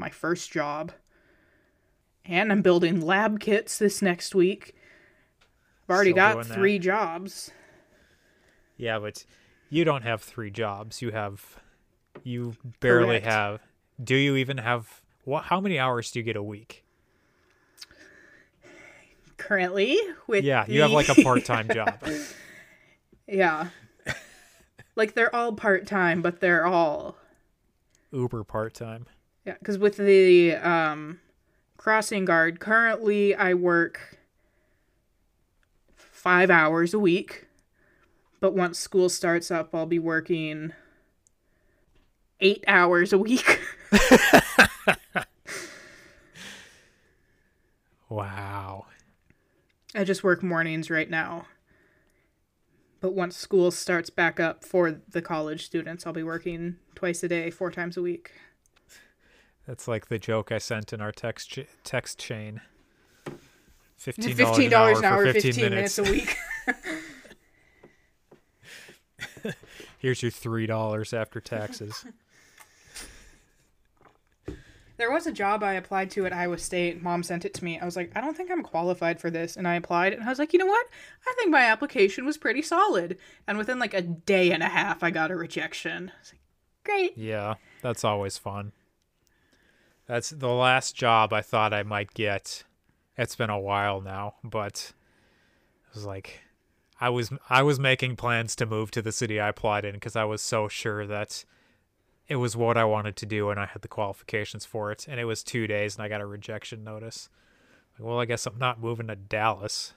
my 0.01 0.09
first 0.09 0.51
job. 0.51 0.91
And 2.25 2.51
I'm 2.51 2.61
building 2.61 2.99
lab 3.01 3.39
kits 3.39 3.77
this 3.77 4.01
next 4.01 4.35
week. 4.35 4.75
I've 5.83 5.95
already 5.95 6.11
Still 6.11 6.15
got 6.17 6.33
doing 6.33 6.47
that? 6.49 6.53
three 6.53 6.79
jobs. 6.79 7.51
Yeah, 8.77 8.99
but 8.99 9.23
you 9.69 9.85
don't 9.85 10.03
have 10.03 10.21
three 10.21 10.51
jobs. 10.51 11.01
You 11.01 11.11
have, 11.11 11.57
you 12.23 12.55
barely 12.79 13.19
Correct. 13.19 13.25
have. 13.25 13.61
Do 14.03 14.15
you 14.15 14.35
even 14.35 14.57
have? 14.57 15.01
What? 15.23 15.45
How 15.45 15.61
many 15.61 15.77
hours 15.79 16.11
do 16.11 16.19
you 16.19 16.23
get 16.23 16.35
a 16.35 16.43
week? 16.43 16.83
Currently, 19.37 19.97
with 20.27 20.43
Yeah, 20.43 20.65
you 20.67 20.81
have 20.81 20.91
like 20.91 21.09
a 21.09 21.15
part-time 21.15 21.67
job. 21.69 21.99
yeah, 23.27 23.67
like 24.95 25.13
they're 25.15 25.33
all 25.35 25.53
part 25.53 25.87
time, 25.87 26.21
but 26.21 26.39
they're 26.39 26.65
all 26.65 27.17
Uber 28.11 28.43
part-time. 28.43 29.07
Yeah, 29.45 29.55
because 29.59 29.77
with 29.77 29.97
the 29.97 30.55
um, 30.55 31.19
crossing 31.77 32.25
guard, 32.25 32.59
currently 32.59 33.33
I 33.35 33.53
work 33.53 34.19
five 35.95 36.49
hours 36.49 36.93
a 36.93 36.99
week. 36.99 37.47
But 38.39 38.55
once 38.55 38.79
school 38.79 39.09
starts 39.09 39.51
up, 39.51 39.73
I'll 39.73 39.85
be 39.85 39.99
working 39.99 40.73
eight 42.39 42.63
hours 42.67 43.13
a 43.13 43.17
week. 43.17 43.59
Wow. 48.11 48.87
I 49.95 50.03
just 50.03 50.21
work 50.21 50.43
mornings 50.43 50.89
right 50.89 51.09
now. 51.09 51.47
But 52.99 53.13
once 53.13 53.37
school 53.37 53.71
starts 53.71 54.09
back 54.09 54.37
up 54.37 54.65
for 54.65 54.99
the 55.09 55.21
college 55.21 55.65
students, 55.65 56.05
I'll 56.05 56.11
be 56.11 56.21
working 56.21 56.75
twice 56.93 57.23
a 57.23 57.29
day, 57.29 57.49
four 57.49 57.71
times 57.71 57.95
a 57.95 58.01
week. 58.01 58.33
That's 59.67 59.87
like 59.87 60.07
the 60.07 60.19
joke 60.19 60.51
I 60.51 60.57
sent 60.57 60.91
in 60.93 61.01
our 61.01 61.11
text 61.11 61.51
ch- 61.51 61.67
text 61.83 62.19
chain. 62.19 62.61
Fifteen 63.97 64.35
dollars 64.35 64.69
dollars 64.69 64.99
an 64.99 65.05
hour, 65.05 65.25
for 65.27 65.33
fifteen, 65.33 65.53
fifteen 65.53 65.69
minutes. 65.69 65.97
minutes. 65.99 66.09
a 66.09 66.73
week. 69.43 69.55
Here's 69.99 70.23
your 70.23 70.31
three 70.31 70.65
dollars 70.65 71.13
after 71.13 71.39
taxes. 71.39 72.05
There 74.97 75.09
was 75.11 75.25
a 75.25 75.31
job 75.31 75.63
I 75.63 75.73
applied 75.73 76.11
to 76.11 76.27
at 76.27 76.33
Iowa 76.33 76.59
State. 76.59 77.01
Mom 77.01 77.23
sent 77.23 77.43
it 77.43 77.55
to 77.55 77.65
me. 77.65 77.79
I 77.79 77.85
was 77.85 77.95
like, 77.95 78.11
I 78.15 78.21
don't 78.21 78.37
think 78.37 78.51
I'm 78.51 78.61
qualified 78.61 79.19
for 79.19 79.31
this. 79.31 79.57
And 79.57 79.67
I 79.67 79.73
applied, 79.73 80.13
and 80.13 80.23
I 80.23 80.29
was 80.29 80.37
like, 80.37 80.53
you 80.53 80.59
know 80.59 80.67
what? 80.67 80.85
I 81.27 81.33
think 81.39 81.49
my 81.49 81.61
application 81.61 82.23
was 82.23 82.37
pretty 82.37 82.61
solid. 82.61 83.17
And 83.47 83.57
within 83.57 83.79
like 83.79 83.95
a 83.95 84.03
day 84.03 84.51
and 84.51 84.61
a 84.61 84.67
half, 84.67 85.01
I 85.01 85.09
got 85.09 85.31
a 85.31 85.35
rejection. 85.35 86.11
I 86.15 86.19
was 86.19 86.33
like, 86.33 86.41
great. 86.85 87.17
yeah, 87.17 87.55
that's 87.81 88.03
always 88.03 88.37
fun. 88.37 88.73
That's 90.11 90.31
the 90.31 90.49
last 90.49 90.93
job 90.93 91.31
I 91.31 91.39
thought 91.39 91.73
I 91.73 91.83
might 91.83 92.13
get. 92.13 92.65
It's 93.17 93.37
been 93.37 93.49
a 93.49 93.57
while 93.57 94.01
now, 94.01 94.33
but 94.43 94.91
it 95.87 95.95
was 95.95 96.03
like 96.03 96.41
I 96.99 97.07
was 97.07 97.31
I 97.49 97.63
was 97.63 97.79
making 97.79 98.17
plans 98.17 98.53
to 98.57 98.65
move 98.65 98.91
to 98.91 99.01
the 99.01 99.13
city 99.13 99.39
I 99.39 99.47
applied 99.47 99.85
in 99.85 99.93
because 99.93 100.17
I 100.17 100.25
was 100.25 100.41
so 100.41 100.67
sure 100.67 101.07
that 101.07 101.45
it 102.27 102.35
was 102.35 102.57
what 102.57 102.75
I 102.75 102.83
wanted 102.83 103.15
to 103.15 103.25
do 103.25 103.51
and 103.51 103.57
I 103.57 103.67
had 103.67 103.83
the 103.83 103.87
qualifications 103.87 104.65
for 104.65 104.91
it. 104.91 105.07
And 105.07 105.17
it 105.17 105.23
was 105.23 105.43
two 105.43 105.65
days 105.65 105.95
and 105.95 106.03
I 106.03 106.09
got 106.09 106.19
a 106.19 106.25
rejection 106.25 106.83
notice. 106.83 107.29
Like, 107.97 108.05
well, 108.05 108.19
I 108.19 108.25
guess 108.25 108.45
I'm 108.45 108.59
not 108.59 108.81
moving 108.81 109.07
to 109.07 109.15
Dallas. 109.15 109.93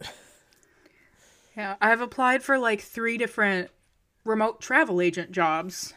Yeah, 1.56 1.76
I've 1.80 2.00
applied 2.00 2.42
for 2.42 2.58
like 2.58 2.80
three 2.80 3.16
different 3.16 3.70
remote 4.24 4.60
travel 4.60 5.00
agent 5.00 5.30
jobs. 5.30 5.94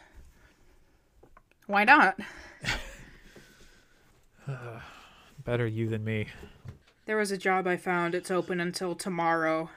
Why 1.70 1.84
not? 1.84 2.18
Better 5.44 5.68
you 5.68 5.88
than 5.88 6.02
me. 6.02 6.26
There 7.06 7.16
was 7.16 7.30
a 7.30 7.38
job 7.38 7.68
I 7.68 7.76
found. 7.76 8.16
It's 8.16 8.32
open 8.32 8.58
until 8.58 8.96
tomorrow. 8.96 9.70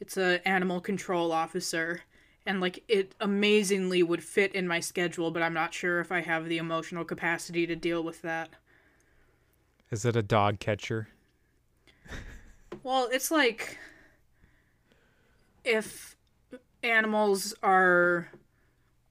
It's 0.00 0.16
a 0.16 0.46
animal 0.46 0.80
control 0.80 1.30
officer, 1.30 2.00
and 2.44 2.60
like 2.60 2.82
it 2.88 3.14
amazingly 3.20 4.02
would 4.02 4.24
fit 4.24 4.56
in 4.56 4.66
my 4.66 4.80
schedule, 4.80 5.30
but 5.30 5.40
I'm 5.40 5.54
not 5.54 5.72
sure 5.72 6.00
if 6.00 6.10
I 6.10 6.20
have 6.20 6.48
the 6.48 6.58
emotional 6.58 7.04
capacity 7.04 7.64
to 7.64 7.76
deal 7.76 8.02
with 8.02 8.22
that. 8.22 8.48
Is 9.92 10.04
it 10.04 10.16
a 10.16 10.22
dog 10.22 10.58
catcher? 10.58 11.10
Well, 12.82 13.08
it's 13.12 13.30
like 13.30 13.78
if 15.64 16.16
animals 16.82 17.54
are 17.62 18.30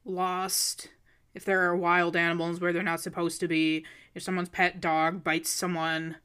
lost, 0.04 0.90
if 1.34 1.46
there 1.46 1.62
are 1.62 1.76
wild 1.76 2.16
animals 2.16 2.60
where 2.60 2.74
they're 2.74 2.84
not 2.84 3.02
supposed 3.02 3.40
to 3.40 3.48
be, 3.48 3.86
if 4.16 4.24
someone's 4.24 4.50
pet 4.50 4.82
dog 4.82 5.24
bites 5.24 5.50
someone, 5.50 6.18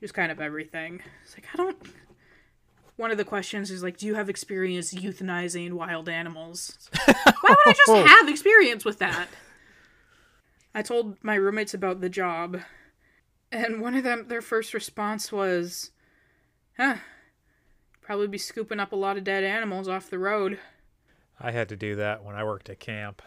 just 0.00 0.14
kind 0.14 0.32
of 0.32 0.40
everything. 0.40 1.02
It's 1.24 1.34
like, 1.34 1.46
I 1.52 1.56
don't. 1.56 1.76
One 2.96 3.10
of 3.10 3.18
the 3.18 3.24
questions 3.24 3.70
is 3.70 3.82
like, 3.82 3.96
do 3.96 4.06
you 4.06 4.14
have 4.14 4.28
experience 4.28 4.92
euthanizing 4.94 5.72
wild 5.72 6.08
animals? 6.08 6.90
Why 7.04 7.14
would 7.42 7.58
I 7.66 7.72
just 7.72 8.08
have 8.08 8.28
experience 8.28 8.84
with 8.84 8.98
that? 8.98 9.28
I 10.74 10.82
told 10.82 11.22
my 11.22 11.34
roommates 11.34 11.74
about 11.74 12.00
the 12.00 12.08
job, 12.08 12.60
and 13.50 13.80
one 13.80 13.94
of 13.94 14.04
them, 14.04 14.26
their 14.28 14.40
first 14.40 14.72
response 14.72 15.30
was, 15.30 15.90
Huh. 16.76 16.96
Probably 18.00 18.26
be 18.26 18.38
scooping 18.38 18.80
up 18.80 18.92
a 18.92 18.96
lot 18.96 19.16
of 19.16 19.24
dead 19.24 19.44
animals 19.44 19.88
off 19.88 20.10
the 20.10 20.18
road. 20.18 20.58
I 21.38 21.50
had 21.50 21.68
to 21.68 21.76
do 21.76 21.96
that 21.96 22.24
when 22.24 22.34
I 22.34 22.44
worked 22.44 22.68
at 22.70 22.80
camp. 22.80 23.22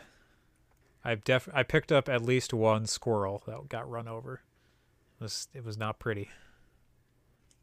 I 1.06 1.15
def 1.15 1.48
I 1.53 1.64
picked 1.64 1.91
up 1.91 2.10
at 2.10 2.22
least 2.23 2.53
one 2.53 2.86
squirrel 2.88 3.44
that 3.45 3.69
got 3.69 3.90
run 3.90 4.07
over. 4.07 4.41
It 5.19 5.23
was 5.23 5.48
it 5.53 5.64
was 5.64 5.77
not 5.77 5.99
pretty. 5.99 6.30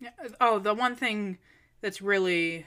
Yeah, 0.01 0.11
Oh, 0.41 0.59
the 0.59 0.75
one 0.75 0.97
thing 0.97 1.39
that's 1.81 2.01
really 2.01 2.67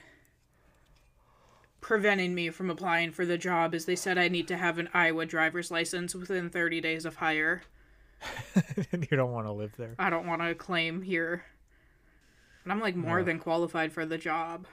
preventing 1.80 2.34
me 2.34 2.50
from 2.50 2.68
applying 2.70 3.12
for 3.12 3.24
the 3.24 3.38
job 3.38 3.74
is 3.74 3.84
they 3.84 3.96
said 3.96 4.18
I 4.18 4.28
need 4.28 4.48
to 4.48 4.56
have 4.56 4.78
an 4.78 4.88
Iowa 4.92 5.24
driver's 5.26 5.70
license 5.70 6.14
within 6.14 6.50
30 6.50 6.80
days 6.80 7.04
of 7.04 7.16
hire. 7.16 7.62
you 8.92 9.16
don't 9.16 9.32
want 9.32 9.46
to 9.46 9.52
live 9.52 9.74
there. 9.76 9.94
I 9.98 10.10
don't 10.10 10.26
want 10.26 10.42
to 10.42 10.54
claim 10.54 11.02
here. 11.02 11.44
And 12.64 12.72
I'm 12.72 12.80
like 12.80 12.96
more 12.96 13.18
No. 13.18 13.24
than 13.24 13.38
qualified 13.38 13.92
for 13.92 14.04
the 14.06 14.18
job. 14.18 14.66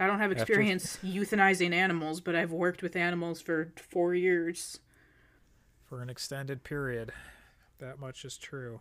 I 0.00 0.06
don't 0.06 0.18
have 0.18 0.30
After- 0.32 0.42
experience 0.42 0.98
euthanizing 1.04 1.72
animals, 1.74 2.20
but 2.22 2.34
I've 2.34 2.50
worked 2.50 2.82
with 2.82 2.96
animals 2.96 3.40
for 3.42 3.72
four 3.76 4.14
years. 4.14 4.80
For 5.84 6.00
an 6.00 6.08
extended 6.08 6.64
period. 6.64 7.12
That 7.78 7.98
much 7.98 8.24
is 8.24 8.38
true. 8.38 8.80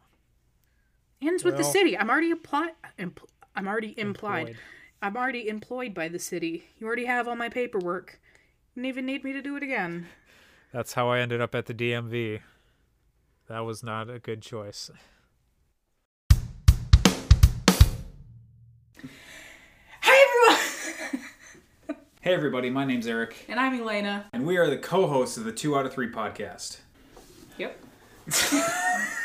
Ends 1.22 1.42
it's 1.42 1.44
with 1.44 1.58
the 1.58 1.64
city. 1.64 1.98
I'm 1.98 2.10
already 2.10 2.32
applied. 2.32 2.72
Empl- 2.98 3.28
I'm 3.56 3.68
already 3.68 4.00
implied. 4.00 4.40
Employed. 4.50 4.58
I'm 5.02 5.18
already 5.18 5.50
employed 5.50 5.94
by 5.94 6.08
the 6.08 6.20
city. 6.20 6.66
You 6.78 6.88
already 6.88 7.06
have 7.06 7.28
all 7.28 7.36
my 7.36 7.50
paperwork. 7.50 8.20
You 8.76 8.82
don't 8.84 8.88
even 8.90 9.06
need 9.06 9.24
me 9.26 9.34
to 9.34 9.42
do 9.42 9.58
it 9.58 9.64
again. 9.64 10.08
That's 10.72 10.94
how 10.94 11.10
I 11.10 11.20
ended 11.20 11.42
up 11.42 11.54
at 11.56 11.66
the 11.66 11.74
DMV. 11.74 12.40
That 13.48 13.60
was 13.62 13.84
not 13.84 14.10
a 14.10 14.20
good 14.20 14.42
choice. 14.42 14.90
Hey 22.22 22.34
everybody, 22.34 22.70
my 22.70 22.84
name's 22.84 23.08
Eric, 23.08 23.46
and 23.48 23.58
I'm 23.58 23.80
Elena. 23.80 24.26
and 24.34 24.46
we 24.46 24.58
are 24.58 24.70
the 24.70 24.76
co-hosts 24.78 25.38
of 25.38 25.46
the 25.46 25.54
Two 25.54 25.78
Out 25.78 25.86
of 25.86 25.94
Three 25.94 26.12
podcast. 26.12 26.80
Yep. 27.58 27.80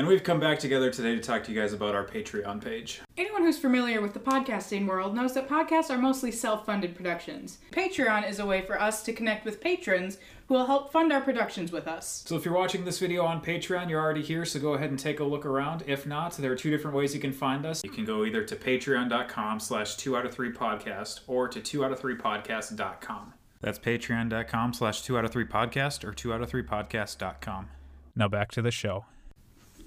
And 0.00 0.08
we've 0.08 0.24
come 0.24 0.40
back 0.40 0.58
together 0.58 0.90
today 0.90 1.14
to 1.14 1.20
talk 1.20 1.44
to 1.44 1.52
you 1.52 1.60
guys 1.60 1.74
about 1.74 1.94
our 1.94 2.06
Patreon 2.06 2.64
page. 2.64 3.02
Anyone 3.18 3.42
who's 3.42 3.58
familiar 3.58 4.00
with 4.00 4.14
the 4.14 4.18
podcasting 4.18 4.86
world 4.86 5.14
knows 5.14 5.34
that 5.34 5.46
podcasts 5.46 5.90
are 5.90 5.98
mostly 5.98 6.32
self 6.32 6.64
funded 6.64 6.96
productions. 6.96 7.58
Patreon 7.70 8.26
is 8.26 8.38
a 8.38 8.46
way 8.46 8.62
for 8.62 8.80
us 8.80 9.02
to 9.02 9.12
connect 9.12 9.44
with 9.44 9.60
patrons 9.60 10.16
who 10.48 10.54
will 10.54 10.64
help 10.64 10.90
fund 10.90 11.12
our 11.12 11.20
productions 11.20 11.70
with 11.70 11.86
us. 11.86 12.24
So 12.26 12.34
if 12.34 12.46
you're 12.46 12.54
watching 12.54 12.86
this 12.86 12.98
video 12.98 13.26
on 13.26 13.42
Patreon, 13.42 13.90
you're 13.90 14.00
already 14.00 14.22
here, 14.22 14.46
so 14.46 14.58
go 14.58 14.72
ahead 14.72 14.88
and 14.88 14.98
take 14.98 15.20
a 15.20 15.24
look 15.24 15.44
around. 15.44 15.84
If 15.86 16.06
not, 16.06 16.32
there 16.38 16.50
are 16.50 16.56
two 16.56 16.70
different 16.70 16.96
ways 16.96 17.14
you 17.14 17.20
can 17.20 17.34
find 17.34 17.66
us. 17.66 17.84
You 17.84 17.90
can 17.90 18.06
go 18.06 18.24
either 18.24 18.42
to 18.42 18.56
patreon.com 18.56 19.60
slash 19.60 19.96
two 19.96 20.16
out 20.16 20.24
of 20.24 20.32
three 20.32 20.50
podcast 20.50 21.20
or 21.26 21.46
to 21.46 21.60
two 21.60 21.84
out 21.84 21.92
of 21.92 22.00
three 22.00 22.16
podcast.com. 22.16 23.34
That's 23.60 23.78
patreon.com 23.78 24.72
slash 24.72 25.02
two 25.02 25.18
out 25.18 25.26
of 25.26 25.30
three 25.30 25.44
podcast 25.44 26.04
or 26.04 26.14
two 26.14 26.32
out 26.32 26.40
of 26.40 26.48
three 26.48 26.62
podcast.com. 26.62 27.68
Now 28.16 28.28
back 28.28 28.50
to 28.52 28.62
the 28.62 28.70
show. 28.70 29.04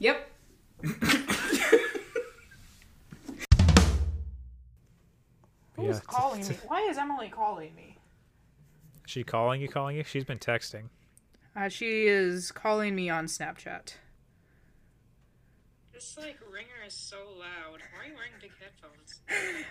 Yep. 0.04 0.30
Who's 0.82 0.98
Yeah, 5.78 6.00
calling 6.06 6.46
me? 6.46 6.56
Why 6.68 6.82
is 6.90 6.98
Emily 6.98 7.30
calling 7.30 7.74
me? 7.74 7.98
She 9.06 9.24
calling 9.24 9.62
you, 9.62 9.70
calling 9.70 9.96
you? 9.96 10.04
She's 10.04 10.26
been 10.26 10.40
texting. 10.40 10.90
Uh, 11.56 11.70
she 11.70 12.08
is 12.08 12.52
calling 12.52 12.96
me 12.96 13.10
on 13.10 13.28
Snapchat. 13.28 13.94
This 15.94 16.18
like 16.18 16.38
ringer 16.52 16.68
is 16.86 16.94
so 16.94 17.20
loud. 17.40 17.80
Why 17.94 18.04
are 18.04 18.08
you 18.10 18.14
wearing 18.16 18.34
big 18.42 18.52
headphones? 18.60 19.22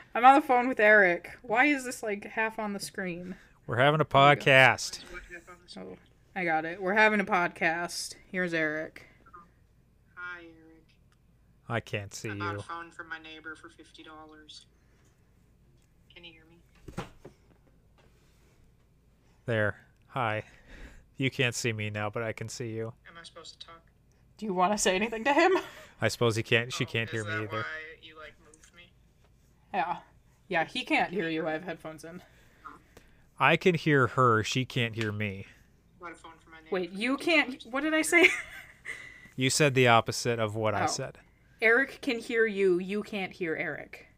I'm 0.15 0.25
on 0.25 0.37
the 0.37 0.47
phone 0.47 0.67
with 0.67 0.81
Eric. 0.81 1.29
Why 1.43 1.67
is 1.67 1.85
this 1.85 2.03
like 2.03 2.25
half 2.25 2.59
on 2.59 2.73
the 2.73 2.81
screen? 2.81 3.37
We're 3.67 3.77
having 3.77 4.01
a 4.01 4.07
podcast. 4.07 5.01
Oh, 5.77 5.99
I 6.35 6.47
got 6.47 6.65
it. 6.65 6.81
We're 6.81 6.95
having 6.95 7.21
a 7.21 7.25
podcast. 7.25 8.15
Here's 8.31 8.55
Eric. 8.55 9.09
Hi, 11.73 11.77
Eric. 11.77 11.85
I 11.87 11.91
can't 11.91 12.15
see 12.15 12.31
I 12.31 12.35
bought 12.35 12.53
you. 12.53 12.59
a 12.59 12.63
phone 12.63 12.91
from 12.91 13.09
my 13.09 13.19
neighbor 13.19 13.55
for 13.57 13.71
fifty 13.71 14.03
dollars. 14.03 14.67
Can 16.15 16.23
you 16.25 16.33
hear 16.33 16.43
me? 16.51 17.05
There. 19.47 19.77
Hi. 20.09 20.45
You 21.17 21.31
can't 21.31 21.55
see 21.55 21.73
me 21.73 21.89
now, 21.89 22.11
but 22.11 22.23
I 22.23 22.33
can 22.33 22.49
see 22.51 22.69
you. 22.71 22.93
Am 23.09 23.15
I 23.19 23.25
supposed 23.25 23.59
to 23.59 23.67
talk? 23.67 23.81
Do 24.37 24.45
you 24.47 24.53
want 24.55 24.73
to 24.73 24.79
say 24.79 24.95
anything 24.95 25.25
to 25.25 25.33
him? 25.33 25.53
I 26.01 26.09
suppose 26.09 26.37
he 26.37 26.43
can't. 26.43 26.73
She 26.73 26.85
Oh, 26.85 26.89
can't 26.89 27.09
hear 27.09 27.25
me 27.25 27.31
that 27.31 27.43
either. 27.43 27.57
Why 27.59 27.65
you 28.03 28.17
like 28.19 28.35
moved 28.45 28.71
me? 28.77 28.93
Yeah. 29.73 29.97
Yeah, 30.49 30.65
he 30.65 30.85
can't 30.85 31.11
hear 31.11 31.29
you. 31.31 31.47
I 31.49 31.53
have 31.53 31.65
headphones 31.65 32.05
in. 32.05 32.21
I 33.39 33.57
can 33.57 33.75
hear 33.75 34.09
her. 34.09 34.43
She 34.45 34.65
can't 34.67 34.95
hear 34.95 35.11
me. 35.13 35.47
Bought 36.01 36.13
a 36.13 36.15
phone 36.17 36.33
from 36.43 36.53
my 36.53 36.59
neighbor. 36.59 36.75
Wait, 36.75 36.91
you 36.93 37.17
can't. 37.17 37.63
What 37.71 37.83
did 37.83 37.95
I 37.95 38.03
say? 38.03 38.29
You 39.37 39.49
said 39.49 39.73
the 39.75 39.89
opposite 39.89 40.39
of 40.39 40.55
what 40.55 40.75
I 40.75 40.85
Oh. 40.85 40.89
said. 40.89 41.19
Eric 41.63 42.01
can 42.03 42.19
hear 42.19 42.45
you. 42.45 42.81
You 42.81 43.05
can't 43.05 43.33
hear 43.33 43.55
Eric. 43.55 44.09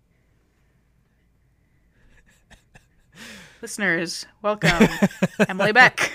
Listeners, 3.60 4.24
welcome. 4.40 4.88
Emily 5.48 5.72
Beck. 5.72 6.10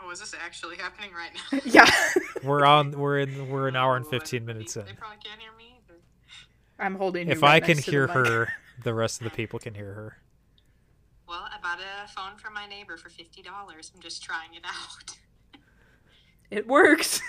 Oh, 0.00 0.10
is 0.12 0.20
this 0.20 0.36
actually 0.40 0.76
happening 0.76 1.10
right 1.12 1.32
now? 1.34 1.58
yeah. 1.64 1.90
We're 2.44 2.64
on. 2.64 2.92
We're 2.92 3.18
in. 3.18 3.48
We're 3.50 3.66
an 3.66 3.74
hour 3.74 3.96
and 3.96 4.06
fifteen 4.06 4.44
minutes 4.44 4.76
in. 4.76 4.86
They 4.86 4.92
probably 4.92 5.18
can't 5.24 5.40
hear 5.40 5.50
me 5.58 5.80
either. 5.84 5.98
I'm 6.78 6.94
holding 6.94 7.26
you 7.26 7.32
If 7.32 7.42
right 7.42 7.54
I 7.54 7.60
can 7.60 7.76
next 7.76 7.86
to 7.86 7.90
the 7.90 7.90
hear 7.90 8.06
her, 8.06 8.52
the 8.84 8.94
rest 8.94 9.20
of 9.20 9.24
the 9.24 9.30
people 9.30 9.58
can 9.58 9.74
hear 9.74 9.92
her. 9.94 10.18
Well, 11.26 11.44
I 11.52 11.60
bought 11.60 11.80
a 11.80 12.08
phone 12.08 12.38
from 12.38 12.54
my 12.54 12.68
neighbor 12.68 12.96
for 12.96 13.08
fifty 13.08 13.42
dollars. 13.42 13.90
I'm 13.92 14.00
just 14.00 14.22
trying 14.22 14.54
it 14.54 14.62
out. 14.64 15.18
It 16.52 16.68
works. 16.68 17.20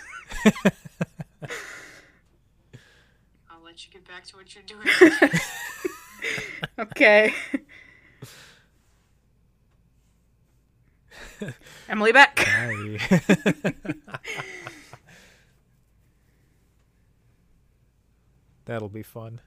I'll 3.75 3.77
let 3.77 3.85
you 3.85 3.91
get 3.91 4.07
back 4.07 4.23
to 4.27 4.37
what 4.37 4.55
you're 4.55 4.63
doing. 4.63 4.87
okay. 6.79 7.33
Emily 11.89 12.13
Beck. 12.13 12.39
Hi. 12.39 12.97
That'll 18.63 18.87
be 18.87 19.03
fun. 19.03 19.41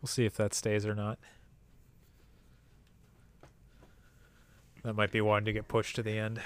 We'll 0.00 0.06
see 0.06 0.26
if 0.26 0.36
that 0.36 0.54
stays 0.54 0.86
or 0.86 0.94
not. 0.94 1.18
That 4.84 4.94
might 4.94 5.10
be 5.10 5.20
one 5.20 5.44
to 5.44 5.52
get 5.52 5.66
pushed 5.66 5.96
to 5.96 6.04
the 6.04 6.16
end. 6.16 6.40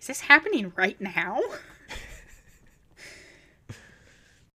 Is 0.00 0.06
this 0.06 0.20
happening 0.20 0.72
right 0.76 1.00
now? 1.00 1.40